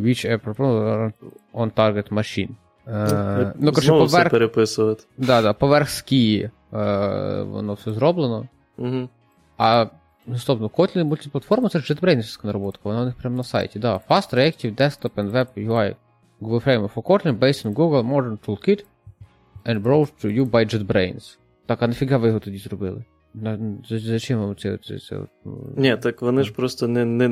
which 0.04 0.24
are 0.30 0.38
proposed 0.38 1.12
on 1.54 1.70
target 1.70 2.10
machine. 2.12 2.48
Uh, 2.86 3.52
ну, 3.58 3.70
коротше, 3.72 3.86
Знову 3.86 4.04
все 4.04 4.16
поверх, 4.16 4.30
переписувати. 4.30 5.04
да, 5.18 5.42
да, 5.42 5.52
поверх 5.52 5.88
ски 5.88 6.50
uh, 6.72 7.44
воно 7.44 7.74
все 7.74 7.92
зроблено. 7.92 8.48
Угу. 8.78 9.08
А 9.58 9.86
ну, 10.29 10.37
стоп, 10.37 10.59
ну 10.61 10.67
Kotlin 10.67 11.03
мультиплатформа 11.03 11.69
це 11.69 11.79
ж 11.79 11.93
JetBrains 11.93 12.45
наработка, 12.45 12.81
вона 12.83 13.01
у 13.01 13.05
них 13.05 13.15
прямо 13.15 13.37
на 13.37 13.43
сайті. 13.43 13.79
Да. 13.79 14.01
Fast, 14.09 14.33
Reactive, 14.33 14.75
Desktop 14.75 15.11
and 15.15 15.31
Web 15.31 15.47
UI 15.57 15.95
Google 16.41 16.63
Framework 16.65 16.93
for 16.93 17.03
Kotlin 17.03 17.39
based 17.39 17.65
on 17.65 17.73
Google 17.73 18.03
Modern 18.03 18.37
Toolkit 18.45 18.83
and 19.65 19.83
brought 19.83 20.09
to 20.21 20.27
you 20.37 20.45
by 20.45 20.65
JetBrains. 20.75 21.37
Так, 21.65 21.81
а 21.81 21.87
нафіга 21.87 22.17
ви 22.17 22.27
його 22.27 22.39
тоді 22.39 22.57
зробили? 22.57 23.03
Зачем 23.89 24.39
вам 24.39 24.55
це? 24.55 24.77
це, 24.77 24.99
це 24.99 25.19
ну, 25.45 25.73
Ні, 25.77 25.97
так 25.97 26.21
вони 26.21 26.43
ж 26.43 26.53
просто 26.53 26.87
не, 26.87 27.05
не. 27.05 27.29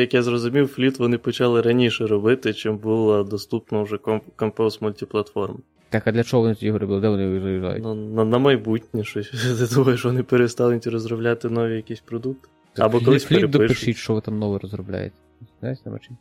Як 0.00 0.14
я 0.14 0.22
зрозумів, 0.22 0.68
фліт 0.68 0.98
вони 0.98 1.18
почали 1.18 1.60
раніше 1.60 2.06
робити, 2.06 2.54
чим 2.54 2.78
була 2.78 3.22
доступна 3.22 3.82
вже 3.82 3.96
Compose 3.96 4.82
мультиплатформа. 4.82 5.58
Так, 5.90 6.06
а 6.06 6.12
для 6.12 6.24
чого 6.24 6.42
вони 6.42 6.54
тоді 6.54 6.70
робили? 6.70 7.00
Де 7.00 7.08
вони 7.08 7.22
його 7.22 7.40
заїжджають? 7.40 7.84
На, 7.84 7.94
на, 7.94 8.24
на 8.24 8.38
майбутнє 8.38 9.04
щось. 9.04 9.30
Ти 9.68 9.74
думаєш, 9.74 10.04
вони 10.04 10.22
перестануть 10.22 10.86
розробляти 10.86 11.48
нові 11.48 11.76
якісь 11.76 12.00
продукти? 12.00 12.48
або 12.78 13.00
колись 13.00 13.24
перепишуть. 13.24 13.50
допишіть, 13.52 13.96
що 13.96 14.14
ви 14.14 14.20
там 14.20 14.38
нове 14.38 14.58
розробляєте. 14.58 15.16
Знаєте, 15.60 15.82
нема 15.84 15.98
чим? 15.98 16.16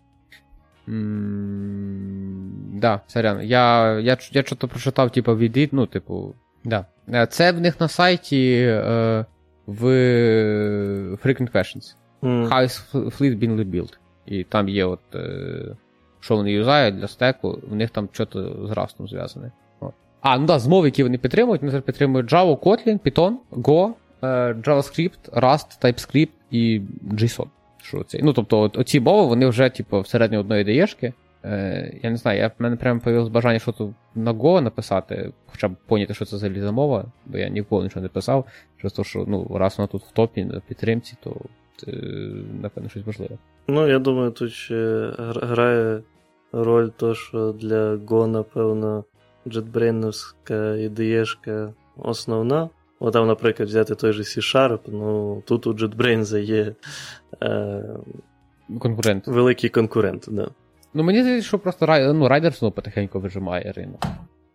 М, 0.87 2.51
Да, 2.81 3.01
сорян. 3.07 3.41
Я, 3.41 3.93
я, 3.99 4.17
я 4.31 4.43
що-то 4.43 4.67
прочитав, 4.67 5.11
типу, 5.11 5.35
від, 5.35 5.69
ну, 5.73 5.85
типу, 5.85 6.35
да. 6.63 6.85
Е, 7.13 7.27
Це 7.27 7.51
в 7.51 7.61
них 7.61 7.79
на 7.81 7.87
сайті 7.87 8.53
е, 8.69 9.25
в 9.67 9.85
Frequent 11.25 11.51
Questions. 11.55 11.95
М. 12.23 12.45
How 12.45 12.61
is 12.63 12.91
Fleet 12.93 13.39
been 13.39 13.55
rebuilt? 13.55 13.93
І 14.25 14.43
там 14.43 14.69
є 14.69 14.85
от, 14.85 14.99
е, 15.15 15.75
що 16.27 16.35
вони 16.35 16.51
юзають 16.51 16.99
для 16.99 17.07
стеку, 17.07 17.59
в 17.69 17.75
них 17.75 17.89
там 17.89 18.09
щось 18.11 18.27
з 18.63 18.71
растом 18.71 19.07
зв'язане. 19.07 19.51
А, 20.21 20.37
ну 20.37 20.45
да, 20.45 20.59
з 20.59 20.67
мов, 20.67 20.85
які 20.85 21.03
вони 21.03 21.17
підтримують, 21.17 21.61
вони 21.61 21.81
підтримують 21.81 22.33
Java, 22.33 22.59
Kotlin, 22.59 22.99
Python, 22.99 23.33
Go, 23.51 23.91
е, 24.21 24.27
JavaScript, 24.53 25.31
Rust, 25.33 25.83
TypeScript 25.83 26.29
і 26.51 26.81
JSON. 27.13 27.47
Що 27.83 28.03
це? 28.03 28.19
Ну, 28.23 28.33
тобто, 28.33 28.59
от, 28.59 28.77
оці 28.77 28.99
мови, 28.99 29.27
вони 29.27 29.47
вже, 29.47 29.69
типу, 29.69 29.99
всередині 29.99 30.39
одної 30.39 30.63
даєшки. 30.63 31.13
Е, 31.45 31.93
я 32.03 32.09
не 32.09 32.17
знаю, 32.17 32.39
я, 32.39 32.47
в 32.47 32.51
мене 32.59 32.75
прямо 32.75 32.99
появилось 32.99 33.29
бажання 33.29 33.59
щось 33.59 33.81
на 34.15 34.33
Go 34.33 34.61
написати, 34.61 35.31
хоча 35.45 35.67
б 35.67 35.75
поняти, 35.87 36.13
що 36.13 36.25
це 36.25 36.37
за 36.37 36.71
мова, 36.71 37.05
бо 37.25 37.37
я 37.37 37.49
ніколи 37.49 37.83
нічого 37.83 38.03
не 38.03 38.09
писав. 38.09 38.45
Через 38.77 38.93
те, 38.93 39.03
що 39.03 39.25
ну, 39.27 39.47
раз 39.53 39.77
вона 39.77 39.87
тут 39.87 40.03
в 40.03 40.11
топі 40.11 40.45
на 40.45 40.59
підтримці, 40.59 41.15
то 41.23 41.35
це, 41.77 41.91
напевно, 42.61 42.89
щось 42.89 43.05
важливе. 43.05 43.37
Ну, 43.67 43.87
я 43.87 43.99
думаю, 43.99 44.31
тут 44.31 44.51
ще 44.51 45.11
грає 45.17 46.01
роль 46.51 46.89
то, 46.97 47.15
що 47.15 47.51
для 47.51 47.95
Go, 47.95 48.25
напевно, 48.25 49.03
JetBrains 49.45 50.33
ідеєшка 50.77 51.73
основна. 51.97 52.69
От 52.99 53.13
там, 53.13 53.27
наприклад, 53.27 53.69
взяти 53.69 53.95
той 53.95 54.13
же 54.13 54.23
C-Sharp, 54.23 54.79
ну 54.87 55.43
тут 55.45 55.67
у 55.67 55.73
JetBrains 55.73 56.37
є 56.37 56.73
е, 57.43 57.83
Конкурент. 58.79 59.27
великий 59.27 59.69
конкурент. 59.69 60.25
Да. 60.31 60.47
Ну, 60.93 61.03
мені 61.03 61.21
здається, 61.21 61.47
що 61.47 61.59
просто 61.59 61.85
рай, 61.85 62.13
ну, 62.13 62.27
райдер 62.27 62.53
знову 62.53 62.71
потихеньку 62.71 63.19
вижимає 63.19 63.71
ринок. 63.75 64.03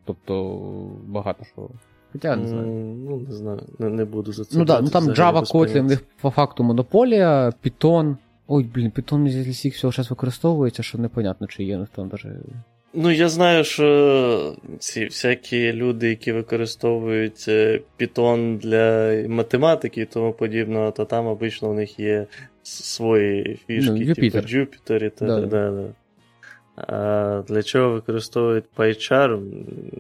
Тобто 0.05 0.61
багато 1.07 1.45
що. 1.45 1.69
Хоча 2.13 2.37
не 2.37 2.49
знаю. 2.49 2.67
Ну, 3.09 3.17
не 3.29 3.35
знаю, 3.35 3.61
не, 3.79 3.89
не 3.89 4.05
буду 4.05 4.33
за 4.33 4.45
це. 4.45 4.59
Ну 4.59 4.65
так, 4.65 4.83
ну 4.83 4.89
там 4.89 5.05
Java, 5.05 5.53
Kotlin, 5.53 5.81
в 5.81 5.85
них 5.85 6.05
по 6.21 6.31
факту 6.31 6.65
монополія, 6.65 7.53
Python. 7.65 8.17
Ой, 8.55 8.65
блін, 8.75 8.91
питон 8.91 9.29
зі 9.29 9.51
всіх 9.51 9.75
всього 9.75 9.93
час 9.93 10.11
використовується, 10.11 10.83
що 10.83 10.99
непонятно, 10.99 11.47
чи 11.47 11.65
є 11.65 11.77
ну, 11.79 11.87
там 11.97 12.09
даже. 12.09 12.37
Ну, 12.95 13.11
я 13.11 13.29
знаю, 13.29 13.65
що 13.65 14.57
ці 14.79 15.05
всякі 15.05 15.73
люди, 15.73 16.09
які 16.09 16.33
використовують 16.33 17.45
е, 17.49 17.81
Python 18.01 18.59
для 18.59 19.29
математики 19.29 20.01
і 20.01 20.05
тому 20.05 20.33
подібного, 20.33 20.91
то 20.91 21.05
там 21.05 21.27
обично 21.27 21.71
в 21.71 21.75
них 21.75 22.01
є 22.01 22.27
свої 22.63 23.61
фішки, 23.67 23.93
Ну, 23.93 24.15
типу 24.15 24.39
Jupyter. 24.39 25.05
І 25.05 25.11
та, 25.11 25.27
да. 25.27 25.41
Да, 25.41 25.71
да. 25.71 25.85
А 26.77 27.43
для 27.49 27.63
чого 27.63 27.91
використовують 27.91 28.65
PyCharm, 28.77 29.51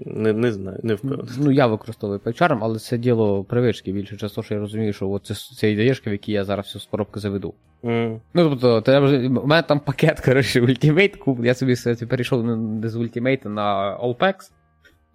не, 0.07 0.33
не 0.33 0.53
знаю, 0.53 0.79
не 0.83 0.95
впевнений. 0.95 1.33
Ну, 1.39 1.51
я 1.51 1.67
використовую 1.67 2.19
PyCharm, 2.19 2.59
але 2.63 2.79
це 2.79 2.99
діло 2.99 3.45
привички 3.45 3.93
більше 3.93 4.17
часто, 4.17 4.43
що 4.43 4.55
я 4.55 4.61
розумію, 4.61 4.93
що 4.93 5.11
от 5.11 5.27
це, 5.27 5.35
це 5.35 5.73
ідеєшка, 5.73 6.11
в 6.11 6.13
якій 6.13 6.33
я 6.33 6.45
зараз 6.45 6.67
всю 6.67 6.83
з 6.83 6.87
коробки 6.87 7.21
заведу. 7.21 7.55
Mm. 7.85 8.21
Ну, 8.35 8.51
тобто, 8.51 8.81
треба 8.81 9.07
вже, 9.07 9.29
у 9.29 9.47
мене 9.47 9.63
там 9.63 9.81
пакет, 9.81 10.21
коротше, 10.25 10.61
Ultimate, 10.61 11.19
куп- 11.19 11.45
я 11.45 11.55
собі 11.55 12.07
перейшов 12.07 12.45
не- 12.47 12.57
не 12.57 12.89
з 12.89 12.97
Ultimate 12.97 13.49
на 13.49 13.99
Allpacks, 13.99 14.51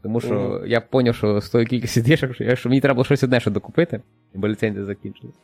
тому 0.04 0.20
що 0.22 0.34
Мгм. 0.34 0.68
я 0.68 0.84
зрозумів, 0.92 1.16
що 1.16 1.42
з 1.42 1.50
тої 1.50 1.66
кількості 1.66 2.02
дешок, 2.02 2.34
що, 2.34 2.44
я- 2.44 2.56
що 2.56 2.70
мені 2.70 2.82
треба 2.82 2.94
було 2.96 3.06
щось 3.06 3.24
одне 3.24 3.40
ще 3.40 3.52
докупити, 3.52 4.02
бо 4.34 4.48
ліцензія 4.48 4.86
закінчилась. 4.86 5.36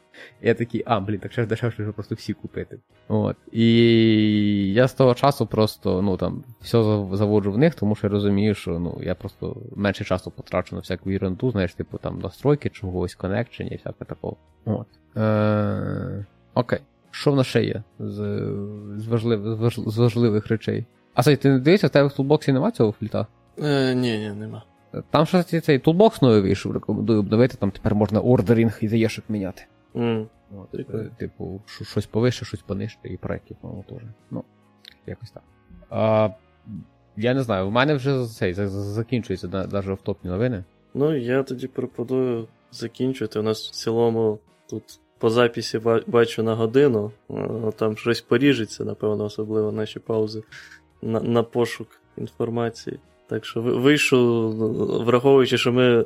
І 0.41 0.47
я 0.47 0.53
такий, 0.53 0.83
а, 0.85 0.99
блін, 0.99 1.19
так 1.19 1.31
ще 1.31 1.41
ж 1.41 1.47
дешевше 1.47 1.83
вже 1.83 1.91
просто 1.91 2.15
всі 2.15 2.33
купити. 2.33 2.79
От. 3.07 3.35
І 3.51 4.73
я 4.73 4.87
з 4.87 4.93
того 4.93 5.13
часу 5.13 5.45
просто, 5.45 6.01
ну 6.01 6.17
там, 6.17 6.43
все 6.61 6.77
зав- 6.77 7.15
заводжу 7.15 7.51
в 7.51 7.57
них, 7.57 7.75
тому 7.75 7.95
що 7.95 8.07
я 8.07 8.11
розумію, 8.13 8.55
що 8.55 8.79
ну, 8.79 8.99
я 9.03 9.15
просто 9.15 9.57
менше 9.75 10.03
часу 10.03 10.31
потрачу 10.31 10.75
на 10.75 10.81
всяку 10.81 11.09
ерунду, 11.09 11.51
знаєш, 11.51 11.73
типу 11.73 11.97
там 11.97 12.19
настройки 12.19 12.69
чогось, 12.69 13.15
коннекшені 13.15 13.69
і 13.69 13.75
всяке 13.77 14.05
такого. 14.05 14.35
От. 14.65 14.87
Е- 15.17 16.25
окей. 16.53 16.79
Що 17.11 17.31
в 17.31 17.35
нас 17.35 17.47
ще 17.47 17.63
є 17.63 17.83
з, 17.99 18.15
з, 18.97 19.07
важлив, 19.07 19.71
з, 19.71 19.97
важливих 19.97 20.47
речей? 20.47 20.85
А 21.13 21.23
цей, 21.23 21.37
ти 21.37 21.49
не 21.49 21.59
дивишся, 21.59 21.87
в 21.87 21.89
тебе 21.89 22.07
в 22.07 22.13
тулбоксі 22.13 22.53
нема 22.53 22.71
цього 22.71 22.91
фліта? 22.91 23.27
Е, 23.59 23.95
ні, 23.95 24.17
ні, 24.17 24.31
нема. 24.31 24.63
Там 25.09 25.25
щось 25.25 25.45
цей- 25.45 25.61
цей 25.61 25.79
тулбокс 25.79 26.21
новий 26.21 26.41
вийшов, 26.41 26.71
рекомендую 26.71 27.19
обновити, 27.19 27.57
там 27.57 27.71
тепер 27.71 27.95
можна 27.95 28.19
ордерінг 28.21 28.77
і 28.81 28.87
заєшок 28.87 29.25
міняти. 29.29 29.63
М. 29.95 30.27
От, 30.57 30.79
е, 30.79 31.09
типу, 31.17 31.61
що- 31.65 31.85
щось 31.85 32.05
повище, 32.05 32.45
щось 32.45 32.61
понижче, 32.61 32.99
і 33.03 33.17
проєктів, 33.17 33.57
по-моєму, 33.61 33.83
теж. 33.89 33.97
Ну, 34.31 34.43
якось 35.07 35.31
так. 35.31 35.43
А, 35.89 36.29
я 37.17 37.33
не 37.33 37.43
знаю, 37.43 37.67
у 37.67 37.71
мене 37.71 37.95
вже 37.95 38.25
цей, 38.27 38.53
за- 38.53 38.67
за- 38.67 38.81
закінчується 38.81 39.47
навіть 39.47 39.87
автопні 39.89 40.29
новини. 40.29 40.63
Ну, 40.93 41.15
я 41.17 41.43
тоді 41.43 41.67
пропоную 41.67 42.47
закінчувати. 42.71 43.39
У 43.39 43.43
нас 43.43 43.67
в 43.67 43.71
цілому 43.71 44.39
тут 44.69 44.83
по 45.17 45.29
записі 45.29 45.81
бачу 46.07 46.43
на 46.43 46.55
годину, 46.55 47.11
е, 47.31 47.71
там 47.75 47.97
щось 47.97 48.21
поріжеться, 48.21 48.83
напевно, 48.85 49.23
особливо 49.23 49.71
наші 49.71 49.99
паузи 49.99 50.43
на, 51.01 51.19
на 51.21 51.43
пошук 51.43 51.87
інформації. 52.17 52.99
Так 53.34 53.45
що 53.45 53.61
вийшов, 53.61 54.53
враховуючи, 55.03 55.57
що 55.57 55.73
ми 55.73 56.05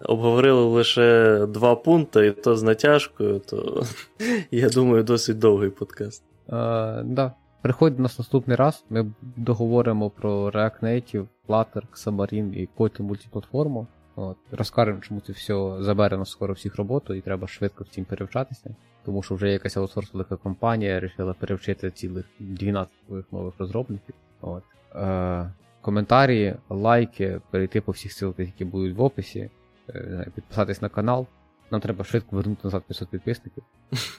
обговорили 0.00 0.64
лише 0.64 1.38
два 1.46 1.76
пункти, 1.76 2.26
і 2.26 2.30
то 2.30 2.56
з 2.56 2.62
натяжкою, 2.62 3.38
то 3.38 3.82
я 4.50 4.68
думаю, 4.68 5.02
досить 5.02 5.38
довгий 5.38 5.70
подкаст. 5.70 6.24
А, 6.48 7.02
да. 7.04 7.32
приходь 7.62 7.96
до 7.96 8.02
нас 8.02 8.18
наступний 8.18 8.56
раз, 8.56 8.84
ми 8.90 9.12
договоримо 9.36 10.10
про 10.10 10.50
React 10.50 10.80
Native, 10.82 11.26
Flutter, 11.48 11.82
Xamarin 11.92 12.54
і 12.54 12.68
потім 12.74 13.06
мультиплатформу. 13.06 13.86
От. 14.16 14.36
Розкажемо, 14.50 15.00
чому 15.00 15.20
це 15.20 15.32
все 15.32 15.76
забере 15.80 16.18
нас 16.18 16.30
скоро 16.30 16.54
всіх 16.54 16.76
роботу 16.76 17.14
і 17.14 17.20
треба 17.20 17.48
швидко 17.48 17.84
всім 17.84 18.04
перевчатися. 18.04 18.74
Тому 19.04 19.22
що 19.22 19.34
вже 19.34 19.50
якась 19.50 19.76
аутсорс 19.76 20.14
велика 20.14 20.36
компанія 20.36 20.94
вирішила 20.94 21.34
перевчити 21.34 21.90
цілих 21.90 22.24
12 22.38 22.92
нових 23.32 23.54
розробників. 23.58 24.14
От. 24.40 24.62
Е, 24.94 25.50
коментарі, 25.84 26.56
лайки, 26.68 27.40
перейти 27.50 27.80
по 27.80 27.92
всіх 27.92 28.12
ссылках, 28.12 28.40
які 28.40 28.64
будуть 28.64 28.96
в 28.96 29.02
описі, 29.02 29.50
е, 29.88 30.26
підписатись 30.34 30.82
на 30.82 30.88
канал. 30.88 31.26
Нам 31.70 31.80
треба 31.80 32.04
швидко 32.04 32.36
вернути 32.36 32.60
назад 32.64 32.82
500 32.86 33.08
підписників. 33.08 33.64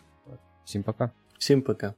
Всім 0.65 0.83
пока. 0.83 1.09
Всім 1.37 1.61
пока. 1.61 1.93